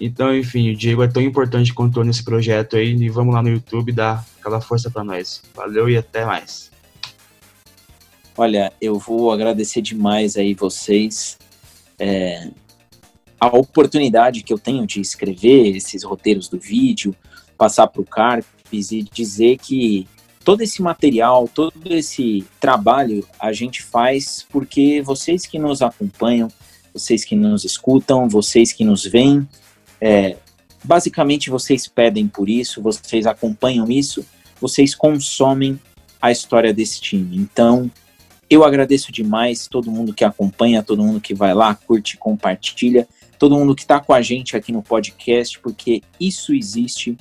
[0.00, 3.40] Então, enfim, o Diego é tão importante quanto eu nesse projeto aí, e vamos lá
[3.40, 5.40] no YouTube dar aquela força para nós.
[5.54, 6.72] Valeu e até mais.
[8.36, 11.38] Olha, eu vou agradecer demais aí vocês.
[11.98, 12.48] É,
[13.42, 17.12] a oportunidade que eu tenho de escrever esses roteiros do vídeo,
[17.58, 20.06] passar para o Carpes e dizer que
[20.44, 26.46] todo esse material, todo esse trabalho a gente faz porque vocês que nos acompanham,
[26.94, 29.48] vocês que nos escutam, vocês que nos veem,
[30.00, 30.36] é,
[30.84, 34.24] basicamente vocês pedem por isso, vocês acompanham isso,
[34.60, 35.80] vocês consomem
[36.20, 37.38] a história desse time.
[37.38, 37.90] Então,
[38.48, 43.08] eu agradeço demais todo mundo que acompanha, todo mundo que vai lá, curte, compartilha
[43.42, 47.18] todo mundo que está com a gente aqui no podcast, porque isso existe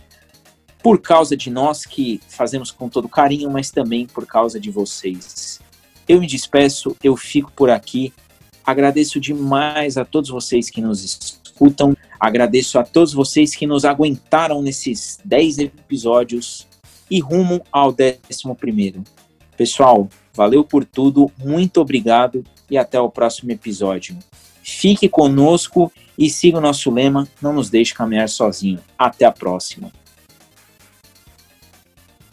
[0.84, 5.60] por causa de nós que fazemos com todo carinho, mas também por causa de vocês.
[6.07, 8.14] Eu me despeço, eu fico por aqui.
[8.64, 11.98] Agradeço demais a todos vocês que nos escutam.
[12.19, 16.68] Agradeço a todos vocês que nos aguentaram nesses 10 episódios
[17.10, 19.03] e rumo ao décimo primeiro.
[19.57, 24.15] Pessoal, valeu por tudo, muito obrigado e até o próximo episódio.
[24.64, 28.80] Fique conosco e siga o nosso lema, não nos deixe caminhar sozinho.
[28.98, 29.92] Até a próxima.